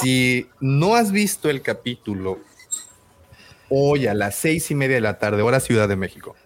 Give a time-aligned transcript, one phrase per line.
[0.00, 2.38] si no has visto el capítulo
[3.68, 6.36] hoy a las seis y media de la tarde, hora Ciudad de México,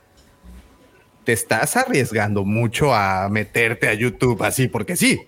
[1.24, 5.20] te estás arriesgando mucho a meterte a YouTube así, porque sí.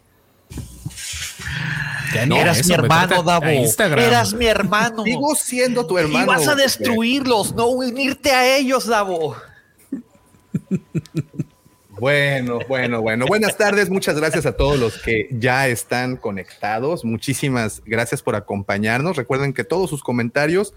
[2.15, 3.47] Eras mi hermano, Davo.
[3.47, 5.03] Eras mi hermano.
[5.05, 6.25] Sigo siendo tu hermano.
[6.25, 9.37] Y vas a destruirlos, no unirte a ellos, Davo.
[11.99, 13.27] Bueno, bueno, bueno.
[13.27, 13.89] Buenas tardes.
[13.91, 17.05] Muchas gracias a todos los que ya están conectados.
[17.05, 19.17] Muchísimas gracias por acompañarnos.
[19.17, 20.75] Recuerden que todos sus comentarios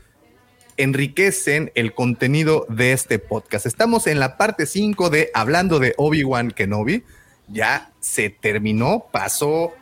[0.78, 3.66] enriquecen el contenido de este podcast.
[3.66, 7.04] Estamos en la parte 5 de Hablando de Obi-Wan Kenobi.
[7.48, 9.74] Ya se terminó, pasó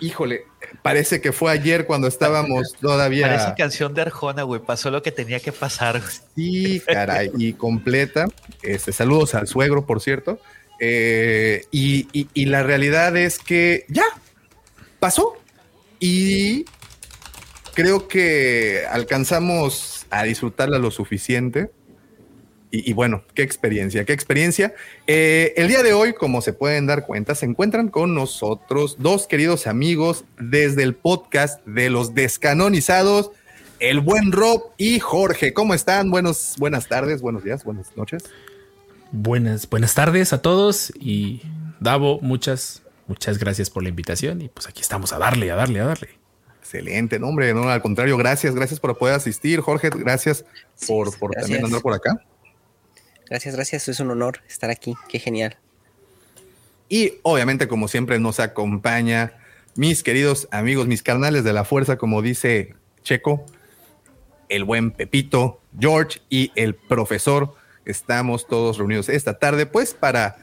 [0.00, 0.46] híjole,
[0.82, 3.28] parece que fue ayer cuando estábamos todavía.
[3.28, 4.60] Parece canción de Arjona, güey.
[4.60, 6.00] Pasó lo que tenía que pasar.
[6.34, 8.26] Sí, caray, y completa.
[8.62, 10.40] Este, saludos al suegro, por cierto.
[10.78, 14.04] Eh, y, la realidad es que ya
[15.00, 15.34] pasó.
[15.98, 16.64] Y
[17.74, 21.70] creo que alcanzamos a disfrutarla lo suficiente
[22.70, 24.74] y, bueno, qué experiencia, qué experiencia.
[25.06, 29.26] Eh, el día de hoy, como se pueden dar cuenta, se encuentran con nosotros dos
[29.26, 33.30] queridos amigos desde el podcast de los descanonizados,
[33.78, 35.52] el buen Rob y Jorge.
[35.52, 36.10] ¿Cómo están?
[36.10, 38.24] Buenos, buenas tardes, buenos días, buenas noches.
[39.12, 41.42] Buenas, buenas tardes a todos y
[41.78, 45.80] Davo, muchas, muchas gracias por la invitación y pues aquí estamos a darle, a darle,
[45.80, 46.08] a darle.
[46.58, 50.44] Excelente, nombre, no, al contrario, gracias, gracias por poder asistir, Jorge, gracias
[50.86, 52.20] por, por también andar por acá.
[53.28, 53.88] Gracias, gracias.
[53.88, 54.94] Es un honor estar aquí.
[55.08, 55.58] Qué genial.
[56.88, 59.32] Y obviamente, como siempre, nos acompaña
[59.74, 63.44] mis queridos amigos, mis carnales de la fuerza, como dice Checo,
[64.48, 67.54] el buen Pepito, George y el profesor.
[67.84, 70.36] Estamos todos reunidos esta tarde, pues, para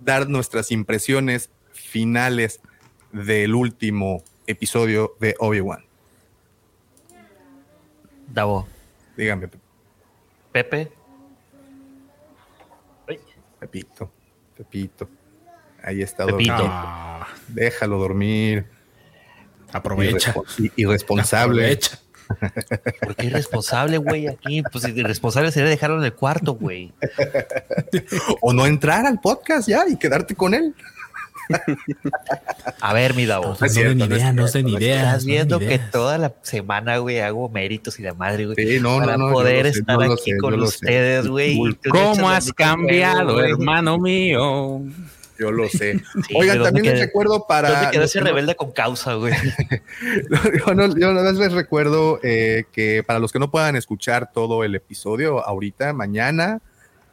[0.00, 2.60] dar nuestras impresiones finales
[3.12, 5.84] del último episodio de Obi-Wan.
[8.28, 8.66] Davo.
[9.16, 9.48] Dígame.
[10.52, 10.90] Pepe,
[13.58, 14.10] Pepito,
[14.56, 15.08] Pepito.
[15.82, 16.70] Ahí está Pepito.
[17.48, 18.66] Déjalo dormir.
[19.72, 20.34] Aprovecha.
[20.76, 21.62] irresponsable.
[21.62, 21.98] Aprovecha.
[23.00, 24.26] ¿Por qué irresponsable, güey?
[24.26, 26.92] Aquí, pues irresponsable sería dejarlo en el cuarto, güey.
[28.40, 30.74] o no entrar al podcast ya y quedarte con él.
[32.80, 33.48] A ver, mi Davo.
[33.48, 35.06] No, no, den idea, no den idea.
[35.06, 38.56] Estás viendo que toda la semana, güey, hago méritos y la madre, güey.
[38.56, 41.58] Sí, no, para poder estar aquí con ustedes, güey.
[41.90, 44.82] ¿Cómo has cambiado, hermano mío?
[45.38, 46.02] Yo lo sé.
[46.34, 47.92] Oigan, también les recuerdo para.
[47.92, 49.34] Yo me rebelde con causa, güey.
[50.66, 50.86] yo, no,
[51.32, 56.60] les recuerdo eh, que para los que no puedan escuchar todo el episodio ahorita, mañana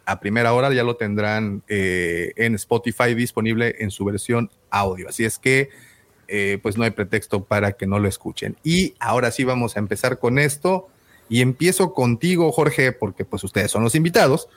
[0.06, 5.10] a primera hora ya lo tendrán eh, en Spotify disponible en su versión audio.
[5.10, 5.70] Así es que,
[6.28, 8.58] eh, pues no hay pretexto para que no lo escuchen.
[8.64, 10.90] Y ahora sí vamos a empezar con esto.
[11.30, 14.50] Y empiezo contigo, Jorge, porque pues ustedes son los invitados.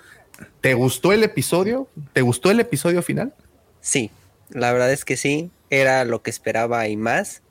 [0.61, 1.89] ¿Te gustó el episodio?
[2.13, 3.35] ¿Te gustó el episodio final?
[3.81, 4.11] Sí,
[4.51, 5.51] la verdad es que sí.
[5.71, 7.43] Era lo que esperaba y más.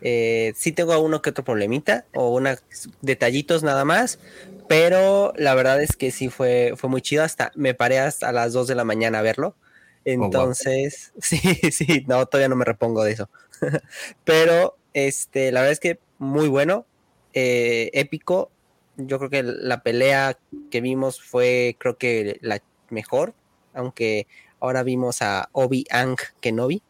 [0.00, 2.62] Eh, sí tengo uno que otro problemita o unos
[3.00, 4.20] detallitos nada más,
[4.68, 7.24] pero la verdad es que sí fue, fue muy chido.
[7.24, 9.56] Hasta me paré hasta las 2 de la mañana a verlo.
[9.56, 11.38] Oh, Entonces, sí,
[11.72, 13.30] sí, no, todavía no me repongo de eso.
[14.24, 16.86] pero este, la verdad es que muy bueno,
[17.32, 18.50] eh, épico.
[18.96, 20.38] Yo creo que la pelea
[20.70, 23.34] que vimos fue, creo que la mejor,
[23.72, 24.26] aunque
[24.60, 26.82] ahora vimos a Obi Ang Kenobi.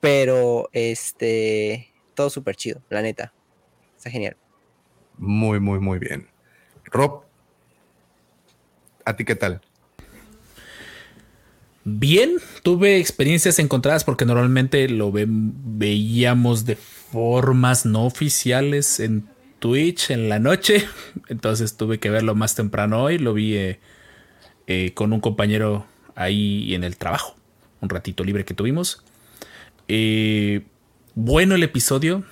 [0.00, 3.32] Pero este, todo súper chido, la neta.
[3.96, 4.36] Está genial.
[5.16, 6.33] Muy, muy, muy bien.
[6.94, 7.24] Rob,
[9.04, 9.60] ¿a ti qué tal?
[11.82, 19.26] Bien, tuve experiencias encontradas porque normalmente lo veíamos de formas no oficiales en
[19.58, 20.86] Twitch en la noche.
[21.28, 23.18] Entonces tuve que verlo más temprano hoy.
[23.18, 23.80] Lo vi eh,
[24.68, 27.34] eh, con un compañero ahí en el trabajo.
[27.80, 29.02] Un ratito libre que tuvimos.
[29.88, 30.62] Eh,
[31.16, 32.22] bueno el episodio.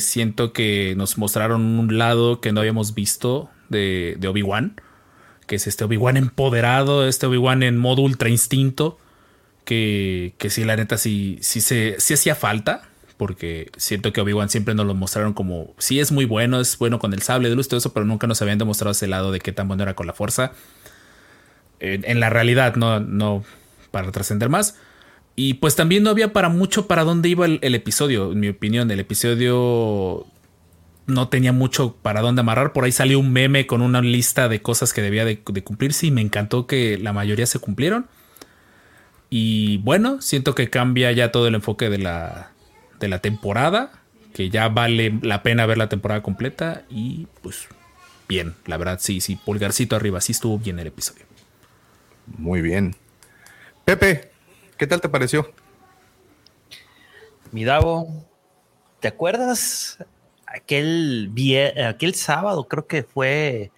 [0.00, 4.80] siento que nos mostraron un lado que no habíamos visto de, Obi-Wan,
[5.46, 8.98] que es este Obi-Wan empoderado, este Obi-Wan en modo ultra instinto,
[9.64, 12.82] que, que sí, la neta, sí, sí, se, hacía falta,
[13.16, 16.98] porque siento que Obi-Wan siempre nos lo mostraron como, sí es muy bueno, es bueno
[16.98, 19.40] con el sable de luz, todo eso, pero nunca nos habían demostrado ese lado de
[19.40, 20.52] qué tan bueno era con la fuerza.
[21.80, 23.44] En, la realidad, no, no
[23.92, 24.76] para trascender más.
[25.36, 28.90] Y pues también no había para mucho para dónde iba el, episodio, en mi opinión.
[28.90, 30.26] El episodio
[31.08, 32.72] no tenía mucho para dónde amarrar.
[32.72, 36.10] Por ahí salió un meme con una lista de cosas que debía de, cumplirse y
[36.10, 38.06] me encantó que la mayoría se cumplieron.
[39.30, 42.52] Y bueno, siento que cambia ya todo el enfoque de la,
[43.00, 44.02] de la temporada,
[44.34, 47.68] que ya vale la pena ver la temporada completa y pues
[48.28, 51.24] bien, la verdad sí, sí, pulgarcito arriba, sí estuvo bien el episodio.
[52.26, 52.94] Muy bien.
[53.86, 54.30] Pepe,
[54.76, 55.50] ¿qué tal te pareció?
[57.50, 58.26] Mi Davo,
[59.00, 59.98] ¿te acuerdas
[60.54, 61.32] aquel,
[61.86, 63.70] aquel sábado, creo que fue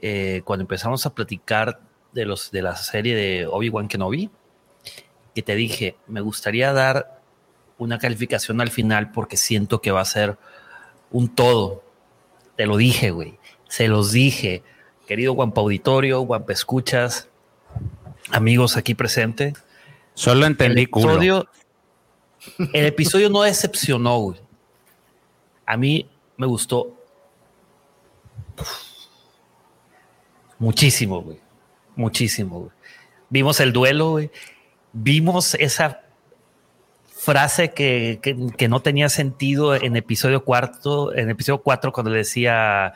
[0.00, 1.80] eh, cuando empezamos a platicar
[2.12, 4.30] de, los, de la serie de Obi-Wan Kenobi?
[5.34, 7.20] Que te dije, me gustaría dar
[7.78, 10.36] una calificación al final porque siento que va a ser
[11.10, 11.84] un todo.
[12.56, 13.38] Te lo dije, güey.
[13.68, 14.62] Se los dije.
[15.06, 17.28] Querido Guampa Auditorio, Guampa Escuchas,
[18.30, 19.54] amigos aquí presentes.
[20.12, 21.48] Solo entendí el episodio,
[22.72, 24.47] El episodio no decepcionó, güey.
[25.68, 26.96] A mí me gustó
[30.58, 31.38] muchísimo, güey.
[31.94, 32.70] Muchísimo.
[33.28, 34.30] Vimos el duelo, güey.
[34.94, 36.00] Vimos esa
[37.10, 42.94] frase que, que, no tenía sentido en episodio cuarto, en episodio cuatro, cuando le decía,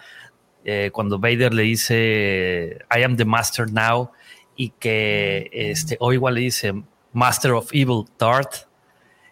[0.65, 4.13] eh, cuando Vader le dice, I am the master now,
[4.57, 6.73] y que este, o igual le dice,
[7.13, 8.67] Master of Evil Darth,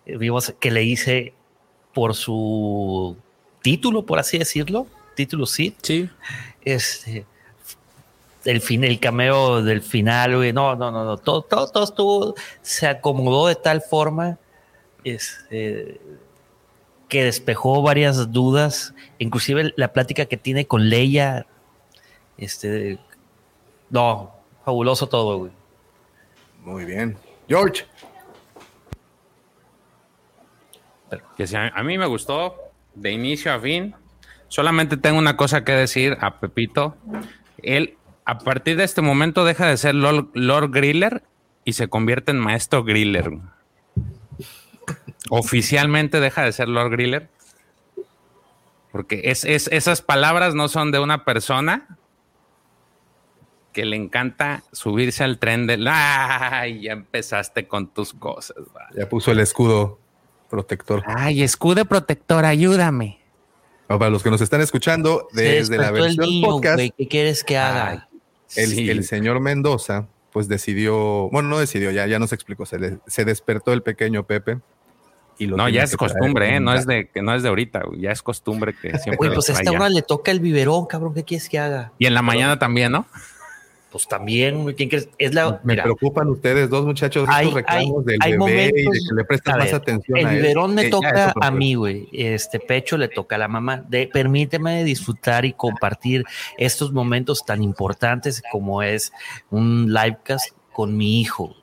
[0.05, 1.33] vimos que le dice
[1.95, 3.17] por su
[3.63, 5.75] título, por así decirlo, título sí.
[5.83, 6.09] Sí.
[6.65, 7.27] Este,
[8.45, 12.35] el fin, el cameo del final, güey, no, no, no, no, todo, todo, todo estuvo,
[12.63, 14.39] se acomodó de tal forma
[15.05, 16.01] este,
[17.09, 21.47] que despejó varias dudas, inclusive la plática que tiene con Leia,
[22.39, 22.99] este,
[23.91, 24.33] no,
[24.65, 25.53] fabuloso todo, güey.
[26.63, 27.17] Muy bien.
[27.49, 27.85] George.
[31.37, 33.95] Que a mí me gustó de inicio a fin.
[34.49, 36.97] Solamente tengo una cosa que decir a Pepito.
[37.63, 41.23] Él, a partir de este momento, deja de ser Lord, Griller
[41.65, 43.31] y se convierte en Maestro Griller.
[45.29, 47.31] Oficialmente deja de ser Lord Griller.
[48.91, 51.97] Porque es, esas palabras no son de una persona
[53.73, 56.83] que le encanta subirse al tren de ¡Ay!
[56.83, 58.57] Ya empezaste con tus cosas.
[58.97, 60.00] Ya puso el escudo
[60.51, 61.03] protector.
[61.07, 63.19] Ay, escudo protector, ayúdame.
[63.87, 68.09] Para los que nos están escuchando desde la versión podcast, ¿qué quieres que haga?
[68.57, 73.73] el, señor Mendoza, pues decidió, bueno, no decidió, ya, ya nos explicó, se, se despertó
[73.73, 74.59] el pequeño Pepe
[75.47, 76.61] no, ya es costumbre, ¿eh?
[76.61, 79.29] no es de no es de ahorita, ya es costumbre que siempre.
[79.29, 81.93] Uy, pues a esta hora le toca el biberón, cabrón, ¿qué quieres que haga?
[81.99, 83.07] Y en la mañana también, ¿no?
[83.91, 85.09] Pues también, ¿quién crees?
[85.19, 89.15] Es la, Me preocupan ustedes dos muchachos hay, estos reclamos del bebé y de que
[89.17, 92.09] le prestan más atención el biberón me toca a mí, güey.
[92.13, 93.85] Este pecho le toca a la mamá.
[93.89, 96.25] De, permíteme disfrutar y compartir
[96.57, 99.13] estos momentos tan importantes como es
[99.51, 101.57] un livecast con mi hijo.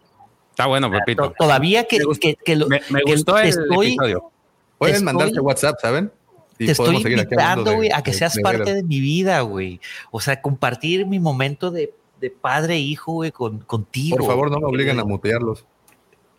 [0.50, 1.34] Está bueno, Pepito.
[1.38, 4.32] Todavía que, me, gustó el estoy, episodio.
[4.78, 6.12] Pueden mandarte WhatsApp, ¿saben?
[6.58, 9.80] te estoy invitando, güey, a que seas parte de mi vida, güey.
[10.12, 14.18] O sea, compartir mi momento de, de padre e hijo, güey, con, contigo.
[14.18, 15.66] Por favor, no me obliguen a mutearlos.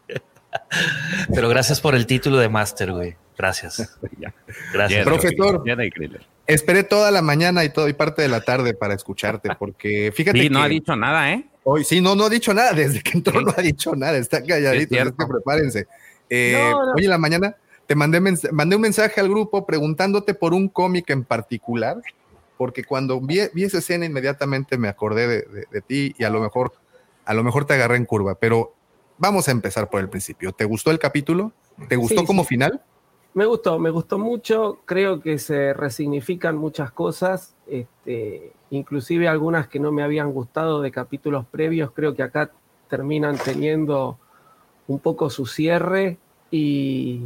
[1.34, 3.16] Pero gracias por el título de máster, güey.
[3.36, 3.98] Gracias.
[4.72, 5.04] Gracias.
[5.06, 5.62] Profesor,
[6.46, 10.40] esperé toda la mañana y todo y parte de la tarde para escucharte, porque fíjate
[10.40, 11.44] sí, no ha dicho nada, ¿eh?
[11.62, 12.72] Hoy sí, no, no ha dicho nada.
[12.72, 14.18] Desde que entró no ha dicho nada.
[14.18, 14.96] Está calladito.
[14.96, 15.86] Es que prepárense.
[16.28, 17.56] Eh, hoy en la mañana
[17.86, 18.20] te mandé,
[18.52, 21.98] mandé un mensaje al grupo preguntándote por un cómic en particular,
[22.58, 26.72] porque cuando vi, esa escena inmediatamente me acordé de, ti y a lo mejor
[27.24, 28.74] a lo mejor te agarré en curva, pero
[29.16, 30.52] vamos a empezar por el principio.
[30.52, 31.52] ¿Te gustó el capítulo?
[31.88, 32.82] ¿Te gustó como final?
[33.34, 34.80] Me gustó, me gustó mucho.
[34.84, 37.54] Creo que se resignifican muchas cosas.
[37.66, 42.50] Este, inclusive algunas que no me habían gustado de capítulos previos, creo que acá
[42.88, 44.18] terminan teniendo
[44.86, 46.16] un poco su cierre
[46.50, 47.20] y,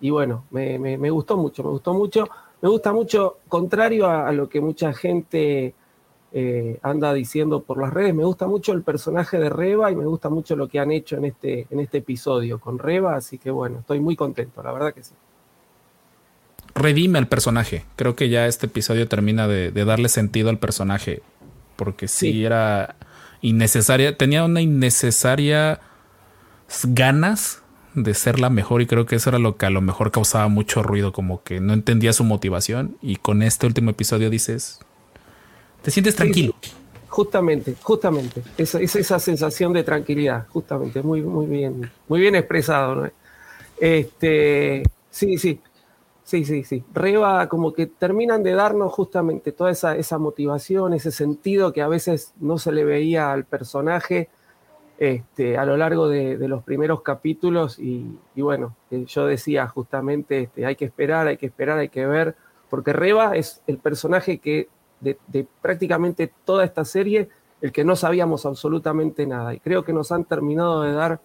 [0.00, 2.28] bueno, me, gustó mucho, me gustó mucho,
[2.62, 5.74] me gusta mucho, contrario a, lo que mucha gente
[6.32, 10.06] eh, anda diciendo por las redes, me gusta mucho el personaje de Reba y me
[10.06, 13.50] gusta mucho lo que han hecho en este, en este episodio con Reba, así que
[13.50, 15.14] bueno, estoy muy contento, la verdad que sí
[16.74, 17.84] redime al personaje.
[17.96, 21.22] Creo que ya este episodio termina de, darle sentido al personaje.
[21.76, 22.96] Porque sí, era
[23.40, 24.16] innecesaria.
[24.16, 25.80] Tenía una innecesaria
[26.84, 27.61] ganas
[27.94, 30.48] de ser la mejor y creo que eso era lo que a lo mejor causaba
[30.48, 34.80] mucho ruido, como que no entendía su motivación y con este último episodio dices,
[35.82, 36.54] te sientes tranquilo.
[37.08, 43.10] justamente, justamente, esa, esa sensación de tranquilidad, justamente, muy, muy bien, muy bien expresado.
[43.78, 45.60] Este, sí, sí,
[46.24, 46.84] Sí, sí, sí.
[46.94, 51.88] Reba como que terminan de darnos justamente toda esa, esa motivación, ese sentido que a
[51.88, 54.30] veces no se le veía al personaje.
[55.02, 58.06] Este, a lo largo de, los primeros capítulos y,
[58.36, 62.36] bueno, yo decía justamente, este, hay que esperar, hay que esperar, hay que ver,
[62.70, 64.68] porque Reba es el personaje que
[65.00, 65.18] de,
[65.60, 67.28] prácticamente toda esta serie,
[67.60, 71.20] el que no sabíamos absolutamente nada y creo que nos han terminado de dar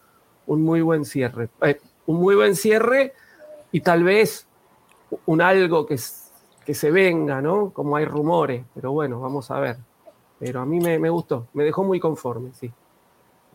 [0.48, 3.14] un muy buen cierre, eh, un muy buen cierre
[3.72, 4.48] y tal vez
[5.28, 6.00] un algo que,
[6.66, 7.70] que se venga, ¿no?
[7.70, 9.78] Como hay rumores, pero bueno, vamos a ver.
[10.40, 12.72] Pero a mí me, me gustó, me dejó muy conforme, sí.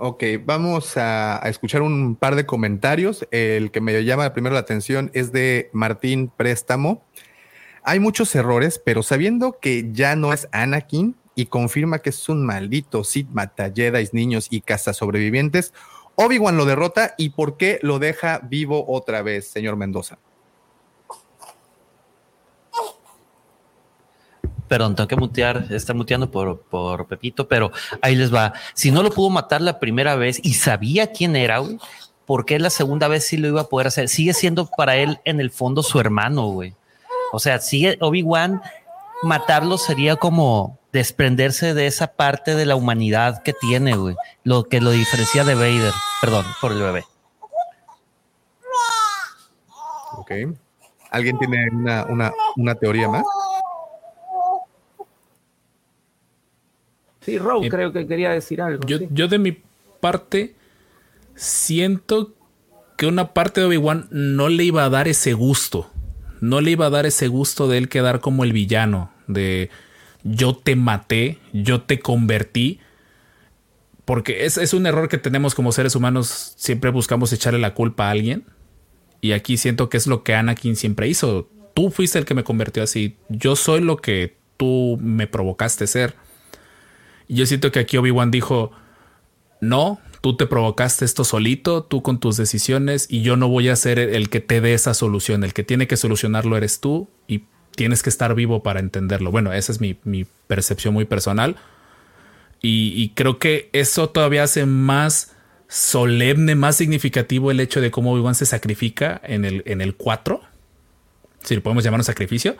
[0.04, 3.24] Ok, vamos a, escuchar un par de comentarios.
[3.30, 7.04] El que me llama primero la atención es de Martín Préstamo.
[7.84, 12.44] Hay muchos errores, pero sabiendo que ya no es Anakin y confirma que es un
[12.44, 15.72] maldito Sith mata Jedi, niños y casas sobrevivientes,
[16.16, 20.18] Obi-Wan lo derrota y por qué lo deja vivo otra vez, señor Mendoza.
[24.72, 28.54] Perdón, tengo que mutear, está muteando por, por Pepito, pero ahí les va.
[28.72, 31.76] Si no lo pudo matar la primera vez y sabía quién era, güey,
[32.24, 34.08] ¿por qué la segunda vez sí lo iba a poder hacer?
[34.08, 36.74] Sigue siendo para él en el fondo su hermano, güey.
[37.34, 38.62] O sea, sigue Obi-Wan,
[39.22, 44.16] matarlo sería como desprenderse de esa parte de la humanidad que tiene, güey.
[44.42, 45.92] Lo que lo diferencia de Vader.
[46.22, 47.04] Perdón, por el bebé.
[50.16, 50.30] Ok.
[51.10, 53.22] ¿Alguien tiene una, una, una teoría más?
[57.24, 58.84] Sí, Rowe creo que quería decir algo.
[58.86, 59.58] Yo, de mi
[60.00, 60.54] parte
[61.34, 62.34] siento
[62.96, 65.90] que una parte de Obi-Wan no le iba a dar ese gusto.
[66.40, 69.10] No le iba a dar ese gusto de él quedar como el villano.
[69.28, 69.70] De
[70.24, 72.80] yo te maté, yo te convertí.
[74.04, 76.54] Porque es, es un error que tenemos como seres humanos.
[76.56, 78.44] Siempre buscamos echarle la culpa a alguien.
[79.20, 81.48] Y aquí siento que es lo que Anakin siempre hizo.
[81.74, 83.16] Tú fuiste el que me convirtió así.
[83.28, 86.14] Yo soy lo que tú me provocaste ser.
[87.34, 88.72] Yo siento que aquí Obi-Wan dijo,
[89.60, 93.76] no, tú te provocaste esto solito, tú con tus decisiones, y yo no voy a
[93.76, 95.42] ser el que te dé esa solución.
[95.42, 99.30] El que tiene que solucionarlo eres tú y tienes que estar vivo para entenderlo.
[99.30, 99.94] Bueno, esa es mi,
[100.46, 101.56] percepción muy personal.
[102.60, 105.34] Y, creo que eso todavía hace más
[105.68, 110.40] solemne, más significativo el hecho de cómo Obi-Wan se sacrifica en el, en el 4.
[111.42, 112.56] Si lo podemos llamar un sacrificio.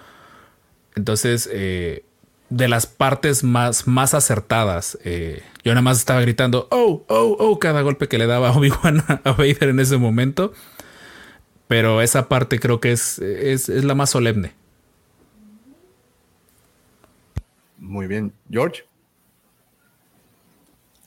[0.97, 2.05] Entonces, eh,
[2.53, 4.99] de las partes más, más acertadas.
[5.05, 8.53] Eh, yo nada más estaba gritando, oh, oh, oh, cada golpe que le daba a
[8.53, 10.53] Obi-Wan a Vader en ese momento.
[11.67, 14.53] Pero esa parte creo que es, es, es la más solemne.
[17.79, 18.35] Muy bien.
[18.51, 18.85] George.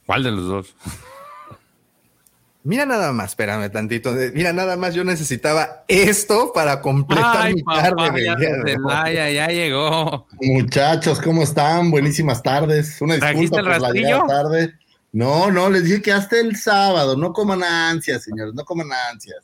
[0.08, 0.76] ¿Cuál de los dos?
[2.66, 4.12] Mira nada más, espérame tantito.
[4.34, 8.26] Mira nada más, yo necesitaba esto para completar mi tarde.
[9.14, 10.26] Ya, ya, llegó.
[10.42, 11.92] Muchachos, ¿cómo están?
[11.92, 13.00] Buenísimas tardes.
[13.04, 14.74] Una disculpa por la tarde.
[15.12, 17.16] No, no, les dije que hasta el sábado.
[17.16, 19.44] No coman ansias, señores, no coman ansias.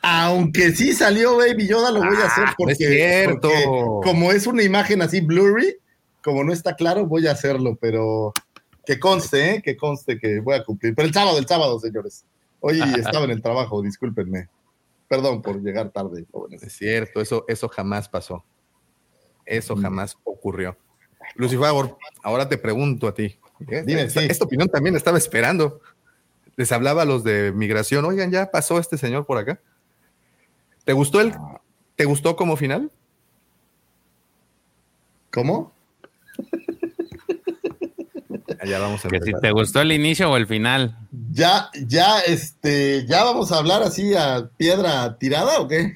[0.00, 3.50] Aunque sí salió Baby Yoda, lo voy a hacer ah, porque, es cierto.
[4.04, 5.76] como es una imagen así blurry,
[6.22, 8.32] como no está claro, voy a hacerlo, pero
[8.86, 9.62] que conste, ¿eh?
[9.62, 10.94] que conste que voy a cumplir.
[10.94, 12.24] Pero el sábado, el sábado, señores.
[12.60, 14.48] Hoy estaba en el trabajo, discúlpenme.
[15.08, 16.62] Perdón por llegar tarde, jóvenes.
[16.62, 18.44] Es cierto, eso, eso jamás pasó.
[19.44, 19.82] Eso mm.
[19.82, 20.78] jamás ocurrió.
[21.34, 21.68] Lucifer,
[22.22, 23.38] ahora te pregunto a ti.
[23.68, 23.82] ¿eh?
[23.84, 25.80] Dime, esta, opinión también estaba esperando.
[26.56, 28.04] Les hablaba a los de migración.
[28.04, 29.60] Oigan, ya pasó este señor por acá.
[30.84, 31.34] ¿Te gustó el,
[31.96, 32.90] te gustó como final?
[35.32, 35.75] ¿Cómo?
[38.66, 40.98] Ya vamos a que si te gustó el inicio o el final.
[41.32, 45.94] Ya, ya, este, ya vamos a hablar así a piedra tirada o qué?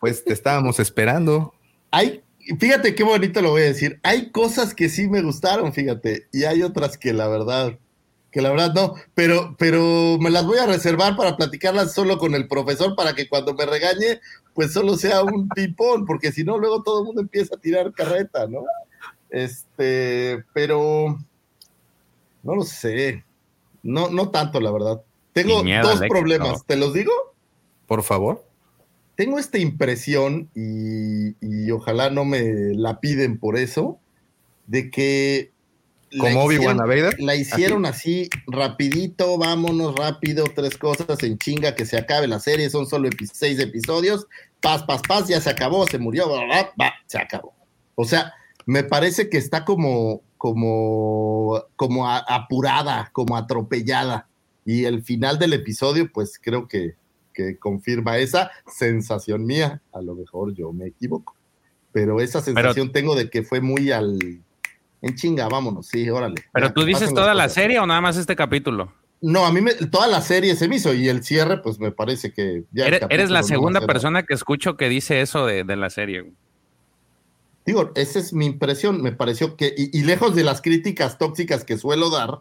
[0.00, 1.54] Pues te estábamos esperando.
[1.90, 2.22] Hay,
[2.58, 4.00] fíjate qué bonito lo voy a decir.
[4.02, 7.78] Hay cosas que sí me gustaron, fíjate, y hay otras que la verdad,
[8.30, 12.34] que la verdad no, pero, pero me las voy a reservar para platicarlas solo con
[12.34, 14.20] el profesor para que cuando me regañe,
[14.54, 17.92] pues solo sea un pipón, porque si no, luego todo el mundo empieza a tirar
[17.92, 18.64] carreta, ¿no?
[19.30, 21.18] Este, pero
[22.42, 23.24] no lo sé.
[23.82, 25.02] No, no tanto, la verdad.
[25.32, 26.64] Tengo dos problemas.
[26.64, 27.12] ¿Te los digo?
[27.86, 28.44] Por favor.
[29.14, 33.98] Tengo esta impresión, y, ojalá no me la piden por eso,
[34.66, 35.50] de que
[36.18, 36.78] como Obi-Wan.
[37.18, 38.30] La hicieron así.
[38.46, 43.58] rapidito, vámonos rápido, tres cosas en chinga que se acabe la serie, son solo seis
[43.58, 44.26] episodios,
[44.60, 46.30] paz, paz, paz, ya se acabó, se murió,
[47.06, 47.52] se acabó.
[47.94, 48.32] O sea,
[48.68, 54.28] me parece que está como, como, como apurada, como atropellada.
[54.66, 56.94] Y el final del episodio, pues creo que,
[57.60, 59.80] confirma esa sensación mía.
[59.92, 61.34] A lo mejor yo me equivoco.
[61.92, 64.18] Pero esa sensación tengo de que fue muy al,
[65.00, 66.44] en chinga, vámonos, sí, órale.
[66.52, 68.92] Pero tú dices toda la serie o nada más este capítulo?
[69.22, 71.90] No, a mí me, toda la serie se me hizo y el cierre, pues me
[71.90, 72.86] parece que ya.
[72.86, 76.32] Eres, la segunda persona que escucho que dice eso de, la serie.
[77.68, 79.02] Digo, esa es mi impresión.
[79.02, 82.40] Me pareció que, y, lejos de las críticas tóxicas que suelo dar,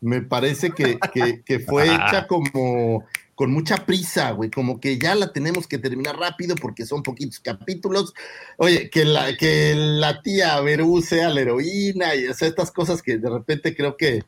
[0.00, 0.98] me parece que,
[1.44, 6.16] que fue hecha como con mucha prisa, güey, como que ya la tenemos que terminar
[6.16, 8.14] rápido porque son poquitos capítulos.
[8.56, 13.28] Oye, que la, que la tía Verú sea la heroína y estas cosas que de
[13.28, 14.22] repente creo que,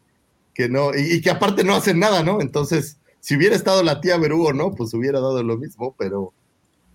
[0.53, 2.43] que no, y, que aparte no hacen nada, ¿no?
[2.43, 6.35] Entonces, si hubiera estado la tía Verú o no, pues hubiera dado lo mismo, pero,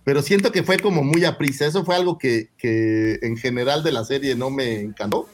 [0.04, 1.66] pero siento que fue como muy a prisa.
[1.66, 5.28] Eso fue algo que, que en general de la serie no me encantó.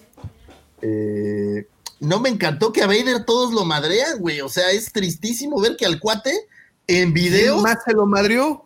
[0.83, 1.67] Eh,
[2.01, 4.41] no me encantó que a Vader todos lo madrean, güey.
[4.41, 6.33] O sea, es tristísimo ver que al cuate
[6.87, 7.61] en video.
[7.61, 8.65] más se lo madrió?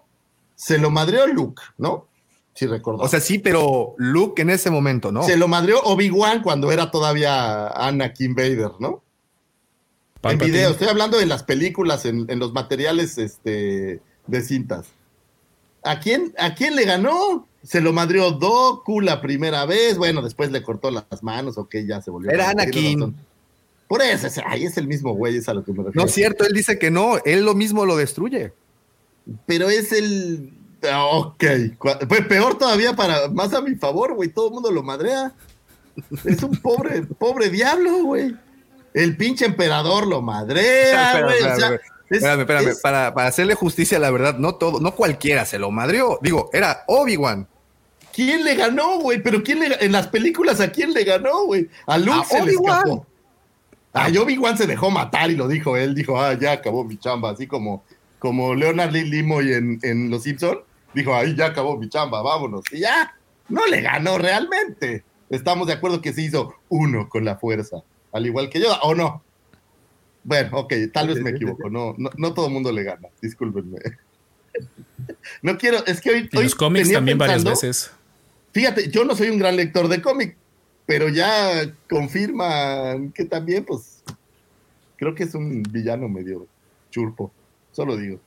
[0.57, 2.07] Se lo madrió Luke, ¿no?
[2.55, 3.03] Sí, recuerdo.
[3.03, 5.23] O sea, sí, pero Luke en ese momento, ¿no?
[5.23, 9.03] Se lo madrió Obi-Wan cuando era todavía Anakin Vader, ¿no?
[10.23, 14.89] En video, estoy hablando de las películas, en, los materiales este, de cintas.
[15.83, 17.47] ¿A quién, ¿A quién le ganó?
[17.63, 22.01] Se lo madrió Doku la primera vez, bueno, después le cortó las manos, ok, ya
[22.01, 22.31] se volvió.
[22.31, 23.15] Era Anakin.
[23.87, 26.01] Por eso, ahí es el mismo güey, es a lo que me refiero.
[26.01, 28.53] No es cierto, él dice que no, él lo mismo lo destruye.
[29.47, 30.53] Pero es el.
[30.83, 31.45] Ok.
[32.09, 34.31] Pues peor todavía para más a mi favor, güey.
[34.31, 35.35] Todo el mundo lo madrea.
[36.25, 38.35] Es un pobre, pobre diablo, güey.
[38.95, 41.79] El pinche emperador lo madrea, güey.
[42.11, 42.75] Espérame, espérame.
[42.83, 46.19] Para, hacerle justicia, la verdad, no todo, no cualquiera se lo madreó.
[46.23, 47.47] Digo, era Obi-Wan.
[48.13, 49.23] ¿Quién le ganó, güey?
[49.23, 51.69] Pero quién le, en las películas, ¿a quién le ganó, güey?
[51.87, 53.07] A Luke se le escapó.
[53.93, 57.31] Ah, Obi-Wan se dejó matar y lo dijo él, dijo, ah, ya acabó mi chamba,
[57.31, 57.83] así como,
[58.19, 60.61] como Leonard Lee Limoy en, en Los Simpson,
[60.95, 62.63] dijo, ahí ya acabó mi chamba, vámonos.
[62.73, 63.17] Y ya,
[63.49, 65.05] no le ganó realmente.
[65.29, 68.95] Estamos de acuerdo que se hizo uno con la fuerza, al igual que yo, ¿o
[68.95, 69.23] no?
[70.23, 73.79] Bueno, ok, tal vez me equivoco, no, no, todo el mundo le gana, discúlpenme.
[75.43, 76.31] No quiero, es que hoy...
[76.35, 77.93] hoy los cómics también varias veces.
[78.53, 80.37] Fíjate, yo no soy un gran lector de cómics,
[80.87, 84.03] pero ya confirman que también, pues,
[84.97, 86.47] creo que es un villano medio
[86.91, 87.33] churpo,
[87.73, 88.21] solo digo.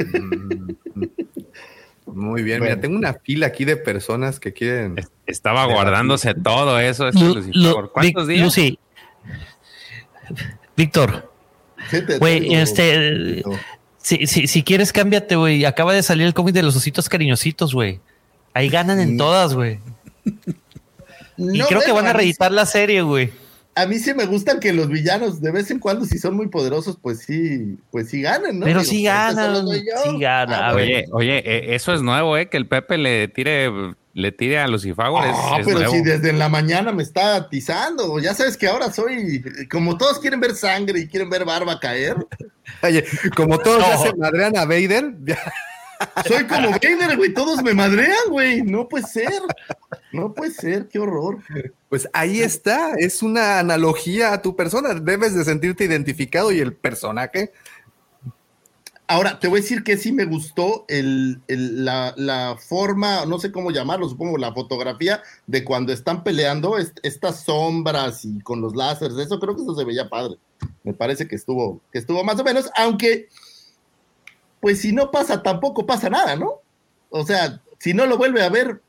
[0.00, 0.72] Mm.
[2.06, 4.96] Muy bien, mira, tengo una fila aquí de personas que quieren.
[5.26, 7.10] Estaba guardándose todo eso.
[7.72, 8.44] ¿Por cuántos días?
[8.44, 8.78] Lucy.
[10.76, 11.32] Víctor.
[12.18, 13.42] Güey, este.
[13.98, 15.64] Si, si, si, quieres, cámbiate, güey.
[15.64, 18.00] Acaba de salir el cómic de los ositos cariñositos, güey.
[18.54, 19.18] Ahí ganan en mm.
[19.18, 19.78] todas, güey
[21.38, 23.30] y creo que van a reeditar la serie, güey.
[23.74, 26.48] A mí sí me gustan que los villanos, de vez en cuando, si son muy
[26.48, 28.66] poderosos, pues sí, pues sí ganan, ¿no?
[28.66, 30.60] Pero sí ganan, sí ganan.
[30.60, 32.48] Ah, oye, oye, e, eso es nuevo, ¿eh?
[32.48, 33.70] Que el Pepe le tire,
[34.14, 35.18] le tire a Lucifago.
[35.18, 39.96] Ah, pero si desde la mañana me está atizando, ya sabes que ahora soy, como
[39.96, 42.16] todos quieren ver sangre y quieren ver barba caer.
[42.82, 43.04] Oye,
[43.36, 44.02] como todos no.
[44.02, 45.38] se madrean a Vader, ya
[46.26, 47.34] soy como Vader, güey.
[47.34, 48.62] Todos me madrean, güey.
[48.62, 49.42] No puede ser.
[50.12, 50.88] No puede ser.
[50.88, 51.38] Qué horror.
[51.88, 52.92] Pues ahí está.
[52.98, 54.94] Es una analogía a tu persona.
[54.94, 57.52] Debes de sentirte identificado y el personaje.
[59.10, 63.70] Ahora, te voy a decir que sí me gustó el, la, forma, no sé cómo
[63.70, 69.16] llamarlo, supongo la fotografía de cuando están peleando estas sombras y con los láseres.
[69.16, 70.36] Eso creo que eso se veía padre.
[70.84, 73.28] Me parece que estuvo, que estuvo más o menos, aunque
[74.60, 76.60] pues si no pasa, tampoco pasa nada, ¿no?
[77.08, 78.82] O sea, si no lo vuelve a ver,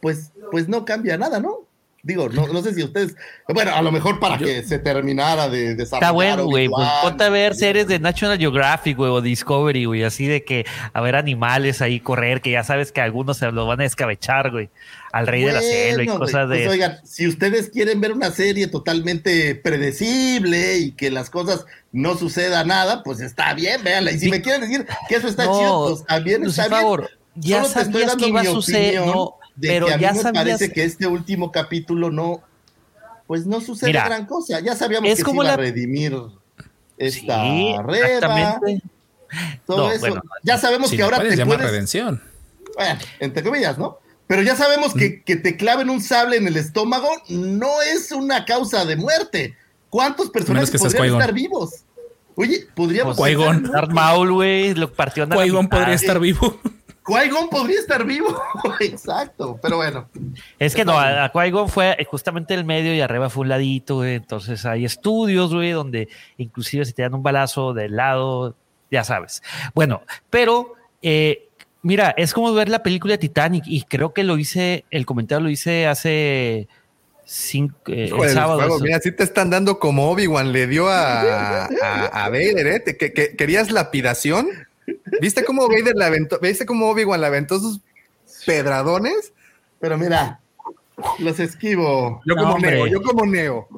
[0.00, 1.59] pues, pues no cambia nada, ¿no?
[2.02, 3.14] Digo, no, no sé si ustedes,
[3.46, 6.02] bueno, a lo mejor para que se terminara de desarrollar.
[6.02, 10.02] Está bueno, güey, pues ponte a ver series de National Geographic, güey, o Discovery, güey,
[10.02, 13.66] así de que a ver animales ahí correr, que ya sabes que algunos se los
[13.66, 14.70] van a escabechar, güey,
[15.12, 16.56] al rey de la selva y cosas de...
[16.56, 22.16] Pues, oigan, si ustedes quieren ver una serie totalmente predecible y que las cosas no
[22.16, 24.12] suceda nada, pues está bien, véanla.
[24.12, 26.80] Y si me quieren decir que eso está chido, pues también está bien.
[26.80, 30.72] Favor, ya sabías que iba a suceder, no pero que a ya mí me parece
[30.72, 32.42] que este último capítulo no,
[33.26, 34.60] pues no sucede gran cosa.
[34.60, 36.14] Ya sabíamos que se iba a redimir
[36.98, 37.42] esta
[37.82, 38.60] reba.
[39.66, 40.20] Todo eso.
[40.42, 41.70] ya sabemos que ahora te puedes.
[41.70, 42.22] redención.
[42.76, 43.98] Bueno, entre comillas, ¿no?
[44.26, 45.24] Pero ya sabemos que, mm.
[45.24, 49.56] que te claven un sable en el estómago no es una causa de muerte.
[49.88, 51.84] ¿Cuántos personajes podrían estar vivos?
[52.36, 53.18] Oye, podríamos.
[53.18, 53.70] Qui-Gon.
[53.92, 55.28] Maul, güey, lo partió.
[55.28, 56.60] Podría estar vivo.
[57.04, 58.40] Qui-Gon podría estar vivo.
[58.80, 60.08] Exacto, pero bueno.
[60.58, 64.14] Es que no, a, Qui-Gon fue justamente el medio y arriba fue un ladito, güey.
[64.14, 68.56] Entonces hay estudios, güey, donde inclusive si te dan un balazo del lado,
[68.90, 69.42] ya sabes.
[69.74, 71.46] Bueno, pero eh,
[71.82, 75.44] Mira, es como ver la película de Titanic y creo que lo hice, el comentario
[75.44, 76.68] lo hice hace
[77.24, 78.10] cinco, eh,
[78.82, 82.96] mira, si te están dando como Obi-Wan le dio a, a, Vader, ¿eh?
[82.98, 84.48] que, ¿Querías lapidación?
[85.20, 86.38] ¿Viste cómo Vader la aventó?
[86.40, 87.80] ¿Viste cómo Obi-Wan la aventó sus
[88.46, 89.32] pedradones?
[89.78, 90.40] Pero mira,
[91.18, 92.20] los esquivo.
[92.24, 93.68] Yo como Neo, yo como Neo.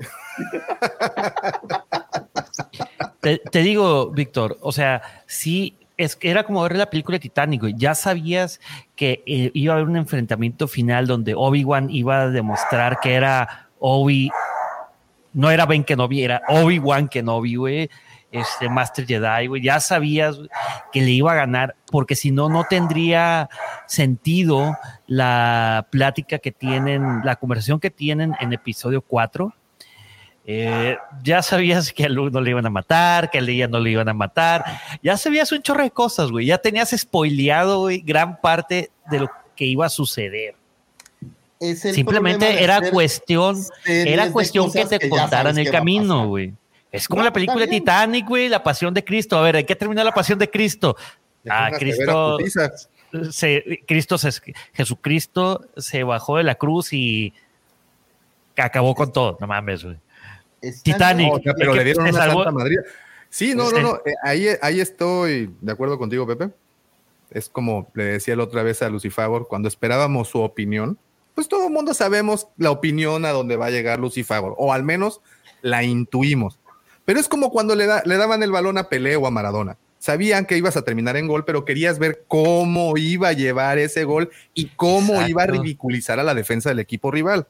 [3.20, 7.94] Te, digo, Víctor, o sea, sí, es, era como ver la película de Titanic, Ya
[7.94, 8.60] sabías
[8.96, 13.68] que eh, iba a haber un enfrentamiento final donde Obi-Wan iba a demostrar que era
[13.78, 14.30] Obi,
[15.32, 17.90] no era Ben Kenobi, era Obi-Wan Kenobi, güey
[18.32, 20.38] este Master Jedi, güey, ya sabías
[20.90, 23.50] que le iba a ganar, porque si no, no tendría
[23.86, 29.54] sentido la plática que tienen, la conversación que tienen en episodio 4.
[30.44, 33.78] Eh, ya sabías que a Luke no le iban a matar, que a Leia no
[33.78, 34.64] le iban a matar,
[35.00, 39.30] ya sabías un chorro de cosas, güey, ya tenías spoileado, güey, gran parte de lo
[39.54, 40.56] que iba a suceder.
[41.76, 46.54] Simplemente era cuestión, era cuestión que te contaran el camino, güey.
[46.92, 49.38] Es como la película de Titanic, güey, la pasión de Cristo.
[49.38, 50.94] A ver, ¿hay que terminar la pasión de Cristo?
[51.48, 52.38] Ah, Cristo.
[53.30, 54.30] Se, Cristo se,
[54.72, 57.32] Jesucristo se bajó de la cruz y
[58.56, 59.38] acabó con todo.
[59.40, 59.96] No mames, güey.
[60.82, 61.42] Titanic.
[61.56, 62.78] pero le dieron una Santa Madrid.
[63.28, 63.96] Sí, no, no, no.
[64.04, 66.50] Eh, ahí, ahí estoy de acuerdo contigo, Pepe.
[67.30, 70.98] Es como le decía la otra vez a Lucifagor, cuando esperábamos su opinión,
[71.34, 74.82] pues todo el mundo sabemos la opinión a donde va a llegar Lucifagor, o al
[74.82, 75.22] menos
[75.62, 76.58] la intuimos.
[77.04, 79.76] Pero es como cuando le, le daban el balón a Pelé o a Maradona.
[79.98, 84.04] Sabían que ibas a terminar en gol, pero querías ver cómo iba a llevar ese
[84.04, 87.46] gol y cómo iba a ridiculizar a la defensa del equipo rival.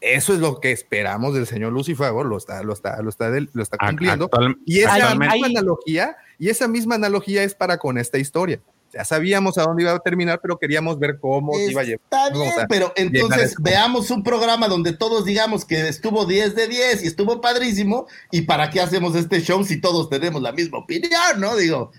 [0.00, 3.62] Eso es lo que esperamos del señor Lucifer, lo está, lo está, lo está, lo
[3.62, 4.30] está cumpliendo.
[4.64, 8.60] y esa misma analogía, y esa misma analogía es para con esta historia.
[8.92, 12.00] Ya sabíamos a dónde iba a terminar, pero queríamos ver cómo iba a llevar.
[12.04, 17.04] Está bien, pero entonces veamos un programa donde todos digamos que estuvo 10 de 10
[17.04, 18.06] y estuvo padrísimo.
[18.30, 21.56] ¿Y para qué hacemos este show si todos tenemos la misma opinión, no?
[21.56, 21.92] Digo,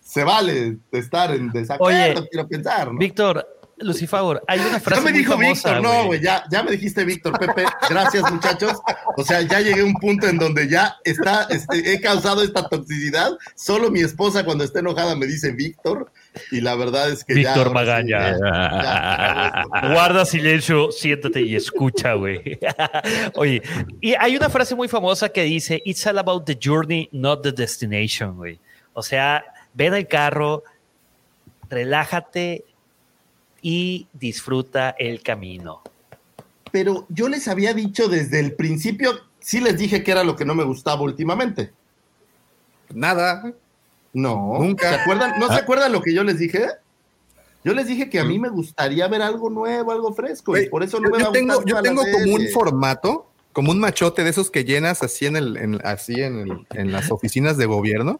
[0.00, 2.92] se vale estar en desacuerdo, quiero pensar.
[2.92, 2.98] ¿no?
[2.98, 5.02] Víctor, Lucifagor, hay una frase.
[5.02, 7.64] Ya me dijo Víctor, no, güey, ya, ya me dijiste Víctor, Pepe.
[7.88, 8.72] Gracias, muchachos.
[9.16, 12.68] O sea, ya llegué a un punto en donde ya está, este, he causado esta
[12.68, 13.32] toxicidad.
[13.54, 16.10] Solo mi esposa, cuando está enojada, me dice Víctor.
[16.50, 18.36] Y la verdad es que Víctor Magaña.
[19.92, 22.58] Guarda silencio, siéntate y escucha, güey.
[23.34, 23.62] Oye,
[24.00, 27.52] y hay una frase muy famosa que dice: It's all about the journey, not the
[27.52, 28.58] destination, güey.
[28.92, 30.62] O sea, ven el carro,
[31.68, 32.64] relájate
[33.62, 35.82] y disfruta el camino.
[36.72, 40.44] Pero yo les había dicho desde el principio, sí les dije que era lo que
[40.44, 41.72] no me gustaba últimamente.
[42.94, 43.52] Nada.
[44.12, 44.58] No.
[44.58, 44.88] Nunca.
[44.88, 45.38] ¿Se acuerdan?
[45.38, 45.58] ¿No se ah.
[45.58, 46.66] acuerdan lo que yo les dije?
[47.62, 50.82] Yo les dije que a mí me gustaría ver algo nuevo, algo fresco, y por
[50.82, 54.50] eso no me yo tengo, Yo tengo como un formato, como un machote de esos
[54.50, 58.18] que llenas así en el, así en, en las oficinas de gobierno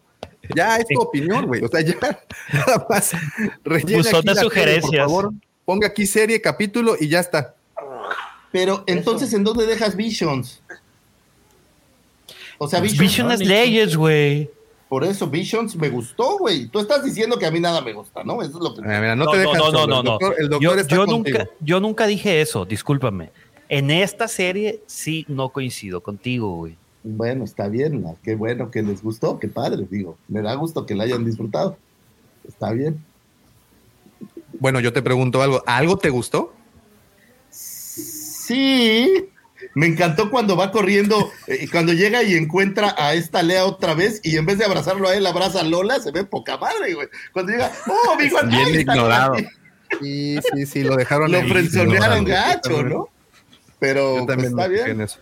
[0.55, 1.63] ya es tu opinión, güey.
[1.63, 1.95] O sea, ya
[2.53, 3.11] nada más
[3.63, 4.83] rellena aquí sugerencias.
[4.83, 5.33] por favor,
[5.65, 7.55] ponga aquí serie, capítulo y ya está.
[8.51, 10.61] Pero entonces, ¿en dónde dejas Visions?
[12.57, 12.99] O sea, Visions.
[12.99, 14.49] Visions es Leyes, güey.
[14.91, 16.67] Por eso, Visions me gustó, güey.
[16.67, 18.41] Tú estás diciendo que a mí nada me gusta, ¿no?
[18.41, 18.81] Eso es lo que.
[18.81, 22.07] Mira, no, te dejas no, no, no, no, El doctor, está yo nunca, yo nunca
[22.07, 23.31] dije eso, discúlpame.
[23.69, 26.75] En esta serie sí no coincido contigo, güey.
[27.05, 30.93] Bueno, está bien, qué bueno que les gustó, qué padre, digo, me da gusto que
[30.93, 31.77] la hayan disfrutado.
[32.45, 33.01] Está bien.
[34.59, 36.51] Bueno, yo te pregunto algo, ¿algo te gustó?
[37.49, 39.29] Sí,
[39.73, 43.93] me encantó cuando va corriendo y eh, cuando llega y encuentra a esta Lea otra
[43.93, 46.93] vez y en vez de abrazarlo a él, abraza a Lola, se ve poca madre,
[46.93, 47.07] güey.
[47.31, 49.35] Cuando llega, oh, mi Juan, Bien ignorado.
[49.99, 51.31] Sí, sí, sí, lo dejaron.
[51.31, 53.09] Lo frenzonearon gacho, ¿no?
[53.79, 55.01] Pero pues, está bien.
[55.01, 55.19] Eso.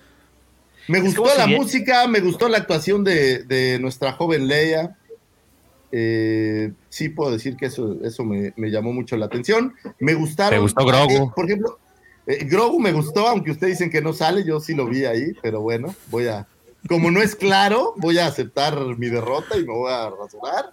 [0.88, 4.96] Me gustó la música, me gustó la actuación de, nuestra joven Leia.
[5.92, 9.76] Eh, sí puedo decir que eso, eso me, llamó mucho la atención.
[10.00, 10.58] Me gustaron.
[10.58, 11.26] ¿Te gustó Grogu?
[11.28, 11.80] Eh, por ejemplo,
[12.28, 15.34] eh, Grogu me gustó, aunque ustedes dicen que no sale, yo sí lo vi ahí,
[15.42, 16.48] pero bueno, voy a.
[16.88, 20.72] Como no es claro, voy a aceptar mi derrota y me voy a rasurar.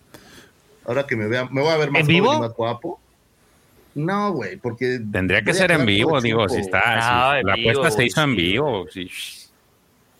[0.85, 2.39] Ahora que me vean, me voy a ver más, vivo?
[2.39, 3.01] más guapo.
[3.95, 5.01] No, güey, porque.
[5.11, 7.41] Tendría que ser en vivo, digo, si está.
[7.43, 8.87] la apuesta se hizo en vivo.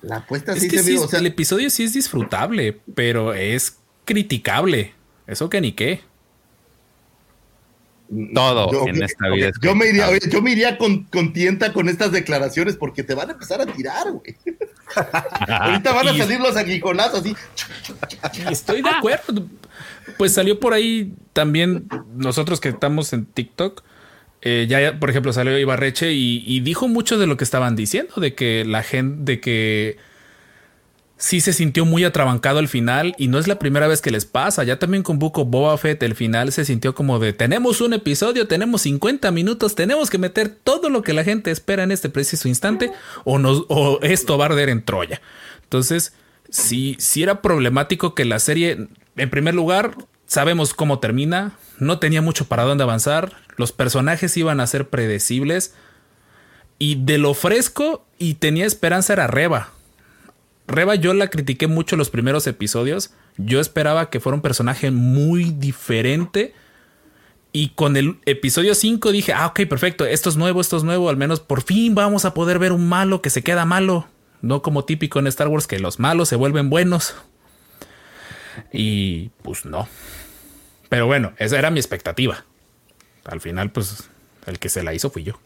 [0.03, 4.95] La apuesta es que o sea, el episodio sí es disfrutable, pero es criticable.
[5.27, 6.01] Eso que ni qué.
[8.35, 9.51] Todo en esta vida.
[9.61, 13.33] yo, me iría, yo me iría con, tienta con estas declaraciones porque te van a
[13.33, 14.37] empezar a tirar, güey.
[15.49, 17.37] Ahorita van a salir los aguijonazos así.
[18.51, 19.47] Estoy de acuerdo.
[20.19, 23.83] Pues salió por ahí también nosotros que estamos en TikTok.
[24.43, 28.15] Eh, ya, por ejemplo, salió Ibarreche y, y, dijo mucho de lo que estaban diciendo,
[28.17, 29.97] de que la gente, de que
[31.19, 34.25] sí se sintió muy atrabancado el final y no es la primera vez que les
[34.25, 34.65] pasa.
[34.65, 38.47] Ya también con Buco Boba Fett el final se sintió como de tenemos un episodio,
[38.47, 42.49] tenemos 50 minutos, tenemos que meter todo lo que la gente espera en este preciso
[42.49, 42.93] instante
[43.25, 45.21] o, nos, o esto va a arder en Troya.
[45.63, 46.13] Entonces,
[46.51, 52.21] sí, sí era problemático que la serie, en primer lugar, sabemos cómo termina, no tenía
[52.21, 55.75] mucho para dónde avanzar, los personajes iban a ser predecibles
[56.79, 59.73] y de lo fresco y tenía esperanza era Reba
[60.69, 63.13] Reba yo la critiqué mucho los primeros episodios.
[63.37, 66.55] Yo esperaba que fuera un personaje muy diferente.
[67.53, 71.09] Y con el episodio 5 dije, ah, ok, perfecto, esto es nuevo, esto es nuevo,
[71.09, 74.07] al menos por fin vamos a poder ver un malo que se queda malo.
[74.43, 77.15] No como típico en Star Wars que los malos se vuelven buenos.
[78.73, 79.89] Y pues no.
[80.89, 82.45] Pero bueno, esa era mi expectativa.
[83.25, 84.11] Al final, pues
[84.47, 85.41] el que se la hizo fui yo.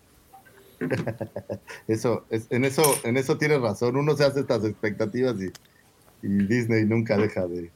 [1.88, 3.96] eso, en eso, en eso tienes razón.
[3.96, 5.50] Uno se hace estas expectativas y,
[6.22, 7.70] Disney nunca deja de,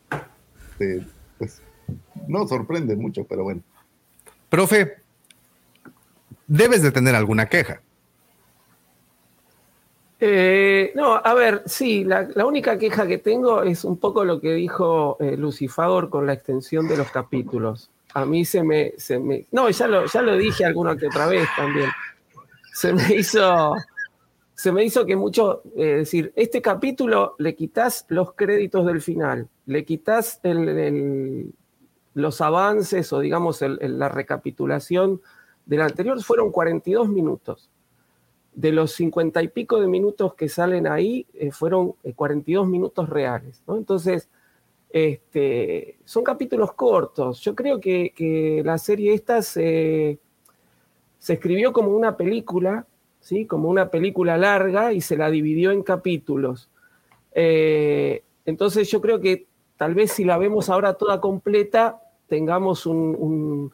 [1.38, 1.62] pues,
[2.27, 3.62] no sorprende mucho, pero bueno.
[4.51, 4.97] Profe,
[6.47, 7.81] debes de tener alguna queja.
[10.21, 14.53] Eh, no, a ver, sí, la, única queja que tengo es un poco lo que
[14.55, 17.90] dijo eh, Lucifagor con la extensión de los capítulos.
[18.14, 21.27] A mí se me, se me no, ya lo, ya lo dije alguna que otra
[21.27, 21.90] vez también
[22.75, 23.75] se me hizo,
[24.55, 29.49] se me hizo que mucho, eh, decir, este capítulo le quitas los créditos del final,
[29.67, 30.41] le quitas
[32.15, 35.21] los avances o digamos la recapitulación
[35.65, 37.71] del anterior, fueron 42 minutos.
[38.53, 43.09] De los 50 y pico de minutos que salen ahí, eh, fueron 42 eh, minutos
[43.09, 43.63] reales.
[43.67, 44.29] Entonces,
[44.91, 47.41] este, son capítulos cortos.
[47.41, 50.21] Yo creo que, la serie esta se
[51.25, 52.87] se escribió como una película,
[53.19, 53.47] ¿sí?
[53.47, 56.69] como una película larga y se la dividió en capítulos.
[57.33, 59.47] Eh, entonces yo creo que
[59.79, 63.71] tal vez si la vemos ahora toda completa, tengamos una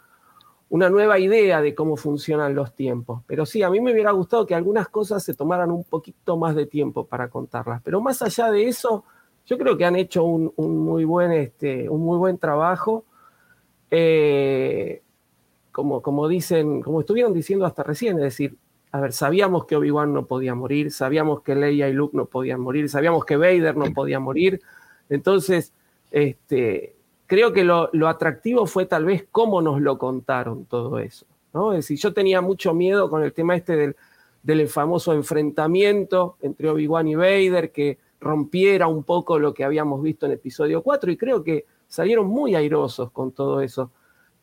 [0.70, 3.22] nueva idea de cómo funcionan los tiempos.
[3.26, 6.54] Pero sí, a mí me hubiera gustado que algunas cosas se tomaran un poquito más
[6.54, 7.82] de tiempo para contarlas.
[7.82, 9.02] Pero más allá de eso,
[9.44, 13.06] yo creo que han hecho un, muy, buen, este, un muy buen trabajo.
[13.90, 15.02] Eh,
[15.72, 18.56] como, como dicen, como estuvieron diciendo hasta recién, es decir,
[18.92, 22.60] a ver, sabíamos que Obi-Wan no podía morir, sabíamos que Leia y Luke no podían
[22.60, 24.60] morir, sabíamos que Vader no podía morir.
[25.08, 25.72] Entonces,
[26.10, 31.26] este, creo que lo, atractivo fue tal vez cómo nos lo contaron todo eso.
[31.52, 31.72] ¿no?
[31.72, 33.96] Es decir, yo tenía mucho miedo con el tema este del,
[34.42, 40.26] del famoso enfrentamiento entre Obi-Wan y Vader, que rompiera un poco lo que habíamos visto
[40.26, 43.90] en episodio 4, y creo que salieron muy airosos con todo eso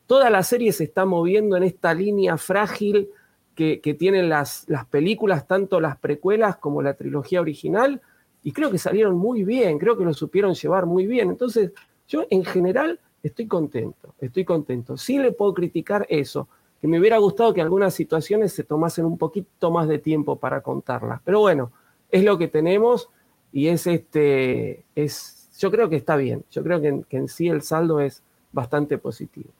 [0.08, 3.10] toda la serie se está moviendo en esta línea frágil
[3.54, 8.00] que, tienen las, las, películas, tanto las precuelas como la trilogía original,
[8.42, 11.28] y creo que salieron muy bien, creo que lo supieron llevar muy bien.
[11.28, 11.72] Entonces,
[12.06, 14.96] yo en general estoy contento, estoy contento.
[14.96, 16.48] Sí le puedo criticar eso,
[16.80, 20.62] que me hubiera gustado que algunas situaciones se tomasen un poquito más de tiempo para
[20.62, 21.20] contarlas.
[21.24, 21.72] Pero bueno,
[22.10, 23.10] es lo que tenemos
[23.52, 26.44] y es este, es, yo creo que está bien.
[26.50, 29.50] Yo creo que en sí el saldo es bastante positivo.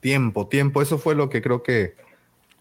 [0.00, 1.94] Tiempo, tiempo, eso fue lo que creo que...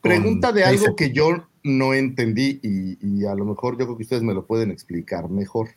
[0.01, 4.21] Pregunta de algo que yo no entendí y, a lo mejor yo creo que ustedes
[4.21, 5.69] me lo pueden explicar mejor.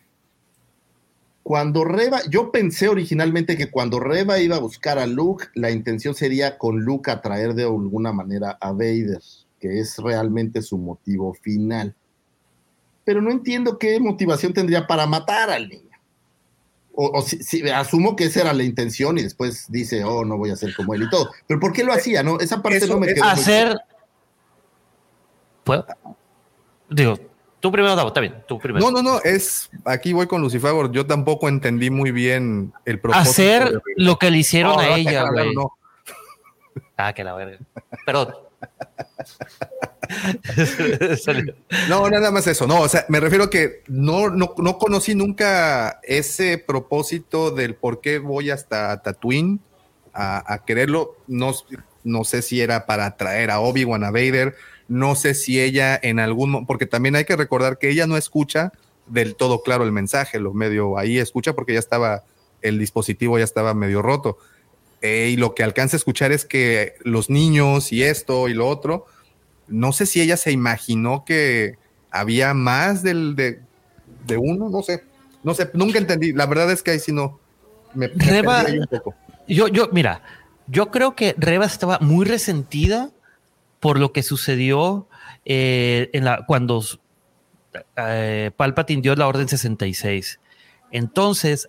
[1.43, 6.15] Cuando Reba, yo pensé originalmente que cuando Reba iba a buscar a Luke, la intención
[6.15, 9.23] sería con Luke atraer de alguna manera a Vader,
[9.59, 11.95] que es realmente su motivo final.
[13.05, 15.88] Pero no entiendo qué motivación tendría para matar al niño
[17.01, 20.57] o, si, asumo que esa era la intención y después dice, oh, no voy a
[20.57, 21.31] ser como él y todo.
[21.47, 22.25] Pero ¿por qué lo hacía?
[22.25, 23.25] No, esa parte no me quedó.
[23.25, 23.79] Hacer.
[25.63, 25.87] ¿Puedo?
[26.91, 27.17] Digo,
[27.61, 28.85] tú primero, Davo, está bien, tú primero.
[28.85, 29.71] No, no, no, es.
[29.85, 30.91] Aquí voy con Lucifer.
[30.91, 33.31] Yo tampoco entendí muy bien el propósito.
[33.31, 35.55] Hacer lo que le hicieron a ella, güey.
[36.97, 37.59] Ah, que la verga.
[38.05, 38.35] Perdón.
[41.89, 42.67] no, nada más eso.
[42.67, 48.01] No, o sea, me refiero a que no, no, conocí nunca ese propósito del por
[48.01, 49.61] qué voy hasta Tatooine
[50.13, 51.17] a, quererlo.
[51.27, 51.53] No,
[52.05, 54.57] no sé si era para traer a Obi-Wan a Vader.
[54.89, 58.73] No sé si ella en algún porque también hay que recordar que ella no escucha
[59.07, 62.25] del todo claro el mensaje, lo medio ahí escucha porque ya estaba,
[62.63, 64.39] el dispositivo ya estaba medio roto.
[65.01, 68.69] Eh, y lo que alcanza a escuchar es que los niños y esto y lo
[68.69, 69.07] otro,
[69.69, 71.77] no sé si ella se imaginó que
[72.11, 73.61] había más del, de,
[74.37, 75.05] uno, no sé,
[75.45, 76.33] no sé, nunca entendí.
[76.33, 77.39] La verdad es que ahí sí no
[77.95, 78.67] me, Reba,
[79.47, 80.23] yo, yo, mira,
[80.67, 83.11] yo creo que Reba estaba muy resentida
[83.81, 85.09] por lo que sucedió
[85.45, 86.83] eh, en la, cuando
[87.97, 90.41] eh, Palpatine dio la Orden 66.
[90.91, 91.69] Entonces,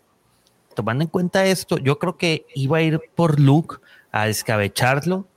[0.74, 3.78] tomando en cuenta esto, yo creo que iba a ir por Luke
[4.12, 5.28] a escabecharlo,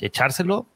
[0.00, 0.66] echárselo,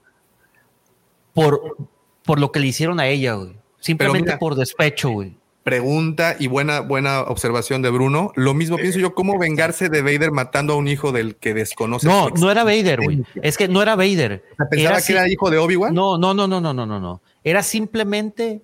[1.33, 1.77] por,
[2.25, 3.57] por lo que le hicieron a ella, güey.
[3.81, 8.33] Simplemente por despecho, güey pregunta y buena, buena observación de Bruno.
[8.35, 12.07] Lo mismo pienso yo, ¿cómo vengarse de Vader matando a un hijo del que desconoce?
[12.07, 13.23] No, no era Vader, güey.
[13.43, 14.45] Es que no era Vader.
[14.71, 15.95] ¿Pensaba que era hijo de Obi-Wan?
[15.95, 17.23] No, no, no, no, no, no, no.
[17.45, 18.63] Era simplemente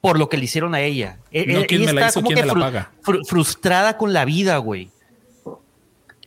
[0.00, 1.18] por lo que le hicieron a ella.
[1.30, 2.22] E, no, e, ¿quién me la hizo?
[2.22, 2.92] ¿Quién me la paga?
[3.26, 4.90] frustrada con la vida, güey.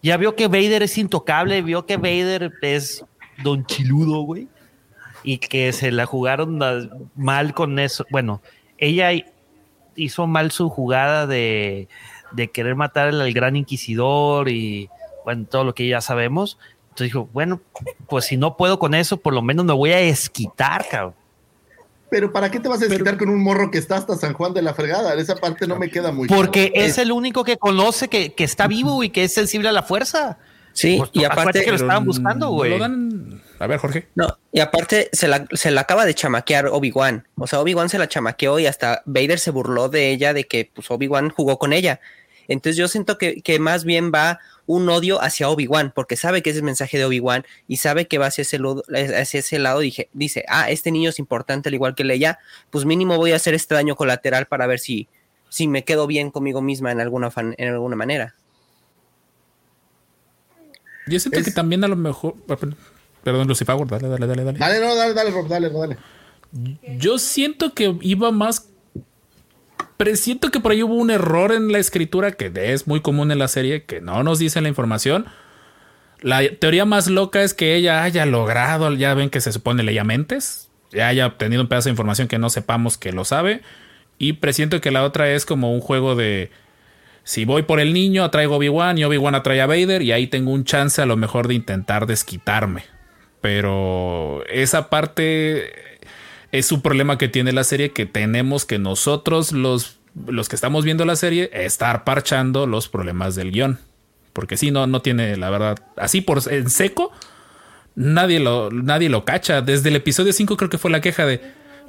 [0.02, 3.06] Ya vio que Vader es intocable, vio que Vader es
[3.44, 4.48] don chiludo, güey.
[5.24, 6.60] Y que se la jugaron
[7.16, 8.06] mal con eso.
[8.10, 8.42] Bueno,
[8.78, 9.12] ella
[9.96, 11.88] hizo mal su jugada de,
[12.54, 14.90] querer matar al gran inquisidor y
[15.24, 16.58] bueno, todo lo que ya sabemos.
[16.90, 17.62] Entonces dijo, bueno,
[18.10, 21.21] pues si no puedo con eso, por lo menos me voy a esquitar, cabrón.
[22.12, 24.54] Pero ¿para qué te vas a esquitar con un morro que está hasta San Juan
[24.54, 25.14] de la fregada?
[25.14, 29.02] Esa parte no me queda muy Porque es el único que conoce que, está vivo
[29.02, 30.38] y que es sensible a la fuerza.
[30.74, 32.78] Sí, pues, y aparte que lo estaban buscando, güey.
[33.60, 34.10] A ver, Jorge.
[34.16, 37.30] No, y aparte se la, se la acaba de chamaquear Obi-Wan.
[37.36, 40.70] O sea, Obi-Wan se la chamaqueó y hasta Vader se burló de ella de que
[40.74, 42.02] pues, Obi-Wan jugó con ella.
[42.50, 44.40] Entonces yo siento que, más bien va
[44.72, 48.18] un odio hacia Obi-Wan, porque sabe que es el mensaje de Obi-Wan y sabe que
[48.18, 48.60] va hacia ese,
[49.20, 49.80] hacia ese lado.
[49.80, 53.36] Dije, dice, ah, este niño es importante al igual que Leia, pues mínimo voy a
[53.36, 55.10] hacer este daño colateral para ver si,
[55.50, 58.36] si me quedo bien conmigo misma en alguna, en alguna manera.
[61.08, 62.36] Yo siento que también a lo mejor,
[63.24, 64.60] Perdón, Lucifer, dale, dale, dale, dale.
[64.60, 65.98] Dale, no, dale, dale, Rob, dale, dale.
[66.98, 68.71] Yo siento que iba más.
[69.98, 73.32] Pero siento que por ahí hubo un error en la escritura que es muy común
[73.32, 75.26] en la serie, que no nos dice la información.
[76.22, 80.04] La teoría más loca es que ella haya logrado, ya ven que se supone leía
[80.04, 83.62] mentes, ya haya obtenido un pedazo de información que no sepamos que lo sabe.
[84.18, 86.52] Y presiento que la otra es como un juego de
[87.24, 90.28] si voy por el niño, atraigo a Obi-Wan y Obi-Wan atrae a Vader y ahí
[90.28, 92.84] tengo un chance a lo mejor de intentar desquitarme.
[93.42, 95.91] Pero esa parte
[96.52, 100.84] es un problema que tiene la serie que tenemos que nosotros los, los que estamos
[100.84, 103.80] viendo la serie estar parchando los problemas del guion.
[104.34, 105.80] Porque si no, no tiene la verdad.
[105.98, 107.12] Así por en seco,
[107.96, 109.62] nadie lo, nadie lo cacha.
[109.62, 111.42] Desde el episodio 5 creo que fue la queja de.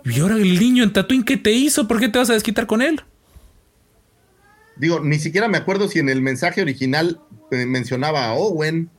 [0.05, 1.87] ¿Y ahora el niño en Tatooine qué te hizo?
[1.87, 3.01] ¿Por qué te vas a desquitar con él?
[4.77, 7.21] Digo, ni siquiera me acuerdo si en el mensaje original
[7.51, 8.91] eh, mencionaba a Owen.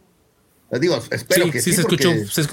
[0.79, 1.71] Digo, espero que sí.
[1.71, 2.11] sí se escuchó.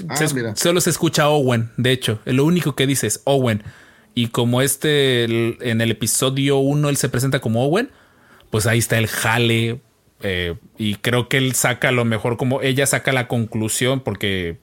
[0.09, 2.19] Ah, solo se escucha Owen, de hecho.
[2.25, 3.63] Lo único que dice es Owen.
[4.13, 7.89] Y como este, en el episodio 1 él se presenta como Owen,
[8.49, 9.79] pues ahí está el jale.
[10.23, 14.59] Eh, y creo que él saca lo mejor, como ella saca la conclusión, porque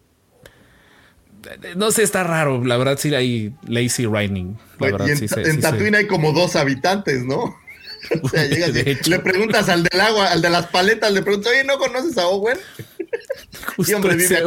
[1.77, 2.64] no sé, está raro.
[2.64, 4.59] La verdad, sí hay lazy writing.
[4.79, 7.57] La verdad, en, en Tatooine hay como dos habitantes, ¿no?
[9.07, 12.29] le preguntas al del agua, al de las paletas, le preguntas, oye, ¿no conoces a
[12.29, 12.59] Owen?
[13.77, 14.42] Justo hombre ese,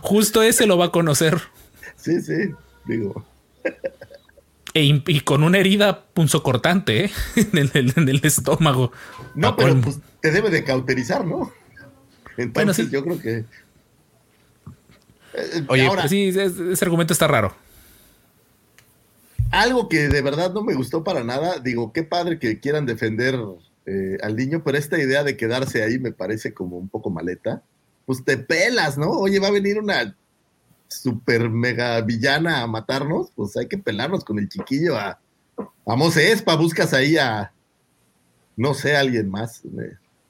[0.00, 1.40] Justo ese lo va a conocer.
[1.96, 3.24] Sí, sí, digo.
[4.74, 7.10] E y con una herida punzocortante ¿eh?
[7.52, 8.92] en, el, estómago.
[9.34, 11.52] No, pero pues, te debe de cauterizar, ¿no?
[12.36, 13.44] Entonces yo creo que.
[15.34, 17.54] Eh, oye, ahora, sí, ese argumento está raro
[19.50, 23.38] algo que de verdad no me gustó para nada, digo, qué padre que quieran defender
[23.86, 27.62] eh, al niño, pero esta idea de quedarse ahí me parece como un poco maleta.
[28.06, 29.10] Pues te pelas, ¿no?
[29.10, 30.16] Oye, va a venir una
[30.88, 35.18] super mega villana a matarnos, pues hay que pelarnos con el chiquillo a,
[35.84, 37.52] a buscas ahí a,
[38.56, 39.62] no sé, alguien más.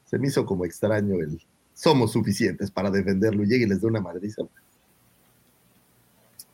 [0.05, 1.39] se me hizo como extraño el,
[1.77, 4.41] somos suficientes para defenderlo, y les dé una madriza.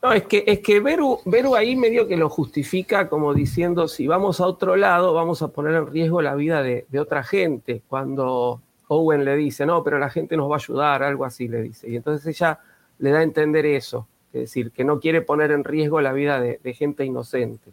[0.01, 1.21] No, es que, es que Beru,
[1.55, 5.75] ahí medio que lo justifica como diciendo, si vamos a otro lado, vamos a poner
[5.75, 7.81] en riesgo la vida de, otra gente.
[7.88, 8.62] Cuando
[8.93, 11.89] Owen le dice, no, pero la gente nos va a ayudar, algo así le dice.
[11.89, 12.60] Y entonces ella
[12.99, 16.39] le da a entender eso, es decir, que no quiere poner en riesgo la vida
[16.39, 17.72] de, gente inocente.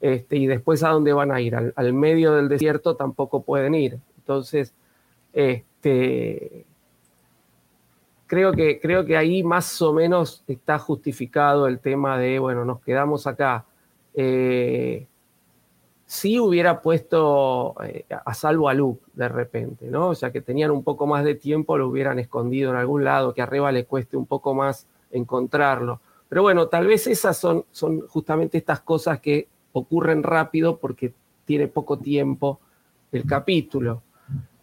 [0.00, 3.98] Este, y después a dónde van a ir, al, medio del desierto tampoco pueden ir.
[4.18, 4.74] Entonces,
[5.32, 6.64] este,
[8.26, 12.80] creo que, creo que ahí más o menos está justificado el tema de, bueno, nos
[12.82, 13.64] quedamos acá.
[14.14, 15.06] Eh,
[16.06, 20.08] si hubiera puesto eh, a salvo a Luke de repente, ¿no?
[20.08, 23.34] O sea, que tenían un poco más de tiempo, lo hubieran escondido en algún lado,
[23.34, 26.00] que arriba le cueste un poco más encontrarlo.
[26.28, 31.12] Pero bueno, tal vez esas son, son justamente estas cosas que ocurren rápido porque
[31.44, 32.60] tiene poco tiempo
[33.12, 34.02] el capítulo.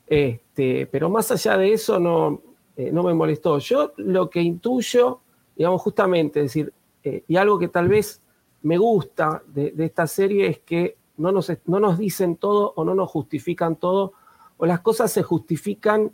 [0.08, 2.42] Este, pero más allá de eso no,
[2.76, 3.60] eh, no me molestó.
[3.60, 5.22] Yo lo que intuyo,
[5.56, 6.74] digamos, justamente, es decir,
[7.04, 8.22] eh, y algo que tal vez
[8.64, 12.96] me gusta de, esta serie es que no nos, no nos dicen todo o no
[12.96, 14.14] nos justifican todo,
[14.58, 16.12] o las cosas se justifican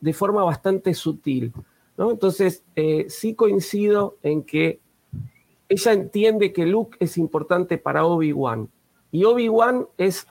[0.00, 1.52] de forma bastante sutil.
[1.96, 4.80] Entonces, eh, sí coincido en que
[5.68, 8.68] ella entiende que Luke es importante para Obi-Wan.
[9.10, 10.26] Y Obi-Wan es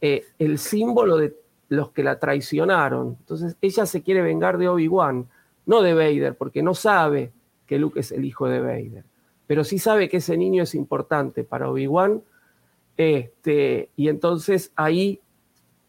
[0.00, 1.36] eh, el símbolo de
[1.68, 3.16] los que la traicionaron.
[3.20, 5.28] Entonces, ella se quiere vengar de Obi-Wan,
[5.66, 7.32] no de Vader, porque no sabe
[7.66, 9.04] que Luke es el hijo de Vader.
[9.46, 12.22] Pero sí sabe que ese niño es importante para Obi-Wan.
[12.96, 15.20] Este, y entonces ahí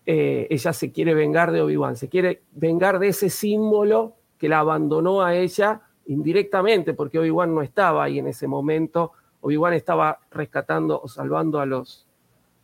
[0.05, 4.59] eh, ella se quiere vengar de Obi-Wan, se quiere vengar de ese símbolo que la
[4.59, 9.13] abandonó a ella indirectamente, porque Obi-Wan no estaba ahí en ese momento.
[9.41, 12.05] Obi-Wan estaba rescatando o salvando a los,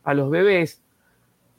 [0.03, 0.81] a los bebés,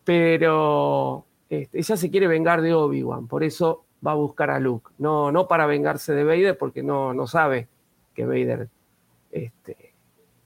[0.05, 4.91] pero este, ella se quiere vengar de Obi-Wan, por eso va a buscar a Luke.
[4.99, 7.69] No, no para vengarse de Vader, porque no, no sabe
[8.15, 8.69] que Vader
[9.31, 9.95] este,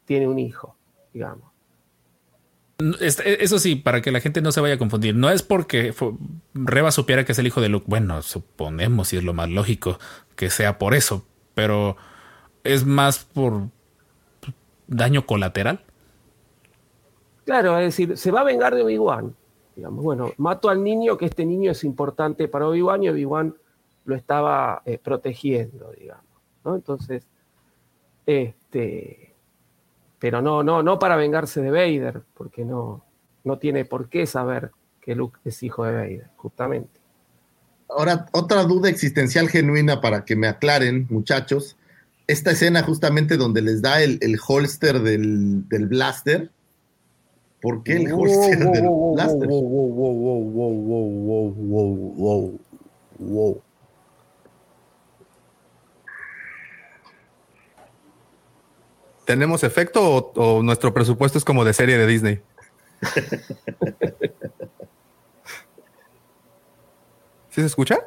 [0.05, 0.76] tiene un hijo,
[1.12, 1.56] digamos.
[2.79, 5.95] E, eso sí, para que la gente no se vaya a confundir, no es porque
[6.55, 7.87] Reba supiera que es el hijo de Luke.
[7.89, 9.99] Bueno, suponemos, y es lo más lógico,
[10.35, 11.24] que sea por eso,
[11.55, 11.97] pero
[12.64, 13.68] es más por
[14.87, 15.81] daño colateral.
[17.45, 19.35] Claro, es decir, se va a vengar de Obi-Wan.
[19.77, 23.55] Digamos, bueno, mato al niño, que este niño es importante para Obi-Wan y Obi-Wan
[24.05, 26.24] lo estaba eh, protegiendo, digamos.
[26.64, 26.74] ¿no?
[26.74, 27.27] Entonces,
[28.27, 29.26] este
[30.19, 33.05] pero no, no, no para vengarse de Vader, porque no,
[33.45, 37.01] no tiene por qué saber que Luke es hijo de Vader, justamente.
[37.89, 41.77] Ahora, otra duda existencial genuina para que me aclaren, muchachos.
[42.27, 46.51] Esta escena justamente donde les da el, holster del, blaster.
[47.62, 49.49] ¿Por qué el holster del blaster?
[49.49, 52.61] Wow, wow, wow, wow, wow, wow,
[53.19, 53.62] wow.
[59.27, 62.41] ¿Tenemos efecto o, nuestro presupuesto es como de serie de Disney?
[67.51, 67.99] ¿Sí se escucha?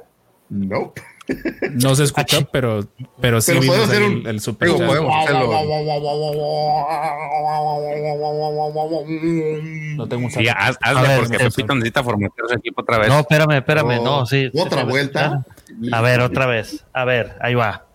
[0.48, 0.94] No.
[1.74, 2.88] No se escucha, pero,
[3.20, 5.52] pero sí pero hacer un, el, super podemos hacerlo.
[9.96, 13.10] No tengo un sí, hazle porque Pepito necesita formatear su equipo otra vez.
[13.10, 14.50] No, espérame, espérame, no, sí.
[14.58, 15.46] Otra vuelta.
[15.92, 16.86] A ver, otra vez.
[16.94, 17.86] A ver, ahí va.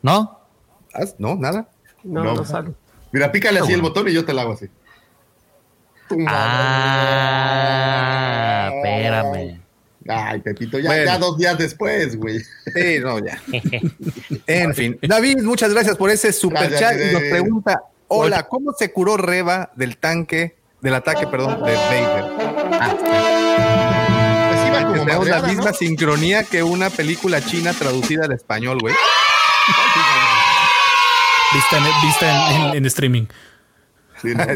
[0.00, 0.37] ¿No?
[1.18, 1.36] ¿No?
[1.36, 1.68] ¿Nada?
[2.04, 2.72] No, no, sale.
[3.12, 4.66] Mira, pícale así el botón y yo te lo hago así.
[6.26, 7.50] Ah,
[8.74, 9.60] espérame.
[10.08, 12.40] Ay, Pepito, ya, dos días después, güey.
[12.40, 13.38] Sí, no, ya.
[14.46, 14.98] en fin.
[15.02, 16.96] David, muchas gracias por ese super chat.
[16.98, 22.24] Y nos pregunta: Hola, ¿cómo se curó Reba del tanque, del ataque, perdón, de Vader?
[22.80, 22.96] Ah,
[24.50, 28.94] pues iba como la misma sincronía que una película china traducida al español, güey.
[31.54, 33.26] Vista en, streaming.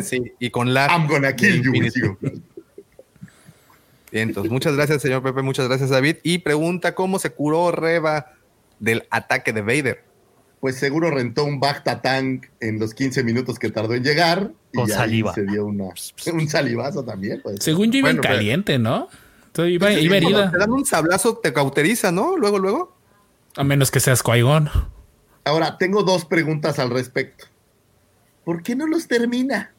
[0.02, 0.86] Sí, y con la.
[0.86, 1.72] I'm gonna kill you.
[4.10, 5.40] Bien, entonces, muchas gracias, señor Pepe.
[5.42, 6.16] Muchas gracias, David.
[6.22, 8.32] Y pregunta: ¿cómo se curó Reba
[8.78, 10.04] del ataque de Vader?
[10.60, 14.52] Pues seguro rentó un Bacta Tank en los 15 minutos que tardó en llegar.
[14.74, 15.34] Con y saliva.
[15.34, 15.86] se dio una,
[16.32, 17.40] un salivazo también.
[17.42, 17.64] Pues.
[17.64, 19.08] Según yo iba en caliente, ¿no?
[19.56, 20.50] iba, herida.
[20.50, 22.36] Te dan un sablazo, te cauteriza, ¿no?
[22.36, 22.96] Luego, luego.
[23.56, 24.42] A menos que seas qui
[25.44, 27.46] Ahora, tengo dos preguntas al respecto.
[28.44, 29.72] ¿Por qué no los termina?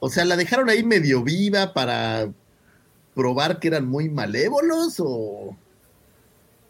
[0.00, 2.28] O sea, ¿la dejaron ahí medio viva para
[3.14, 5.56] probar que eran muy malévolos o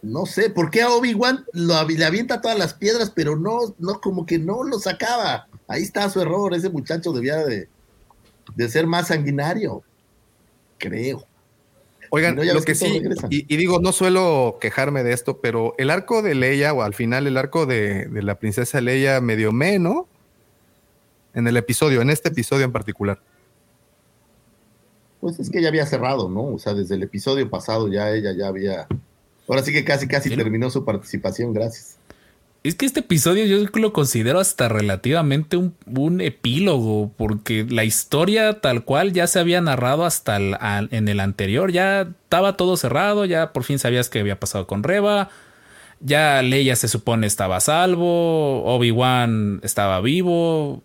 [0.00, 4.26] no sé, ¿por qué a Obi-Wan le avienta todas las piedras, pero no, no, como
[4.26, 5.48] que no lo sacaba?
[5.66, 7.68] Ahí está su error, ese muchacho debía de,
[8.54, 9.82] de ser más sanguinario,
[10.78, 11.26] creo.
[12.10, 16.34] Oigan, lo que sí, y, digo, no suelo quejarme de esto, pero el arco de
[16.34, 20.06] Leia, o al final el arco de, la princesa Leia medio menos
[21.34, 23.20] en el episodio, en este episodio en particular.
[25.20, 26.44] Pues es que ya había cerrado, ¿no?
[26.54, 28.86] O sea, desde el episodio pasado ya ella ya había.
[29.48, 31.97] Ahora sí que casi, casi terminó su participación, gracias.
[32.68, 38.84] Es que este episodio yo lo considero hasta relativamente un, epílogo, porque la historia tal
[38.84, 43.64] cual ya se había narrado hasta en el anterior, ya estaba todo cerrado, ya por
[43.64, 45.30] fin sabías qué había pasado con Reba,
[46.00, 50.82] ya Leia se supone estaba a salvo, Obi-Wan estaba vivo.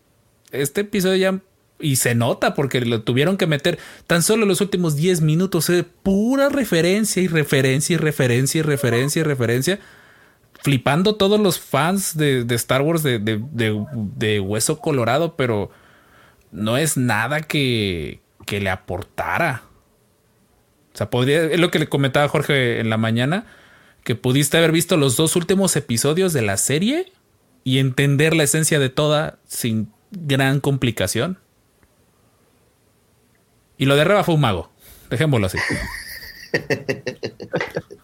[0.51, 1.39] Este episodio ya...
[1.81, 3.77] Y se nota porque lo tuvieron que meter
[4.07, 9.19] tan solo los últimos 10 minutos, de pura referencia y referencia y referencia y referencia
[9.19, 9.79] y referencia
[10.63, 15.71] flipando todos los fans de, Star Wars de, Hueso Colorado, pero
[16.53, 19.63] no es nada que, que le aportara.
[20.93, 23.45] O sea, podría, es lo que le comentaba Jorge en la mañana,
[24.05, 27.11] que pudiste haber visto los dos últimos episodios de la serie
[27.65, 31.39] y entender la esencia de toda sin gran complicación.
[33.77, 34.71] Y lo de Reba fue un mago.
[35.09, 35.57] Dejémoslo así.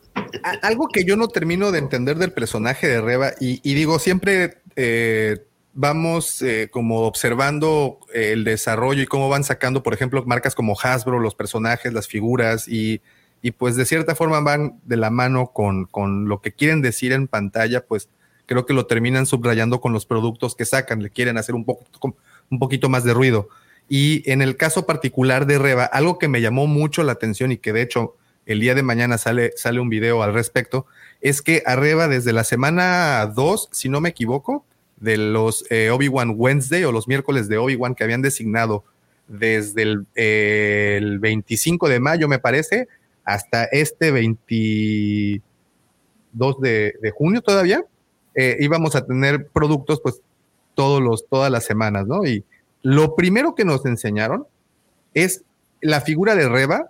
[0.61, 5.45] Algo que yo no termino de entender del personaje de Reba, y, digo, siempre eh,
[5.73, 11.19] vamos eh, como observando el desarrollo y cómo van sacando, por ejemplo, marcas como Hasbro,
[11.19, 13.01] los personajes, las figuras, y,
[13.57, 17.27] pues de cierta forma van de la mano con, con, lo que quieren decir en
[17.27, 18.09] pantalla, pues
[18.45, 21.85] creo que lo terminan subrayando con los productos que sacan, le quieren hacer un, poco,
[22.49, 23.47] un poquito más de ruido.
[23.87, 27.57] Y en el caso particular de Reba, algo que me llamó mucho la atención y
[27.57, 28.15] que de hecho
[28.49, 30.87] el día de mañana sale, sale un video al respecto,
[31.21, 34.65] es que a Reba desde la semana 2, si no me equivoco,
[34.97, 38.83] de los eh, Obi-Wan Wednesday o los miércoles de Obi-Wan que habían designado
[39.27, 39.83] desde
[40.15, 42.87] el, 25 de mayo, me parece,
[43.23, 45.41] hasta este 22
[46.59, 47.85] de, junio todavía,
[48.33, 50.21] eh, íbamos a tener productos pues
[50.73, 52.25] todos los, todas las semanas, ¿no?
[52.25, 52.43] Y
[52.81, 54.47] lo primero que nos enseñaron
[55.13, 55.43] es
[55.81, 56.89] la figura de Reba,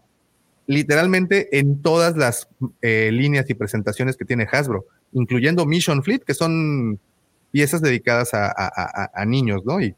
[0.70, 2.48] literalmente en todas las
[2.84, 7.00] eh, líneas y presentaciones que tiene Hasbro, incluyendo Mission Fleet, que son
[7.50, 9.82] piezas dedicadas a, niños, ¿no?
[9.82, 9.96] Y,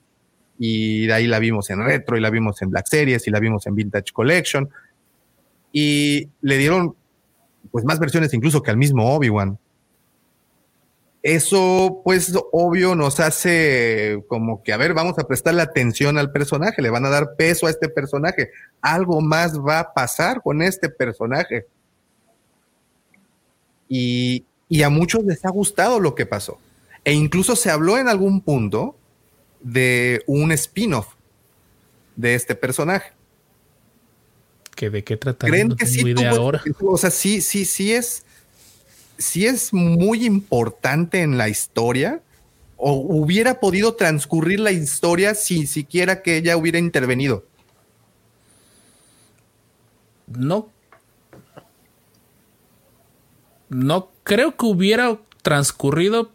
[0.57, 3.41] y, de ahí la vimos en retro, y la vimos en Black Series, y la
[3.41, 4.69] vimos en Vintage Collection.
[5.73, 6.95] Y le dieron
[7.69, 9.59] pues más versiones incluso que al mismo Obi-Wan.
[11.23, 16.81] Eso, pues, obvio, nos hace como que, a ver, vamos a prestarle atención al personaje,
[16.81, 18.51] le van a dar peso a este personaje.
[18.81, 21.67] Algo más va a pasar con este personaje.
[23.87, 26.57] Y, y a muchos les ha gustado lo que pasó.
[27.03, 28.95] E incluso se habló en algún punto
[29.61, 31.07] de un spin-off
[32.15, 33.11] de este personaje.
[34.75, 35.19] ¿Que ¿De qué?
[35.19, 36.63] ¿Creen que sí ahora?
[36.81, 38.23] O sea, sí, sí, sí es,
[39.21, 42.21] sí es muy importante en la historia.
[42.77, 47.45] ¿O hubiera podido transcurrir la historia sin siquiera que ella hubiera intervenido?
[50.27, 50.69] No.
[53.69, 56.31] No creo que hubiera transcurrido,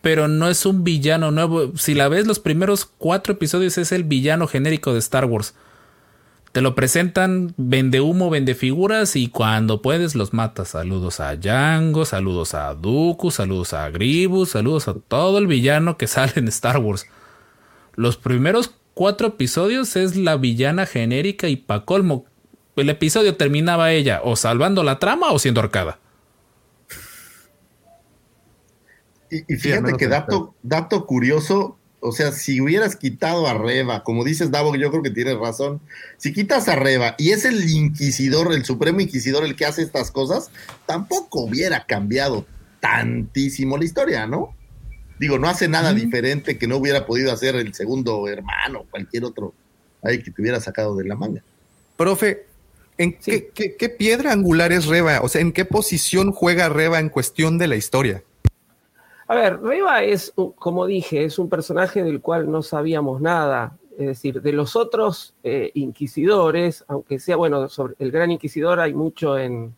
[0.00, 1.76] pero no es un villano nuevo.
[1.76, 5.54] Si la ves, los primeros cuatro episodios es el villano genérico de Star Wars.
[6.58, 10.70] Te lo presentan, vende humo, vende figuras y cuando puedes los matas.
[10.70, 16.06] Saludos a Django, saludos a Dooku, saludos a Gribus, saludos a todo el villano que
[16.08, 17.06] sale en Star Wars.
[17.94, 22.24] Los primeros cuatro episodios es la villana genérica y pa' colmo.
[22.74, 26.00] El episodio terminaba ella o salvando la trama o siendo arcada.
[29.30, 34.50] Y, fíjate que dato, dato curioso, o sea, si hubieras quitado a Reba, como dices
[34.50, 35.80] Davo, yo creo que tienes razón,
[36.16, 40.10] si quitas a Reba y es el inquisidor, el supremo inquisidor el que hace estas
[40.10, 40.50] cosas,
[40.86, 42.46] tampoco hubiera cambiado
[42.80, 44.54] tantísimo la historia, ¿no?
[45.18, 49.52] Digo, no hace nada diferente que no hubiera podido hacer el segundo hermano, cualquier otro
[50.02, 51.42] ahí que te hubiera sacado de la manga.
[51.96, 52.46] Profe,
[52.96, 55.20] ¿en qué, qué piedra angular es Reba?
[55.22, 58.22] O sea, ¿en qué posición juega Reba en cuestión de la historia?
[59.30, 63.76] A ver, Reba es, como dije, es un personaje del cual no sabíamos nada.
[63.98, 68.94] Es decir, de los otros eh, inquisidores, aunque sea, bueno, sobre el gran inquisidor hay
[68.94, 69.74] mucho en,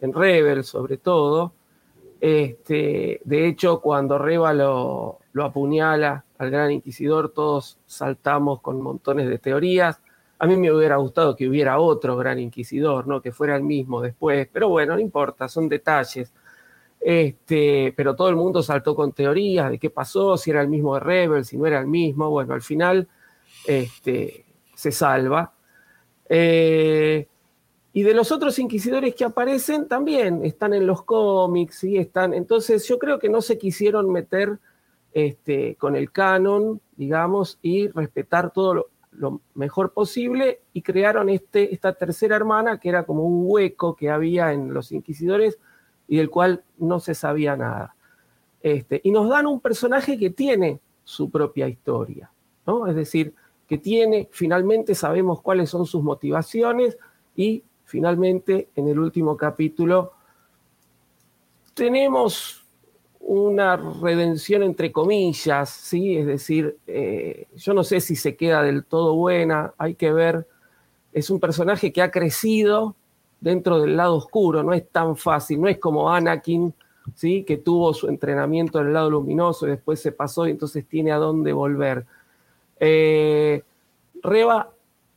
[0.00, 1.52] en Rebel, sobre todo.
[2.20, 9.28] Este, de hecho, cuando Reba lo, lo apuñala al gran inquisidor, todos saltamos con montones
[9.28, 10.00] de teorías.
[10.40, 13.22] A mí me hubiera gustado que hubiera otro gran inquisidor, ¿no?
[13.22, 16.32] Que fuera el mismo después, pero bueno, no importa, son detalles.
[17.00, 20.94] Este, pero todo el mundo saltó con teorías de qué pasó, si era el mismo
[20.94, 22.28] de Rebel, si no era el mismo.
[22.28, 23.08] Bueno, al final
[23.66, 24.44] este,
[24.74, 25.52] se salva.
[26.28, 27.26] Eh,
[27.92, 32.34] y de los otros inquisidores que aparecen también están en los cómics, y están.
[32.34, 34.58] Entonces, yo creo que no se quisieron meter
[35.12, 41.74] este, con el canon, digamos, y respetar todo lo, lo, mejor posible y crearon este,
[41.74, 45.58] esta tercera hermana que era como un hueco que había en los inquisidores
[46.10, 47.94] y del cual no se sabía nada.
[48.60, 52.30] Este, y nos dan un personaje que tiene su propia historia,
[52.66, 52.88] ¿no?
[52.88, 53.32] Es decir,
[53.68, 56.98] que tiene, finalmente sabemos cuáles son sus motivaciones
[57.36, 60.12] y finalmente en el último capítulo
[61.74, 62.66] tenemos
[63.20, 66.16] una redención entre comillas, ¿sí?
[66.16, 70.48] Es decir, eh, yo no sé si se queda del todo buena, hay que ver,
[71.12, 72.96] es un personaje que ha crecido,
[73.40, 76.74] dentro del lado oscuro, no es tan fácil, no es como Anakin,
[77.14, 77.44] ¿sí?
[77.44, 81.12] que tuvo su entrenamiento en el lado luminoso y después se pasó y entonces tiene
[81.12, 82.04] a dónde volver.
[82.78, 83.62] Eh,
[84.22, 84.70] Reba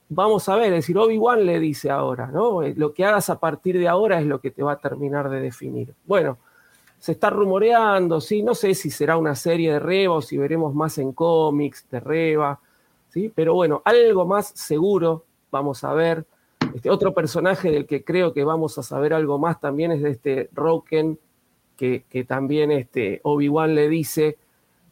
[0.10, 2.64] vamos a ver, es decir, Obi-Wan le dice ahora, ¿no?
[2.64, 5.30] Eh, lo que hagas a partir de ahora es lo que te va a terminar
[5.30, 5.94] de definir.
[6.06, 6.38] Bueno,
[7.00, 10.74] se está rumoreando, sí, no sé si será una serie de Reba o si veremos
[10.74, 12.60] más en cómics de Reba,
[13.10, 13.32] ¿sí?
[13.34, 16.26] Pero bueno, algo más seguro vamos a ver.
[16.74, 20.10] Este otro personaje del que creo que vamos a saber algo más también es de
[20.10, 21.20] este Roken,
[21.78, 24.38] que, también este Obi-Wan le dice,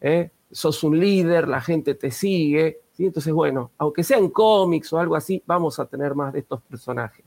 [0.02, 0.30] ¿eh?
[0.52, 5.16] sos un líder, la gente te sigue, entonces, bueno, aunque sea en cómics o algo
[5.16, 7.26] así, vamos a tener más de estos personajes.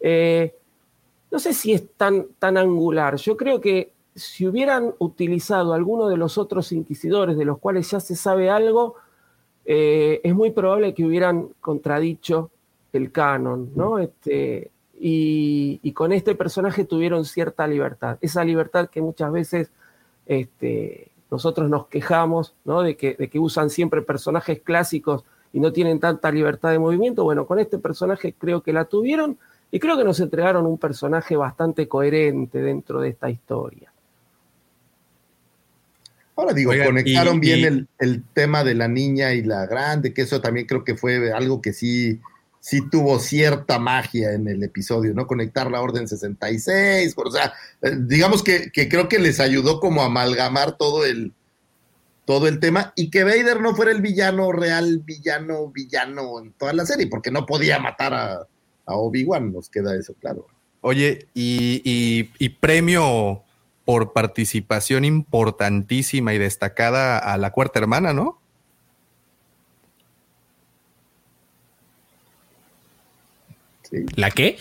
[0.00, 0.54] Eh,
[1.30, 3.16] no sé si es tan, tan angular.
[3.16, 8.00] Yo creo que si hubieran utilizado alguno de los otros inquisidores de los cuales ya
[8.00, 8.94] se sabe algo,
[9.64, 12.50] eh, es muy probable que hubieran contradicho
[12.98, 13.98] el canon, ¿no?
[13.98, 18.18] Este, y, y, con este personaje tuvieron cierta libertad.
[18.20, 19.70] Esa libertad que muchas veces
[20.26, 22.82] este, nosotros nos quejamos ¿no?
[22.82, 27.24] de, que, de que usan siempre personajes clásicos y no tienen tanta libertad de movimiento.
[27.24, 29.38] Bueno, con este personaje creo que la tuvieron
[29.70, 33.92] y creo que nos entregaron un personaje bastante coherente dentro de esta historia.
[36.36, 40.66] Ahora digo, conectaron bien el, tema de la niña y la grande, que eso también
[40.66, 42.20] creo que fue algo que sí,
[42.64, 45.26] sí tuvo cierta magia en el episodio, ¿no?
[45.26, 47.52] Conectar la Orden 66, o sea,
[47.82, 51.34] eh, digamos que, creo que les ayudó como a amalgamar todo el,
[52.24, 56.72] todo el tema y que Vader no fuera el villano real, villano, villano en toda
[56.72, 58.32] la serie, porque no podía matar a,
[58.86, 60.46] a Obi-Wan, nos queda eso claro.
[60.80, 63.42] Oye, y, y premio
[63.84, 68.40] por participación importantísima y destacada a la cuarta hermana, ¿no?
[74.16, 74.56] ¿La qué?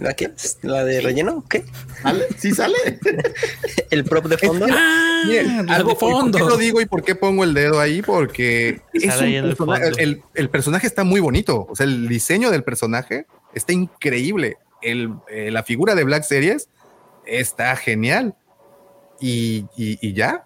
[0.00, 0.30] ¿La qué?
[0.62, 1.44] ¿La de relleno?
[1.48, 1.64] ¿Qué?
[2.02, 2.26] ¿Sale?
[2.38, 2.76] ¿Sí sale?
[3.90, 4.66] ¿El prop de fondo?
[4.70, 5.22] Ah,
[5.68, 6.38] algo de fondo.
[6.38, 8.02] ¿Por qué lo digo y por qué pongo el dedo ahí?
[8.02, 11.66] Porque el, personaje está muy bonito.
[11.68, 14.58] O sea, el diseño del personaje está increíble.
[14.82, 16.68] El, eh, la figura de Black Series
[17.26, 18.34] está genial.
[19.20, 20.45] Y, y ya,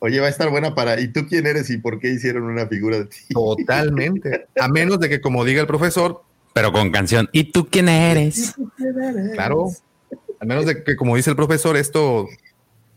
[0.00, 1.00] Oye, va a estar buena para.
[1.00, 3.18] ¿Y tú quién eres y por qué hicieron una figura de ti?
[3.30, 4.46] Totalmente.
[4.58, 6.22] A menos de que, como diga el profesor.
[6.52, 7.28] Pero con canción.
[7.32, 8.54] ¿Y tú quién eres?
[9.34, 9.70] Claro.
[10.40, 12.28] A menos de que, como dice el profesor, esto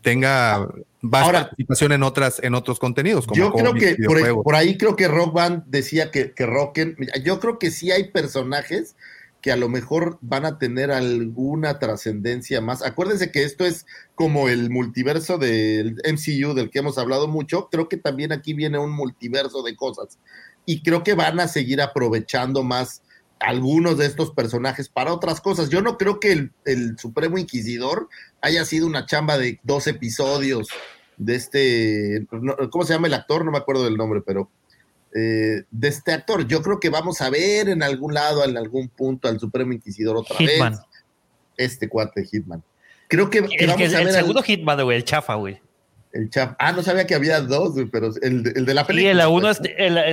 [0.02, 0.68] tenga
[1.00, 3.26] más participación en otras, en otros contenidos.
[3.26, 3.96] Como yo creo que
[4.42, 6.96] por, ahí creo que Rock Band decía que, que Rocken.
[7.24, 8.94] Yo creo que sí hay personajes
[9.42, 12.82] que a lo mejor van a tener alguna trascendencia más.
[12.82, 17.68] Acuérdense que esto es como el multiverso del MCU del que hemos hablado mucho.
[17.70, 20.20] Creo que también aquí viene un multiverso de cosas.
[20.64, 23.02] Y creo que van a seguir aprovechando más
[23.40, 25.68] algunos de estos personajes para otras cosas.
[25.68, 28.08] Yo no creo que el, Supremo Inquisidor
[28.40, 30.68] haya sido una chamba de dos episodios
[31.16, 32.26] de este,
[32.70, 33.44] ¿cómo se llama el actor?
[33.44, 34.50] No me acuerdo del nombre, pero
[35.14, 36.46] eh, de este actor.
[36.46, 40.16] Yo creo que vamos a ver en algún lado, en algún punto, al Supremo Inquisidor
[40.16, 40.72] otra Hitman.
[40.72, 40.80] vez.
[41.56, 42.62] Este cuate Hitman.
[43.08, 45.60] Creo que, el, vamos a ver el segundo Hitman, güey, el chafa, güey.
[46.12, 46.56] El chafa.
[46.58, 49.12] Ah, no sabía que había dos, pero el, de la película.
[49.12, 49.60] Sí, la uno es,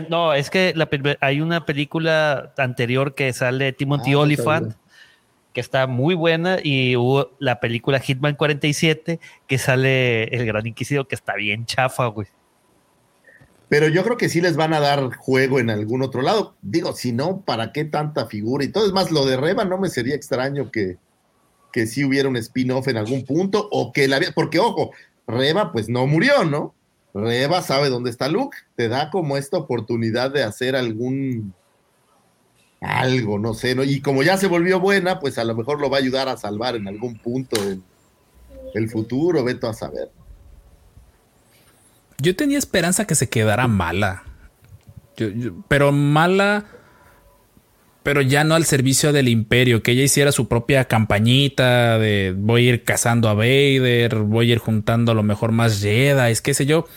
[0.10, 0.74] no, es que
[1.22, 4.74] hay una película anterior que sale Timothy ah, Oliphant.
[5.54, 11.08] que está muy buena y hubo la película Hitman 47 que sale el Gran Inquisidor
[11.08, 12.28] que está bien chafa, güey
[13.70, 16.55] pero yo creo que sí les van a dar juego en algún otro lado.
[16.63, 18.65] Digo, si no, ¿para qué tanta figura?
[18.65, 20.97] Y todo es más, lo de Reba no me sería extraño que,
[21.72, 24.91] que sí hubiera un spin-off en algún punto, o que la porque ojo,
[25.28, 26.74] Reba pues no murió, ¿no?
[27.13, 31.53] Reba sabe dónde está Luke, te da como esta oportunidad de hacer algún
[32.82, 33.84] algo, no sé, ¿no?
[33.84, 36.38] Y como ya se volvió buena, pues a lo mejor lo va a ayudar a
[36.38, 37.59] salvar en algún punto
[38.74, 40.09] el futuro, veto a saber.
[42.22, 44.24] Yo tenía esperanza que se quedara mala.
[45.67, 46.65] pero mala.
[48.03, 52.65] Pero ya no al servicio del imperio, que ella hiciera su propia campañita de voy
[52.65, 56.41] a ir cazando a Vader, voy a ir juntando a lo mejor más Jedi, es
[56.41, 56.88] qué sé yo.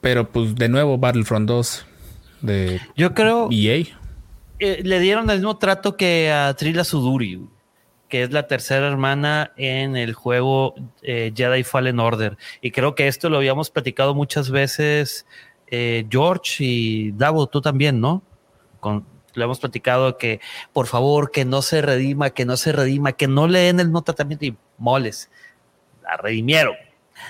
[0.00, 1.86] Pero pues de nuevo Battlefront 2
[2.42, 3.84] de Yo creo EA.
[4.58, 7.40] Eh, le dieron el mismo trato que a Trila Suduri
[8.10, 12.36] que es la tercera hermana en el juego eh, Jedi Fallen Order.
[12.60, 15.26] Y creo que esto lo habíamos platicado muchas veces
[15.68, 18.22] eh, George y Davo, tú también, ¿no?
[18.80, 20.40] Con, lo hemos platicado que
[20.72, 24.02] por favor que no se redima, que no se redima, que no leen el no
[24.02, 25.30] tratamiento y moles.
[26.02, 26.74] La redimieron.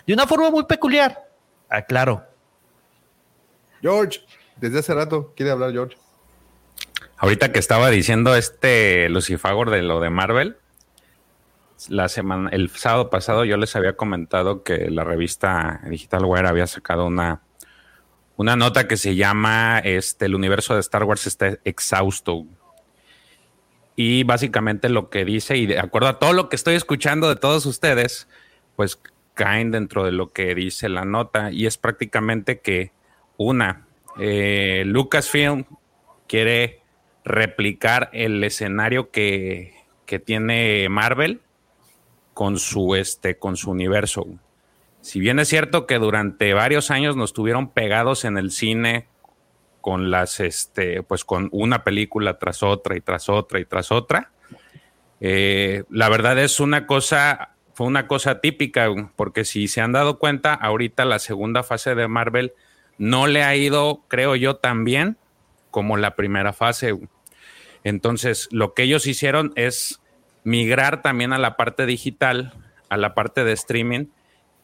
[0.06, 1.28] De una forma muy peculiar.
[1.68, 2.24] Aclaro.
[3.82, 4.20] George,
[4.56, 5.96] desde hace rato quiere hablar George.
[7.18, 10.56] Ahorita que estaba diciendo este Lucifagor de lo de Marvel,
[11.88, 16.66] la semana, el sábado pasado yo les había comentado que la revista Digital Wire había
[16.66, 17.42] sacado una,
[18.36, 22.44] una nota que se llama este, El universo de Star Wars está exhausto.
[23.96, 27.36] Y básicamente lo que dice, y de acuerdo a todo lo que estoy escuchando de
[27.36, 28.28] todos ustedes,
[28.76, 29.00] pues
[29.34, 31.50] caen dentro de lo que dice la nota.
[31.50, 32.92] Y es prácticamente que,
[33.36, 33.86] una,
[34.18, 35.64] eh, Lucasfilm
[36.26, 36.82] quiere
[37.24, 39.74] replicar el escenario que,
[40.06, 41.40] que tiene Marvel
[42.34, 44.26] con su, este, con su universo.
[45.00, 49.06] Si bien es cierto que durante varios años nos tuvieron pegados en el cine
[49.80, 54.30] con las, este, pues con una película tras otra y tras otra y tras otra,
[55.20, 60.18] eh, la verdad es una cosa, fue una cosa típica, porque si se han dado
[60.18, 62.52] cuenta, ahorita la segunda fase de Marvel
[62.98, 65.16] no le ha ido, creo yo, tan bien
[65.70, 66.94] como la primera fase.
[67.84, 70.00] Entonces, lo que ellos hicieron es
[70.44, 72.54] migrar también a la parte digital,
[72.88, 74.06] a la parte de streaming,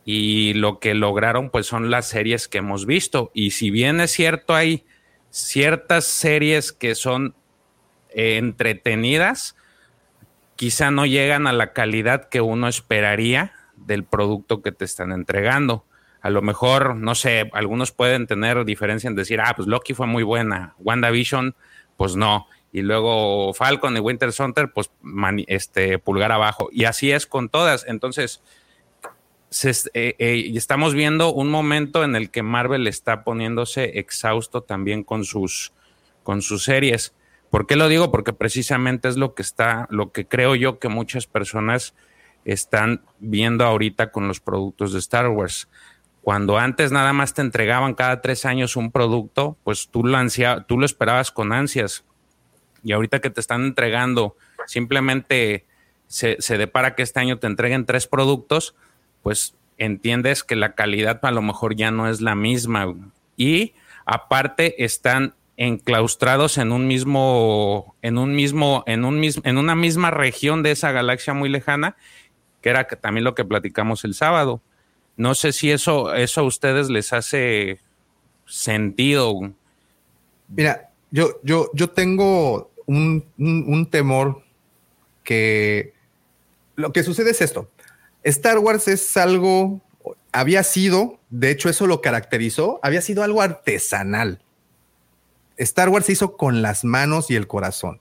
[0.04, 3.30] y lo que lograron pues son las series que hemos visto.
[3.34, 4.84] Y si bien es cierto, hay
[5.30, 7.34] ciertas series que son
[8.10, 9.56] eh, entretenidas,
[10.54, 15.84] quizá no llegan a la calidad que uno esperaría del producto que te están entregando.
[16.22, 20.06] A lo mejor, no sé, algunos pueden tener diferencia en decir, ah, pues Loki fue
[20.06, 21.54] muy buena, WandaVision,
[21.96, 22.46] pues no.
[22.76, 24.90] Y luego Falcon y Winter Soldier, pues
[25.46, 26.68] este, pulgar abajo.
[26.70, 27.86] Y así es con todas.
[27.88, 28.42] Entonces,
[29.94, 35.24] eh, eh, estamos viendo un momento en el que Marvel está poniéndose exhausto también con
[35.24, 35.72] sus,
[36.22, 37.14] con sus series.
[37.48, 38.10] ¿Por qué lo digo?
[38.10, 41.94] Porque precisamente es lo que está, lo que creo yo que muchas personas
[42.44, 45.70] están viendo ahorita con los productos de Star Wars.
[46.20, 50.18] Cuando antes nada más te entregaban cada tres años un producto, pues tú lo,
[50.66, 52.04] tú lo esperabas con ansias.
[52.86, 55.64] Y ahorita que te están entregando, simplemente
[56.06, 58.76] se, se depara que este año te entreguen tres productos,
[59.24, 62.94] pues entiendes que la calidad a lo mejor ya no es la misma.
[63.36, 63.74] Y
[64.04, 70.12] aparte están enclaustrados en un mismo, en un mismo, en un mismo, en una misma
[70.12, 71.96] región de esa galaxia muy lejana,
[72.60, 74.62] que era también lo que platicamos el sábado.
[75.16, 77.80] No sé si eso, eso a ustedes les hace
[78.44, 79.40] sentido.
[80.46, 84.42] Mira, yo, yo, yo tengo un, un temor
[85.24, 85.92] que
[86.76, 87.70] lo que sucede es esto.
[88.22, 89.80] Star Wars es algo,
[90.32, 94.42] había sido, de hecho eso lo caracterizó, había sido algo artesanal.
[95.56, 98.00] Star Wars se hizo con las manos y el corazón.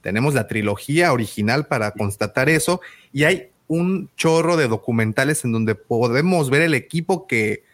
[0.00, 2.80] Tenemos la trilogía original para constatar eso
[3.12, 7.64] y hay un chorro de documentales en donde podemos ver el equipo que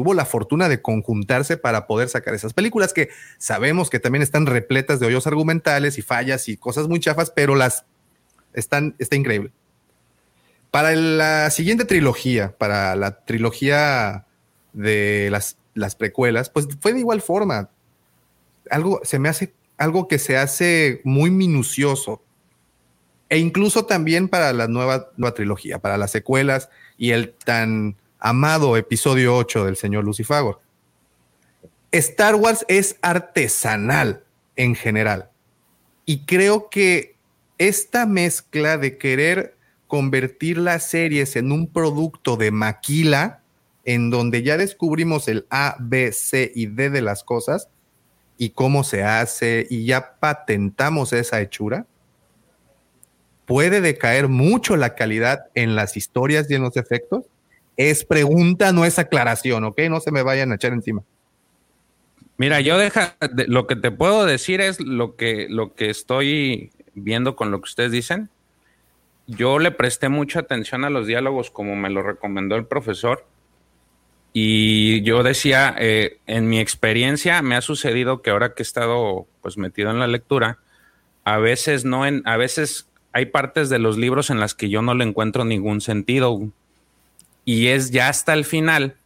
[0.00, 4.46] tuvo la fortuna de conjuntarse para poder sacar esas películas que sabemos que también están
[4.46, 7.84] repletas de hoyos argumentales y fallas y cosas muy chafas, pero las
[8.54, 9.52] están, está increíble.
[10.70, 14.24] Para la siguiente trilogía, para la trilogía
[14.72, 17.68] de las, las precuelas, pues fue de igual forma.
[18.70, 22.22] Algo se me hace algo que se hace muy minucioso.
[23.28, 28.76] E incluso también para la nueva, nueva trilogía, para las secuelas y el tan amado
[28.76, 30.60] episodio 8 del señor Lucifagor.
[31.90, 34.22] Star Wars es artesanal
[34.56, 35.30] en general.
[36.04, 37.16] Y creo que
[37.58, 39.56] esta mezcla de querer
[39.86, 43.42] convertir las series en un producto de maquila,
[43.84, 47.68] en donde ya descubrimos el A, B, C y D de las cosas
[48.38, 51.86] y cómo se hace y ya patentamos esa hechura,
[53.46, 57.26] puede decaer mucho la calidad en las historias y en los efectos.
[57.76, 59.80] Es pregunta, no es aclaración, ¿ok?
[59.88, 61.02] No se me vayan a echar encima.
[62.36, 63.16] Mira, yo deja,
[63.48, 67.68] lo que te puedo decir es lo que, lo que estoy viendo con lo que
[67.68, 68.30] ustedes dicen
[69.30, 73.26] yo le presté mucha atención a los diálogos como me lo recomendó el profesor.
[74.32, 79.26] Y yo decía, eh, en mi experiencia me ha sucedido que ahora que he estado
[79.40, 80.58] pues metido en la lectura,
[81.24, 84.82] a veces no en, a veces hay partes de los libros en las que yo
[84.82, 86.40] no le encuentro ningún sentido.
[87.44, 88.96] Y es ya hasta el final,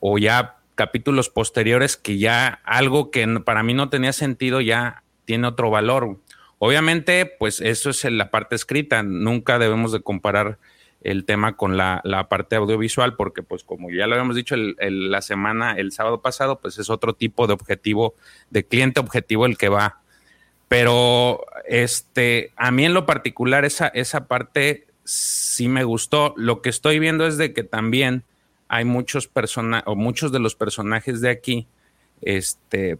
[0.00, 5.48] o ya capítulos posteriores, que ya algo que para mí no tenía sentido ya tiene
[5.48, 6.18] otro valor.
[6.58, 9.02] Obviamente, pues eso es la parte escrita.
[9.02, 10.58] Nunca debemos de comparar
[11.02, 15.74] el tema con la, parte audiovisual, porque pues como ya lo habíamos dicho la semana,
[15.76, 18.14] el sábado pasado, pues es otro tipo de objetivo,
[18.50, 20.00] de cliente objetivo el que va.
[20.68, 26.34] Pero este, a mí en lo particular esa, esa parte sí me gustó.
[26.36, 28.24] Lo que estoy viendo es de que también
[28.68, 31.66] hay muchos personajes, o muchos de los personajes de aquí,
[32.20, 32.98] este,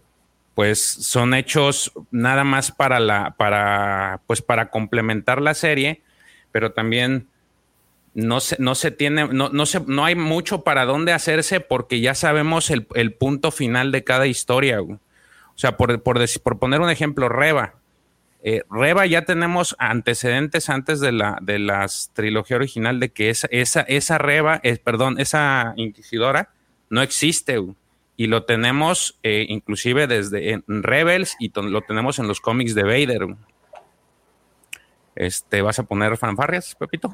[0.55, 6.01] pues son hechos nada más para la, para, pues para complementar la serie,
[6.51, 7.27] pero también
[8.13, 11.99] no se, no se tiene, no, no, se, no hay mucho para dónde hacerse porque
[11.99, 14.81] ya sabemos el, punto final de cada historia.
[14.81, 14.99] O
[15.55, 17.75] sea, por, por, por poner un ejemplo, Reba.
[18.43, 23.47] Eh, Reba ya tenemos antecedentes antes de la de las trilogía original de que esa,
[23.51, 26.51] esa, esa Reba, eh, perdón, esa inquisidora
[26.89, 27.61] no existe.
[28.19, 32.83] Y lo tenemos eh, inclusive desde en Rebels y lo tenemos en los cómics de
[32.83, 33.27] Vader.
[35.15, 37.13] Este, ¿Vas a poner fanfarrias, Pepito?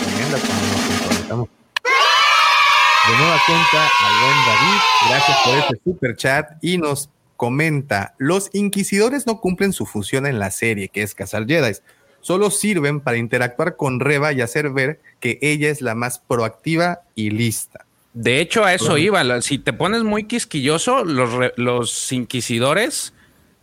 [0.00, 1.63] Tremenda cuando nos.
[3.06, 4.80] De nueva cuenta al buen David,
[5.10, 10.38] gracias por este super chat y nos comenta, los inquisidores no cumplen su función en
[10.38, 11.76] la serie, que es cazar Jedi.
[12.22, 17.02] Solo sirven para interactuar con Reva y hacer ver que ella es la más proactiva
[17.14, 17.84] y lista.
[18.14, 19.42] De hecho, a eso iba.
[19.42, 23.12] Si te pones muy quisquilloso, los, los inquisidores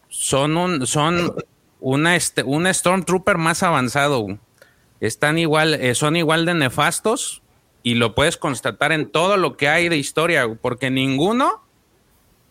[0.09, 1.33] son un, son
[1.79, 4.27] una, este, un Stormtrooper más avanzado.
[4.99, 7.40] Están igual, eh, son igual de nefastos
[7.83, 11.63] y lo puedes constatar en todo lo que hay de historia, porque ninguno,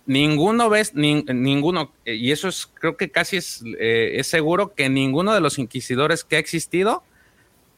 [0.07, 5.33] ninguno ves, ninguno, y eso es, creo que casi es, eh, es seguro que ninguno
[5.33, 7.05] de los inquisidores que ha existido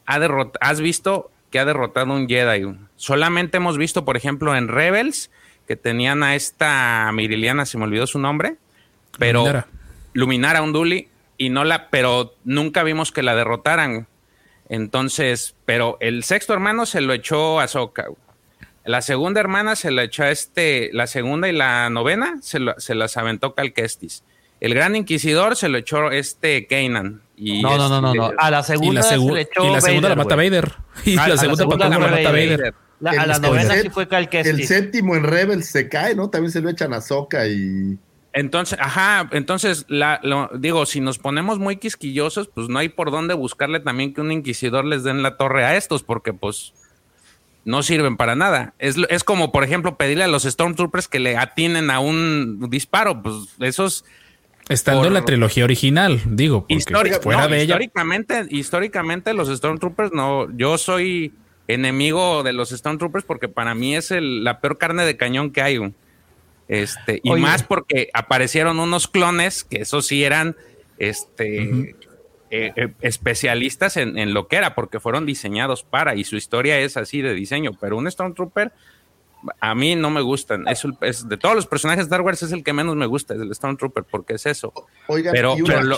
[0.05, 2.75] ha derrotado, has visto que ha derrotado un Jedi.
[2.95, 5.29] Solamente hemos visto, por ejemplo, en Rebels,
[5.67, 8.55] que tenían a esta Miriliana, se me olvidó su nombre,
[9.19, 9.67] pero Luminara,
[10.13, 14.07] Luminara Unduli, y no la, pero nunca vimos que la derrotaran.
[14.69, 18.07] Entonces, pero el sexto hermano se lo echó a Soka.
[18.85, 22.95] La segunda hermana se la echó a este, la segunda y la novena se, se
[22.95, 24.23] las aventó Cal Kestis.
[24.59, 27.21] El gran inquisidor se lo echó este Kanan.
[27.35, 30.09] Y no, no, no, no, no, A la segunda se le echó Y la segunda
[30.09, 30.73] la mata Vader.
[31.05, 32.73] Y la, segunda, la, la mata Vader.
[33.05, 34.59] a la novena sí fue Cal Kestis.
[34.59, 36.29] El séptimo en Rebels se cae, ¿no?
[36.29, 37.97] También se lo echan a Soka y...
[38.33, 43.11] Entonces, ajá, entonces, la, lo, digo, si nos ponemos muy quisquillosos, pues no hay por
[43.11, 46.73] dónde buscarle también que un inquisidor les den la torre a estos, porque pues
[47.63, 48.73] no sirven para nada.
[48.79, 53.21] Es, es como, por ejemplo, pedirle a los Stormtroopers que le atinen a un disparo,
[53.21, 54.03] pues esos
[54.69, 60.47] Estando en la trilogía original, digo, porque fuera de históricamente, Históricamente, los Stormtroopers no.
[60.55, 61.33] Yo soy
[61.67, 65.93] enemigo de los Stormtroopers porque para mí es la peor carne de cañón que hay.
[66.67, 70.55] Este, y más porque aparecieron unos clones que esos sí eran
[70.97, 71.95] este,
[72.49, 76.79] eh, eh, especialistas en, en, lo que era, porque fueron diseñados para, y su historia
[76.79, 77.71] es así de diseño.
[77.79, 78.71] Pero un Stormtrooper
[79.59, 80.67] a mí no me gustan.
[80.67, 83.33] Es, es, de todos los personajes de Star Wars es el que menos me gusta,
[83.33, 84.73] es el Stormtrooper, porque es eso.
[85.07, 85.97] Oiga, pero, pero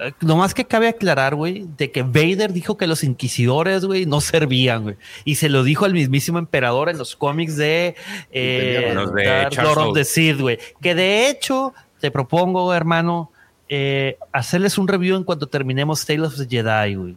[0.00, 4.20] eh, nomás que cabe aclarar, güey, de que Vader dijo que los inquisidores, güey, no
[4.20, 4.96] servían, güey.
[5.24, 7.94] Y se lo dijo al mismísimo emperador en los cómics de,
[8.32, 10.58] eh, Lord of the Sith, güey.
[10.80, 13.30] Que de hecho, te propongo, hermano,
[13.68, 17.16] eh, hacerles un review en cuanto terminemos Tale of the Jedi, güey.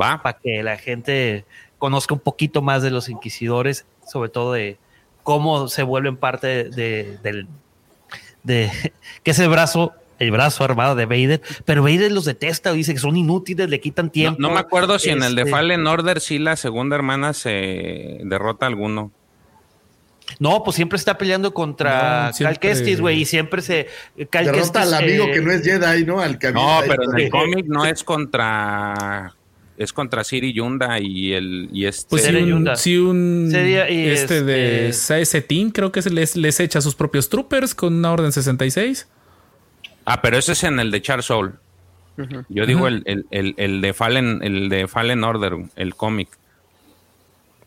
[0.00, 0.22] Va.
[0.22, 1.46] Para que la gente
[1.78, 4.78] conozca un poquito más de los inquisidores, sobre todo de
[5.22, 7.48] cómo se vuelven parte de, del
[8.42, 8.70] de
[9.22, 13.00] que es el brazo el brazo armado de Vader, pero Vader los detesta, dice que
[13.00, 14.40] son inútiles, le quitan tiempo.
[14.40, 18.20] No, me acuerdo si en el de este Fallen Order sí la segunda hermana se
[18.24, 19.10] derrota a alguno.
[20.38, 23.88] No, pues siempre está peleando contra Cal Kestis, güey, y siempre se.
[24.30, 26.20] Cal derrota al amigo que no es Jedi, ¿no?
[26.20, 29.34] Al no, pero en el cómic no es contra
[29.76, 32.22] es contra Siri Yunda y el y este pues
[32.80, 37.74] si un, este, de este creo que se les, les echa a sus propios troopers
[37.74, 39.08] con una orden 66
[40.04, 41.58] ah pero ese es en el de Charles Soul
[42.48, 46.28] yo digo el, de Fallen el de Fallen Order el cómic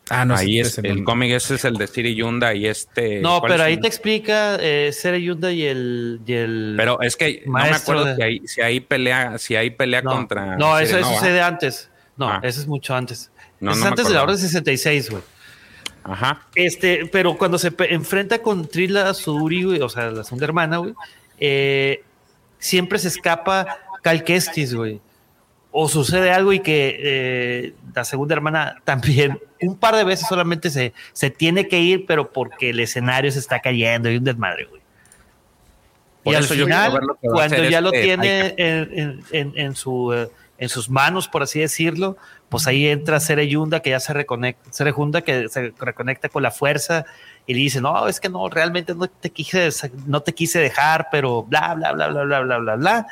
[0.08, 3.20] Ah, no, ahí es, el cómic ese es el de Siri Yunda y este.
[3.20, 6.20] No, pero ahí te explica eh, Siri Yunda y el,
[6.76, 10.56] Pero es que no me acuerdo si, ahí, si ahí pelea, si ahí pelea contra.
[10.56, 11.90] No, eso, eso sucede antes.
[12.16, 12.40] No, ah.
[12.44, 13.32] eso es mucho antes.
[13.58, 15.22] No, es antes de la orden 66, güey.
[16.04, 16.42] Ajá.
[16.54, 20.94] Este, pero cuando se enfrenta con Trila Suduri, güey, o sea, la segunda hermana, güey,
[21.40, 22.04] eh,
[22.66, 25.00] siempre se escapa Cal Kestis, güey.
[25.70, 30.70] O sucede algo y que eh, la segunda hermana también, un par de veces solamente
[30.70, 34.64] se, se tiene que ir, pero porque el escenario se está cayendo y un desmadre,
[34.64, 34.80] güey.
[36.24, 40.88] y al final, cuando ya lo este tiene en, en, en, su eh, en sus
[40.88, 42.16] manos, por así decirlo,
[42.48, 46.42] pues ahí entra Sere Yunda, que ya se reconecta, Sere Yunda que se reconecta con
[46.42, 47.04] la fuerza
[47.46, 49.70] y le dice, no, es que no, realmente no te quise,
[50.06, 53.06] no te quise dejar, pero bla, bla, bla, bla, bla, bla, bla, bla.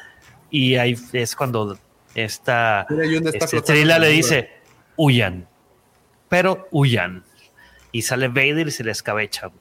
[0.51, 1.79] Y ahí es cuando
[2.15, 4.51] esta este, le dice,
[4.97, 5.47] huyan,
[6.29, 7.23] pero huyan.
[7.93, 9.53] Y sale Vader y se le escabecha.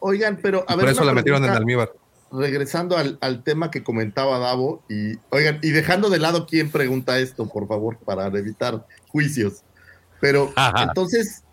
[0.00, 0.86] Oigan, pero a ver.
[0.86, 1.92] Por eso la metieron en almíbar.
[2.32, 7.48] Regresando al, tema que comentaba Davo, y oigan, y dejando de lado quién pregunta esto,
[7.48, 9.62] por favor, para evitar juicios.
[10.18, 11.44] Pero entonces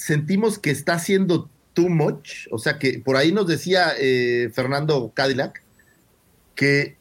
[0.00, 2.46] sentimos que está haciendo too much.
[2.50, 5.62] O sea que por ahí nos decía eh, Fernando Cadillac
[6.54, 6.96] que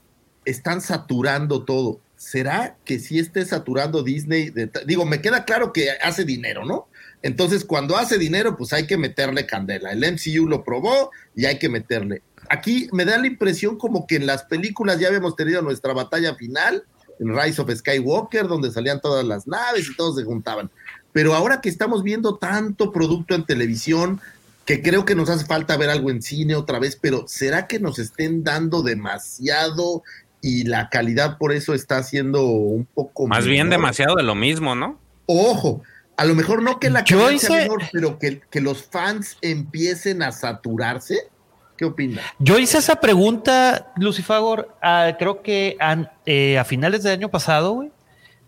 [0.45, 2.02] están saturando todo.
[2.18, 4.52] ¿Será que si esté saturando Disney?
[4.86, 6.88] digo, me queda claro que hace dinero, ¿no?
[7.22, 9.91] Entonces, cuando hace dinero, pues hay que meterle candela.
[9.91, 12.22] El MCU lo probó y hay que meterle.
[12.50, 16.36] Aquí me da la impresión como que en las películas ya habíamos tenido nuestra batalla
[16.36, 16.84] final,
[17.20, 20.70] en Rise of Skywalker, donde salían todas las naves y todos se juntaban.
[21.12, 24.22] Pero ahora que estamos viendo tanto producto en televisión,
[24.66, 27.80] que creo que nos hace falta ver algo en cine otra vez, pero ¿será que
[27.80, 30.03] nos estén dando demasiado
[30.41, 33.28] y la calidad por eso está siendo un poco...
[33.28, 34.99] Más bien demasiado de lo mismo, ¿no?
[35.26, 35.82] Ojo,
[36.18, 40.22] a lo mejor no que la calidad sea menor, pero que, que los fans empiecen
[40.22, 41.30] a saturarse.
[41.78, 42.26] ¿Qué opinas?
[42.39, 44.76] Yo hice esa pregunta, Lucifagor,
[45.18, 45.78] creo que
[46.26, 47.91] eh, a, finales del año pasado, güey,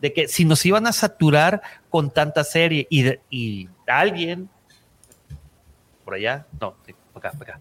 [0.01, 1.62] de que si nos iban a saturar
[1.92, 4.50] con tanta serie y, y alguien,
[6.04, 6.74] por allá, no,
[7.14, 7.60] por acá, por acá,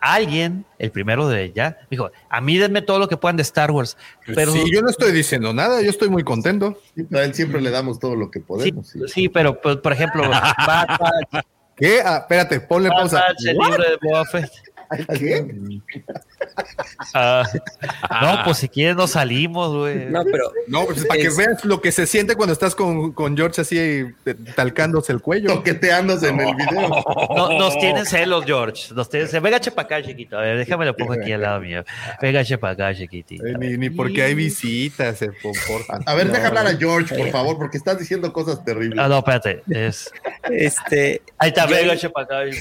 [0.00, 3.70] alguien, el primero de ella, dijo, a mí denme todo lo que puedan de Star
[3.70, 3.96] Wars.
[4.24, 6.78] Pues pero sí, yo no estoy diciendo nada, yo estoy muy contento.
[7.12, 8.96] a él siempre le damos todo lo que podemos.
[9.06, 10.24] Sí, pero pues, por ejemplo,
[11.76, 12.02] ¿Qué?
[12.04, 13.24] Ah, espérate, ponle pausa.
[13.38, 13.96] El libro de
[17.14, 17.44] Ah,
[18.22, 20.06] no, pues si quieres nos salimos, güey.
[20.06, 20.52] No, pero.
[20.68, 23.78] No, pues para que veas lo que se siente cuando estás con, con George así
[23.78, 24.14] eh,
[24.54, 25.54] talcándose el cuello.
[25.54, 26.88] Toqueteándose en el video.
[27.58, 28.94] nos tienen celos, George.
[28.94, 29.42] Nos tienen celos.
[29.42, 30.38] Venga, para acá, chiquito.
[30.38, 31.84] A ver, déjame lo pongo aquí al lado mío.
[32.20, 33.46] Venga, para acá, chiquitito.
[33.46, 35.30] Eh, ni, ni, porque hay visitas, eh,
[36.06, 38.98] A ver, deja hablar a George, por favor, porque estás diciendo cosas terribles.
[38.98, 39.62] Ah, no, espérate.
[39.70, 40.12] Es...
[40.50, 41.22] Este.
[41.38, 42.56] Ahí está, venga, para acá.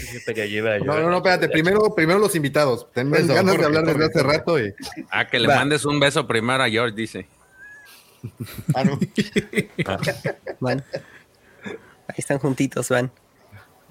[0.85, 1.49] No, no, no, espérate.
[1.49, 2.87] Primero, primero los invitados.
[2.93, 4.59] Tengo ganas de hablar desde hace rato.
[4.59, 4.73] Y...
[5.11, 7.27] Ah, que le mandes un beso primero a George, dice.
[8.75, 8.99] Ah, no.
[10.59, 10.83] Van.
[11.63, 13.09] Ahí están juntitos, van.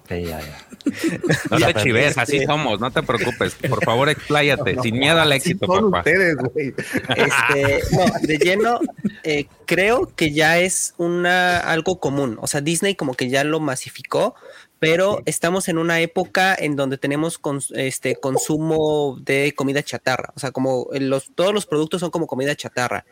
[0.09, 3.53] No te chives, así somos, no te preocupes.
[3.55, 5.99] Por favor, expláyate, sin miedo al éxito, papá.
[5.99, 8.79] Ustedes, este, no, de lleno,
[9.23, 12.37] eh, creo que ya es una algo común.
[12.41, 14.35] O sea, Disney como que ya lo masificó,
[14.79, 17.39] pero estamos en una época en donde tenemos
[17.71, 22.55] este consumo de comida chatarra, o sea, como los, todos los productos son como comida
[22.55, 23.05] chatarra.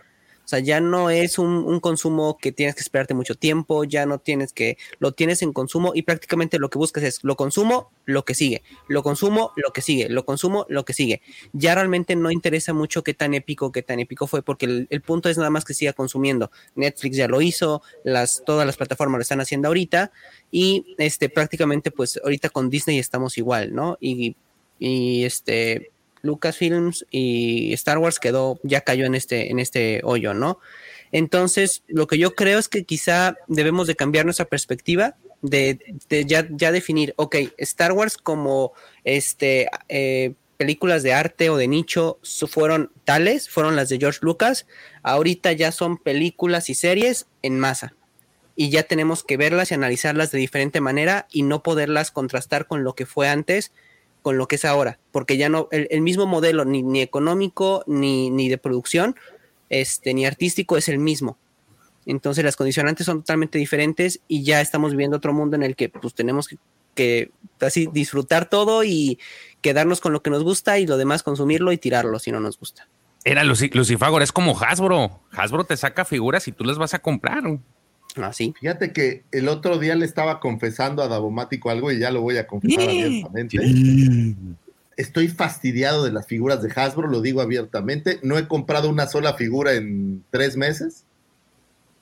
[0.47, 4.17] O sea, ya no es un, consumo que tienes que esperarte mucho tiempo, ya no
[4.17, 8.23] tienes que, lo tienes en consumo y prácticamente lo que buscas es lo consumo, lo
[8.23, 11.21] que sigue, lo consumo, lo que sigue, lo consumo, lo que sigue.
[11.51, 15.27] Ya realmente no interesa mucho qué tan épico, qué tan épico fue, porque el, punto
[15.27, 16.49] es nada más que siga consumiendo.
[16.75, 20.13] Netflix ya lo hizo, las, todas las plataformas lo están haciendo ahorita
[20.49, 23.97] y este, prácticamente pues ahorita con Disney estamos igual, ¿no?
[23.99, 24.37] Y,
[24.79, 25.91] y este
[26.21, 30.59] Lucasfilms y Star Wars quedó, ya cayó en este, en este hoyo, ¿no?
[31.11, 35.79] Entonces, lo que yo creo es que quizá debemos de cambiar nuestra perspectiva de,
[36.25, 42.91] ya, definir, ok, Star Wars como este eh, películas de arte o de nicho fueron
[43.05, 44.65] tales, fueron las de George Lucas,
[45.03, 47.93] ahorita ya son películas y series en masa.
[48.55, 52.83] Y ya tenemos que verlas y analizarlas de diferente manera y no poderlas contrastar con
[52.83, 53.71] lo que fue antes,
[54.27, 58.49] con lo que es ahora, porque ya no, el, mismo modelo, ni, económico, ni, ni,
[58.49, 59.15] de producción,
[59.69, 61.37] este, ni artístico, es el mismo.
[62.05, 65.87] Entonces las condicionantes son totalmente diferentes y ya estamos viviendo otro mundo en el que
[65.87, 66.49] pues tenemos
[66.93, 69.17] que, así disfrutar todo y
[69.61, 72.59] quedarnos con lo que nos gusta y lo demás consumirlo y tirarlo si no nos
[72.59, 72.89] gusta.
[73.23, 75.21] Era Lucifagor, es como Hasbro.
[75.31, 77.43] Hasbro te saca figuras y tú las vas a comprar.
[78.25, 78.53] Así.
[78.55, 82.21] Ah, Fíjate que el otro día le estaba confesando a Davomático algo y ya lo
[82.21, 83.57] voy a confesar abiertamente.
[84.95, 88.19] Estoy fastidiado de las figuras de Hasbro, lo digo abiertamente.
[88.23, 91.03] No he comprado una sola figura en tres meses.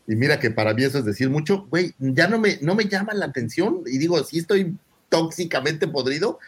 [0.07, 1.67] Y mira que para mí eso es decir mucho.
[1.69, 3.81] Güey, ya no me, no me llama la atención.
[3.85, 4.77] Y digo, sí estoy
[5.09, 6.39] tóxicamente podrido,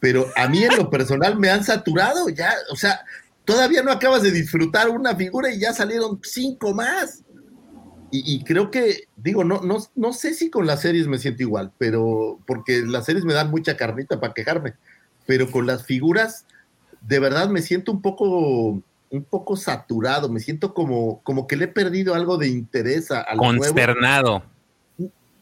[0.00, 2.28] pero a mí en lo personal me han saturado.
[2.30, 3.00] Ya, o sea,
[3.44, 7.22] todavía no acabas de disfrutar una figura y ya salieron cinco más.
[8.14, 11.72] Y, creo que, digo, no, no, no sé si con las series me siento igual,
[11.78, 14.74] pero porque las series me dan mucha carnita para quejarme,
[15.26, 16.44] pero con las figuras,
[17.00, 21.64] de verdad me siento un poco, un poco saturado, me siento como, como que le
[21.64, 24.42] he perdido algo de interés a, a Consternado.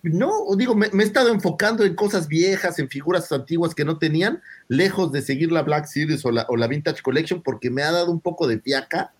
[0.03, 3.99] No, digo, me, me, he estado enfocando en cosas viejas, en figuras antiguas que no
[3.99, 7.83] tenían, lejos de seguir la Black Series o la, o la Vintage Collection, porque me
[7.83, 9.13] ha dado un poco de fiaca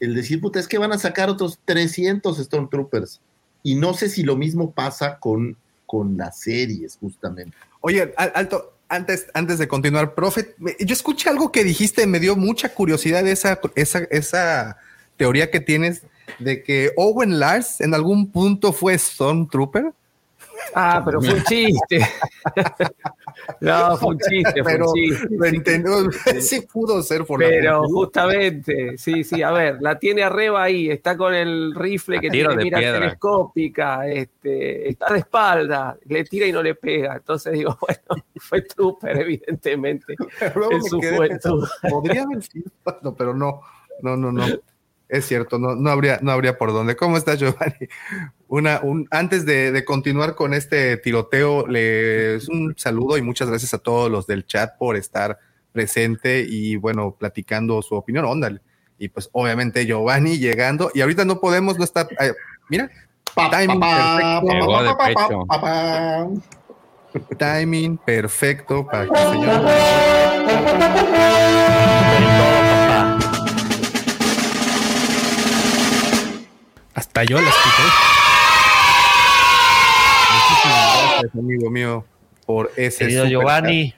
[0.00, 3.20] el decir, puta, es que van a sacar otros 300 Stormtroopers.
[3.62, 7.56] Y no sé si lo mismo pasa con, con las series, justamente.
[7.82, 12.74] Oye, alto, antes, antes de continuar, profe, yo escuché algo que dijiste, me dio mucha
[12.74, 14.78] curiosidad esa, esa, esa
[15.16, 16.02] teoría que tienes
[16.38, 19.92] de que Owen Lars en algún punto fue Stormtrooper.
[20.74, 22.00] Ah, pero fue un chiste.
[23.60, 26.40] no, fue un chiste, fue un chiste.
[26.40, 31.16] sí pudo ser por Pero justamente, sí, sí, a ver, la tiene arriba ahí, está
[31.16, 36.62] con el rifle que tiene mira telescópica, este, está de espalda, le tira y no
[36.62, 37.16] le pega.
[37.16, 40.14] Entonces digo, bueno, fue trooper, evidentemente.
[40.40, 42.70] en su Podría haber sido,
[43.16, 43.60] pero no,
[44.02, 44.44] no, no, no.
[45.10, 46.94] Es cierto, no, no, habría, no habría por dónde.
[46.94, 47.88] ¿Cómo estás, Giovanni?
[48.46, 53.78] Una, un, antes de, continuar con este tiroteo, les un saludo y muchas gracias a
[53.78, 55.38] todos los del chat por estar
[55.72, 58.24] presente y bueno, platicando su opinión.
[58.24, 58.60] Óndale.
[58.98, 62.02] Y pues obviamente Giovanni llegando y ahorita no podemos, no está.
[62.20, 62.34] Eh,
[62.68, 62.90] mira,
[63.50, 65.46] timing perfecto.
[67.36, 69.62] Timing perfecto para que el señor.
[77.10, 77.82] Hasta yo la escuché.
[80.32, 82.04] Muchísimas gracias, amigo mío,
[82.46, 82.98] por ese.
[82.98, 83.94] Querido Giovanni.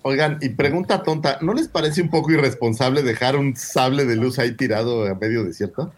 [0.00, 4.38] Oigan, y pregunta tonta, ¿no les parece un poco irresponsable dejar un sable de luz
[4.38, 5.92] ahí tirado a medio desierto?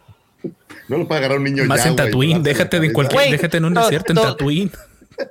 [0.88, 3.74] No lo puede agarrar un niño Más en Tatooine, déjate de cualquier, déjate en un
[3.74, 4.72] desierto en Tatooine.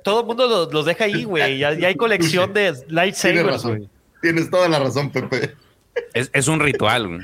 [0.02, 1.58] Todo el mundo los, deja ahí, güey.
[1.58, 3.88] Ya, hay colección de lightsabers, Tienes,
[4.22, 5.54] Tienes toda la razón, Pepe.
[6.14, 7.20] Es, es un ritual, güey.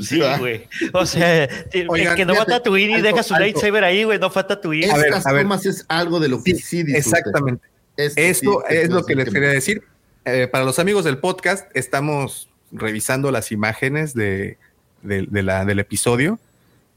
[0.00, 0.68] Sí, güey.
[0.92, 4.30] O sea, el que no va a Tatooine y deja su lightsaber ahí, güey, no
[4.30, 4.90] falta Tatooine.
[4.90, 5.46] A ver, a ver.
[5.64, 7.66] es algo de lo que sí, sí Exactamente.
[7.96, 9.82] Esto, es lo que les quería decir.
[10.24, 14.58] Eh, para los amigos del podcast, estamos revisando las imágenes de,
[15.02, 16.38] la, del episodio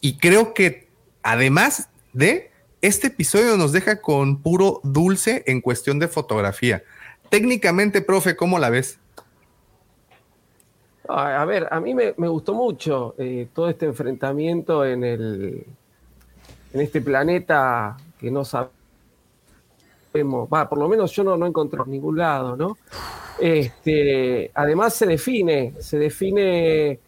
[0.01, 0.87] y creo que
[1.23, 6.83] además de este episodio nos deja con puro dulce en cuestión de fotografía.
[7.29, 8.98] Técnicamente, profe, ¿cómo la ves?
[11.11, 15.65] A ver, a mí me, gustó mucho eh, todo este enfrentamiento en, el,
[16.71, 18.69] en este planeta que no sabemos,
[20.11, 22.77] por lo menos yo no, no encontré en ningún lado, ¿no?
[23.39, 26.99] Este, además se define, se define,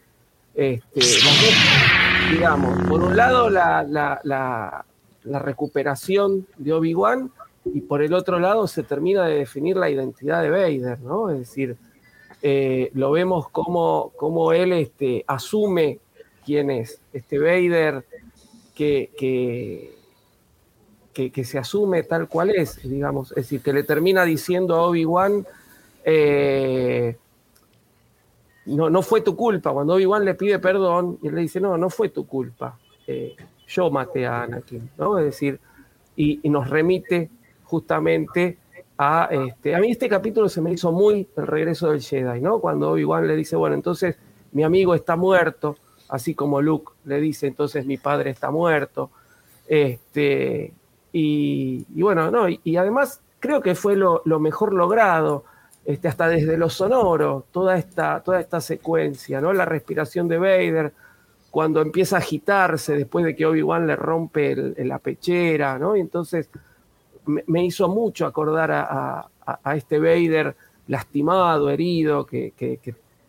[0.55, 1.01] este,
[2.31, 3.83] digamos, por un lado la,
[4.23, 7.31] la recuperación de Obi-Wan
[7.65, 11.29] y por el otro lado se termina de definir la identidad de Vader, ¿no?
[11.29, 11.77] Es decir,
[12.41, 15.99] eh, lo vemos como, como él este, asume
[16.45, 18.03] quién es, este Vader
[18.73, 19.11] que,
[21.13, 24.87] que, que, se asume tal cual es, digamos, es decir, que le termina diciendo a
[24.87, 25.45] Obi-Wan,
[26.03, 27.15] eh,
[28.65, 31.77] no, no fue tu culpa, cuando Obi-Wan le pide perdón, y él le dice, no,
[31.77, 33.35] no fue tu culpa, eh,
[33.67, 34.89] yo maté a Anakin.
[35.19, 35.59] Es decir,
[36.15, 37.29] y, y nos remite
[37.65, 38.57] justamente
[39.03, 42.59] a, este, a mí este capítulo se me hizo muy el regreso del Jedi, ¿no?
[42.59, 44.15] Cuando Obi-Wan le dice, bueno, entonces
[44.51, 45.75] mi amigo está muerto,
[46.09, 49.09] así como Luke le dice, entonces mi padre está muerto.
[49.67, 50.71] Este,
[51.11, 55.45] y, bueno, no, y, además creo que fue lo, mejor logrado,
[55.83, 59.51] este, hasta desde lo sonoro, toda esta, toda esta secuencia, ¿no?
[59.51, 60.93] La respiración de Vader,
[61.49, 65.95] cuando empieza a agitarse después de que Obi-Wan le rompe la pechera, ¿no?
[65.95, 66.51] Y entonces
[67.25, 69.29] me, hizo mucho acordar a,
[69.75, 70.55] este Vader
[70.87, 72.53] lastimado, herido, que,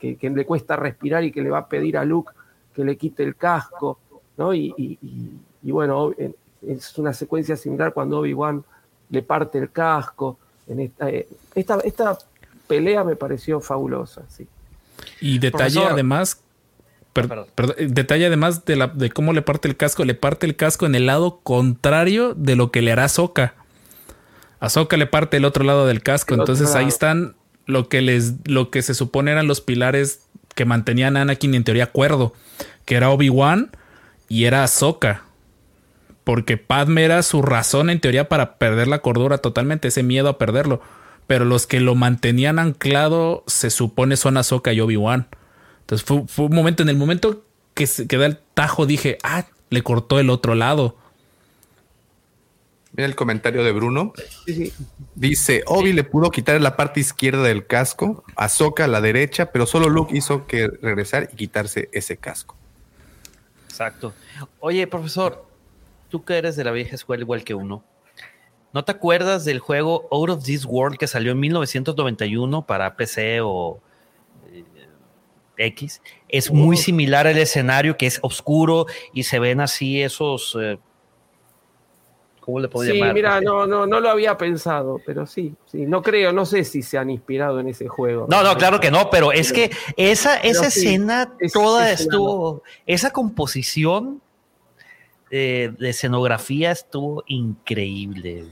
[0.00, 2.32] le cuesta respirar y que le va a pedir a Luke
[2.74, 3.98] que le quite el casco,
[4.36, 4.54] ¿no?
[4.54, 4.98] Y,
[5.62, 6.12] bueno,
[6.66, 8.64] es una secuencia similar cuando Obi-Wan
[9.10, 10.38] le parte el casco.
[10.66, 12.18] En esta, eh, esta,
[12.66, 14.46] pelea me pareció fabulosa, sí.
[15.20, 16.40] Y detalle además,
[17.78, 20.94] detalle además de, la, de cómo le parte el casco, le parte el casco en
[20.94, 23.54] el lado contrario de lo que le hará Soka.
[24.62, 26.34] Ahsoka le parte el otro lado del casco.
[26.34, 27.34] entonces ahí están
[27.66, 30.20] lo que les, lo que se supone eran los pilares
[30.54, 32.32] que mantenían a Anakin en teoría cuerdo,
[32.84, 33.72] que era Obi-Wan
[34.28, 35.24] y era Ahsoka.
[36.22, 40.38] Porque Padme era su razón en teoría para perder la cordura totalmente, ese miedo a
[40.38, 40.80] perderlo.
[41.26, 45.26] Pero los que lo mantenían anclado se supone son Ahsoka y Obi-Wan.
[45.80, 47.44] Entonces fue, un momento, en el momento
[47.74, 50.98] que, se, que da el tajo dije, ah, le cortó el otro lado.
[52.94, 54.12] Mira el comentario de Bruno.
[55.14, 59.64] Dice, Obi le pudo quitar la parte izquierda del casco, a Soka la derecha, pero
[59.64, 62.54] solo Luke hizo que regresar y quitarse ese casco.
[63.66, 64.12] Exacto.
[64.60, 65.46] Oye, profesor,
[66.10, 67.82] tú que eres de la vieja escuela igual que uno,
[68.74, 73.40] ¿no te acuerdas del juego Out of This World que salió en 1991 para PC
[73.40, 73.80] o
[74.52, 74.64] eh,
[75.56, 76.02] X?
[76.28, 80.58] Es muy similar al escenario que es oscuro y se ven así esos...
[80.60, 80.78] Eh,
[82.44, 83.14] ¿Cómo le puedo sí, llamar?
[83.14, 86.82] mira, no, no, no lo había pensado, pero sí, sí, no creo, no sé si
[86.82, 88.26] se han inspirado en ese juego.
[88.28, 92.00] No, no, claro que no, pero es que esa, esa sí, escena es- toda es
[92.00, 94.20] estuvo, esa composición
[95.30, 98.46] eh, de escenografía estuvo increíble.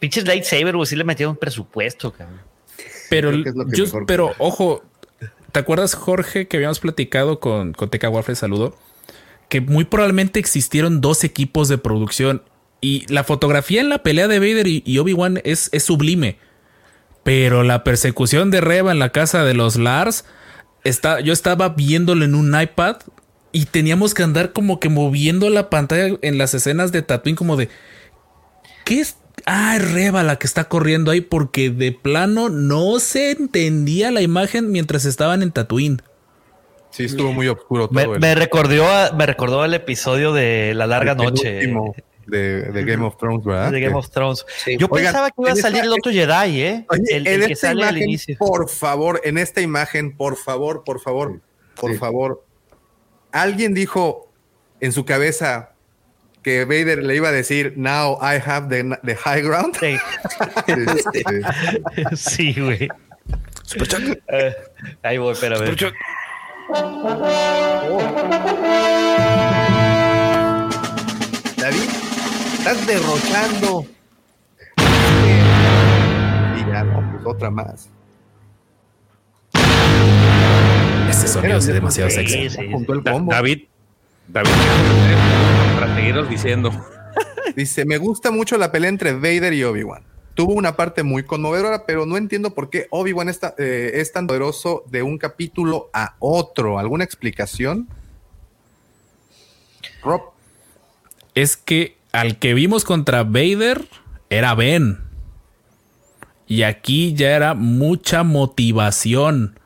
[0.00, 2.40] Pinches lightsaber, güey, sí le metieron presupuesto, cabrón.
[3.08, 4.82] Pero, yo- pero ojo,
[5.52, 8.34] ¿te acuerdas, Jorge, que habíamos platicado con, con Teca Waffle?
[8.34, 8.74] Saludo.
[9.50, 12.42] Que muy probablemente existieron dos equipos de producción.
[12.80, 16.38] Y la fotografía en la pelea de Vader y, Obi-Wan es, sublime.
[17.22, 20.24] Pero la persecución de Reva en la casa de los Lars,
[20.84, 22.96] está, yo estaba viéndolo en un iPad
[23.52, 27.56] y teníamos que andar como que moviendo la pantalla en las escenas de Tatooine, como
[27.56, 27.68] de.
[28.84, 29.16] ¿Qué es?
[29.46, 34.22] Ah, es Reba la que está corriendo ahí porque de plano no se entendía la
[34.22, 36.02] imagen mientras estaban en Tatooine.
[36.90, 37.94] Sí, estuvo muy oscuro todo.
[37.94, 41.72] Me, el- me recordó a- me recordó el episodio de La Larga el Noche
[42.26, 43.72] de, de Game of Thrones, ¿verdad?
[43.72, 44.44] de Game of Thrones.
[44.64, 44.76] Sí.
[44.78, 46.86] Yo Oigan, pensaba que iba a en esta- salir el otro Jedi, ¿eh?
[46.88, 48.36] Oye, el, en el que esta sale al imagen, inicio.
[48.38, 51.40] por favor, en esta imagen, por favor, por favor,
[51.80, 51.98] por sí.
[51.98, 52.44] favor,
[53.32, 54.30] alguien dijo
[54.80, 55.72] en su cabeza
[56.42, 59.76] que Vader le iba a decir, now I have the, the high ground.
[59.78, 59.96] Sí,
[60.66, 61.22] Sí,
[62.16, 62.54] sí.
[62.54, 62.88] sí, güey.
[64.28, 64.54] Eh,
[65.02, 65.58] ahí voy, espera,
[66.72, 66.80] ver.
[71.56, 71.90] David,
[72.54, 73.86] estás derrochando.
[76.56, 77.88] Y ya, no, pues otra más.
[81.08, 82.48] Ese sonido es demasiado sexy.
[82.48, 82.86] sí, sí.
[83.02, 83.20] Da-.
[83.20, 83.64] David,
[84.28, 84.50] David,
[85.74, 86.70] para seguiros diciendo.
[87.56, 90.09] Dice, me gusta mucho la pelea entre Vader y Obi-Wan.
[90.34, 94.26] Tuvo una parte muy conmovedora, pero no entiendo por qué Obi-Wan está, eh, es tan
[94.26, 96.78] poderoso de un capítulo a otro.
[96.78, 97.88] ¿Alguna explicación?
[100.02, 100.22] Rob,
[101.34, 103.86] Es que al que vimos contra Vader
[104.30, 104.98] era Ben.
[106.46, 109.58] Y aquí ya era mucha motivación.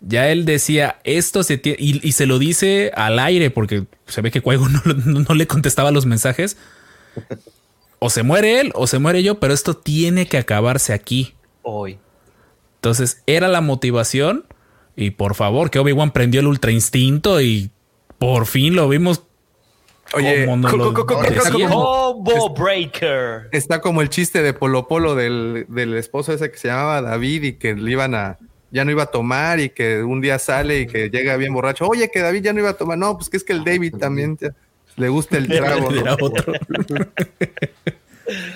[0.00, 1.78] Ya él decía, esto se tiene.
[1.80, 5.34] Y, y se lo dice al aire, porque se ve que Cuego no, no- no
[5.34, 6.56] le contestaba los mensajes.
[8.00, 11.34] O se muere él o se muere yo, pero esto tiene que acabarse aquí.
[11.62, 11.98] Hoy.
[12.76, 14.46] Entonces era la motivación.
[14.96, 17.70] Y por favor, que Obi-Wan prendió el ultra instinto y
[18.18, 19.22] por fin lo vimos.
[20.14, 20.94] Oye, como nos lo.
[20.94, 23.48] Combo Breaker.
[23.52, 27.42] está como el chiste de Polo Polo del, del esposo ese que se llamaba David
[27.44, 28.38] y que le iban a,
[28.70, 31.86] ya no iba a tomar y que un día sale y que llega bien borracho.
[31.86, 32.98] Oye, que David ya no iba a tomar.
[32.98, 34.54] No, pues que es que el David también ya
[35.00, 35.90] le gusta el trago.
[35.90, 36.00] ¿no?
[36.00, 36.52] Era otro.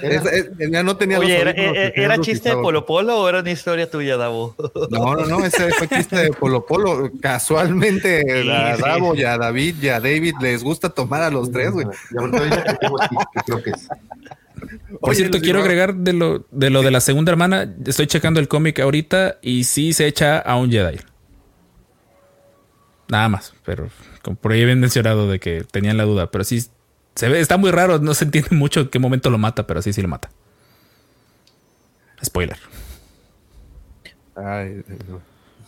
[0.02, 3.18] Es- es- ya no tenía Oye, los ¿era, audífonos era- era chiste de Polo Polo
[3.22, 4.54] o era una historia tuya, Davo?
[4.90, 7.10] No, no, no, ese fue chiste de Polo Polo.
[7.20, 8.82] Casualmente Sí, a sí.
[8.82, 11.86] Davo y a David y a David les gusta tomar a los tres, güey.
[12.12, 13.88] Y ahorita hay uno que tengo aquí, que creo que es.
[15.00, 17.74] Por Oye, cierto, quiero agregar de lo, de lo de la segunda hermana.
[17.84, 21.00] Estoy checando el cómic ahorita y sí se echa a un Jedi.
[23.08, 23.88] Nada más, pero
[24.24, 26.64] como por ahí habían mencionado de que tenían la duda, pero sí
[27.14, 29.80] se ve, está muy raro, no se entiende mucho en qué momento lo mata, pero
[29.82, 30.30] sí, sí lo mata.
[32.24, 32.56] Spoiler.
[34.36, 34.82] Ay,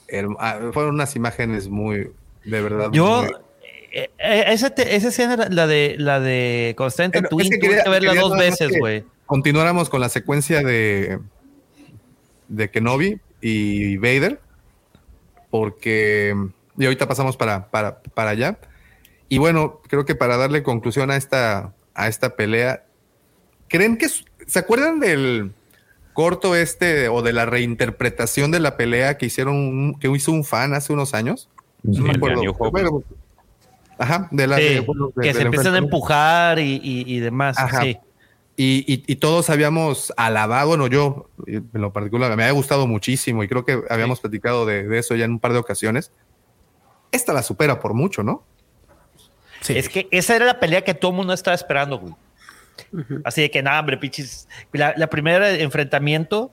[0.08, 2.10] el- ah, fueron unas imágenes muy,
[2.44, 2.88] de verdad.
[2.92, 3.32] Yo, muy-
[3.92, 7.58] eh, eh, esa, te- esa escena, era la de la de Constante Twin, es que
[7.68, 9.04] tuve que verla dos veces, güey.
[9.26, 11.18] continuáramos con la secuencia de,
[12.48, 14.40] de Kenobi y Vader,
[15.50, 16.34] porque
[16.78, 18.58] y ahorita pasamos para, para, para allá.
[19.28, 22.84] Y bueno, creo que para darle conclusión a esta, a esta pelea,
[23.68, 25.52] ¿creen que se acuerdan del
[26.12, 30.44] corto este o de la reinterpretación de la pelea que hicieron un- que hizo un
[30.44, 31.48] fan hace unos años?
[31.82, 32.42] No me acuerdo.
[32.70, 33.02] Bueno,
[33.98, 37.20] ajá, de la Sí, de- bueno, de- que se empiezan a empujar y, y- y
[37.20, 37.58] demás.
[37.58, 37.82] Ajá.
[37.82, 37.98] Sí.
[38.58, 43.42] Y, y- y todos habíamos alabado, bueno, yo en lo particular me había gustado muchísimo
[43.44, 46.10] y creo que habíamos platicado de, de eso ya en un par de ocasiones.
[47.16, 48.44] Esta la supera por mucho, ¿no?
[49.62, 49.76] Sí.
[49.76, 52.14] Es que esa era la pelea que todo el mundo estaba esperando, güey.
[53.24, 54.46] Así de que nada, hombre, pichis.
[54.72, 56.52] La, la primera enfrentamiento,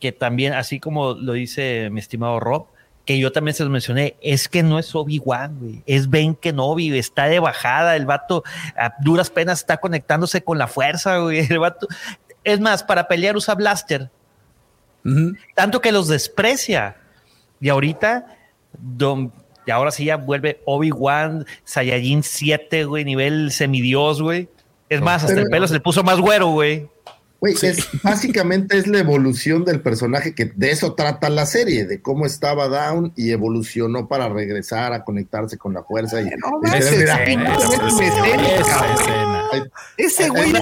[0.00, 2.66] que también, así como lo dice mi estimado Rob,
[3.04, 5.82] que yo también se los mencioné, es que no es Obi-Wan, güey.
[5.86, 7.96] Es Ben Kenobi, está de bajada.
[7.96, 8.44] El vato
[8.76, 11.40] a duras penas está conectándose con la fuerza, güey.
[11.50, 11.86] El vato.
[12.44, 14.10] Es más, para pelear usa blaster.
[15.54, 16.96] Tanto que los desprecia.
[17.60, 18.26] Y ahorita,
[18.72, 19.32] don,
[19.66, 24.48] y ahora sí ya vuelve Obi-Wan, Saiyajin 7, güey, nivel semidios, güey.
[24.88, 26.88] Es más, hasta Pero- el pelo se le puso más güero, güey.
[27.40, 32.00] Güey, es, básicamente es la evolución del personaje que de eso trata la serie, de
[32.00, 36.22] cómo estaba Down y evolucionó para regresar a conectarse con la fuerza.
[36.22, 37.20] Y, No y es escena.
[39.98, 40.52] Ese güey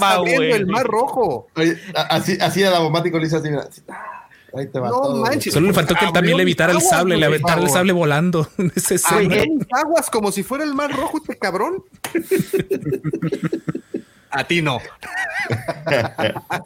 [0.00, 1.48] abriendo el mar rojo.
[1.94, 3.66] así, así a la bombático le hizo así, mira.
[4.56, 5.22] Ahí te va no todo.
[5.22, 5.52] manches.
[5.52, 8.48] Solo le faltó que él también le evitara el sable, le aventara el sable volando.
[8.74, 8.96] Ese
[9.72, 11.84] aguas como si fuera el mar rojo, este cabrón.
[14.30, 14.80] a ti no.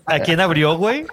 [0.07, 1.07] ¿A quién abrió, güey?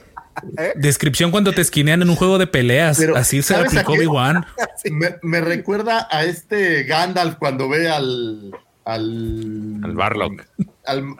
[0.57, 0.73] ¿Eh?
[0.75, 2.99] Descripción cuando te esquinean en un juego de peleas.
[3.15, 4.45] Así se aplicó Obi-Wan.
[4.91, 8.51] Me, me, recuerda a este Gandalf cuando ve al.
[8.87, 10.47] Al, al Barlock.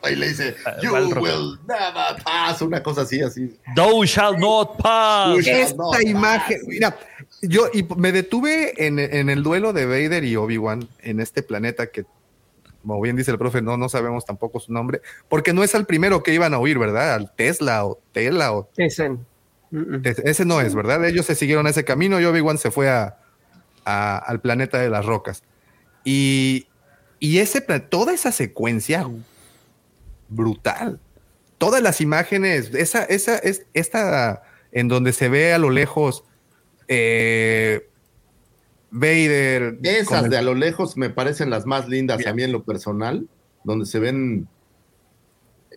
[0.10, 2.62] y le dice: You will never pass.
[2.62, 3.58] Una cosa así, así.
[3.76, 5.46] Thou shall not pass.
[5.46, 6.98] Esta imagen, mira,
[7.42, 11.88] yo y me detuve en, en el duelo de Vader y Obi-Wan en este planeta
[11.88, 12.06] que
[12.82, 15.86] como bien dice el profe, no, no sabemos tampoco su nombre, porque no es al
[15.86, 17.16] primero que iban a oír, ¿verdad?
[17.16, 18.70] Al Tesla o Tela o...
[18.78, 19.12] Ese.
[20.24, 21.04] Ese no es, ¿verdad?
[21.04, 23.18] Ellos se siguieron ese camino y Obi-Wan se fue a,
[23.84, 25.44] al planeta de las rocas.
[26.06, 26.68] Y,
[27.20, 29.08] y ese, toda esa secuencia
[30.30, 31.00] brutal,
[31.58, 36.24] todas las imágenes, esa, esa, es, esta en donde se ve a lo lejos
[36.88, 37.88] eh,
[38.92, 39.80] Vader.
[39.84, 43.28] Esas de a lo lejos me parecen las más lindas a mí en lo personal,
[43.64, 44.48] donde se ven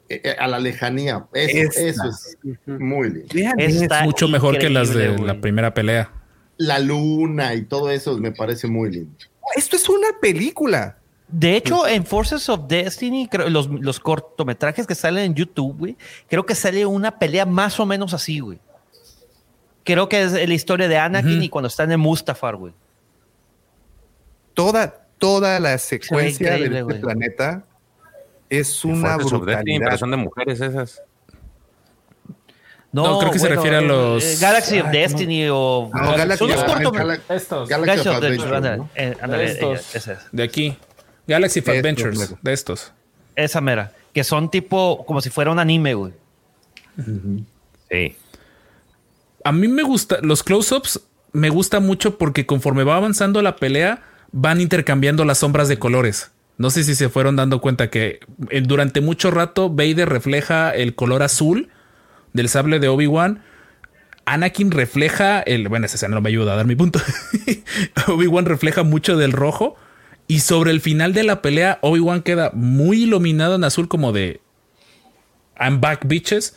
[0.08, 1.26] eh, eh, a la lejanía.
[1.32, 3.54] Eso, es muy lindo.
[3.58, 6.12] Es mucho mejor que las de la primera pelea.
[6.56, 9.16] La luna y todo eso me parece muy lindo.
[9.56, 10.98] Esto es una película.
[11.32, 15.96] De hecho, en Forces of Destiny, los, los cortometrajes que salen en YouTube, güey,
[16.28, 18.58] creo que sale una pelea más o menos así, güey.
[19.84, 22.72] Creo que es la historia de Anakin y cuando están en Mustafar, güey.
[24.54, 27.64] Toda, toda la secuencia de este planeta
[28.48, 29.96] es una brutalidad.
[29.96, 31.02] Son de mujeres esas.
[32.92, 36.82] No, creo que se refiere a los eh, Galaxy of Destiny o no, Galaxy, son
[36.82, 37.68] los estos.
[37.68, 40.76] Galaxy, of Adventures, eh, de aquí
[41.26, 42.92] Galaxy of Adventures de estos
[43.36, 46.12] esa mera que son tipo como si fuera un anime güey
[47.90, 48.16] sí
[49.44, 51.00] a mí me gusta los close-ups
[51.32, 54.02] me gusta mucho porque conforme va avanzando la pelea
[54.32, 56.30] van intercambiando las sombras de colores.
[56.58, 58.20] No sé si se fueron dando cuenta que
[58.50, 61.68] eh, durante mucho rato Vader refleja el color azul
[62.32, 63.42] del sable de Obi-Wan.
[64.26, 65.68] Anakin refleja el.
[65.68, 67.00] Bueno, esa escena no me ayuda a dar mi punto.
[68.08, 69.76] Obi-Wan refleja mucho del rojo.
[70.30, 74.40] Y sobre el final de la pelea, Obi-Wan queda muy iluminado en azul, como de.
[75.58, 76.54] I'm back, bitches.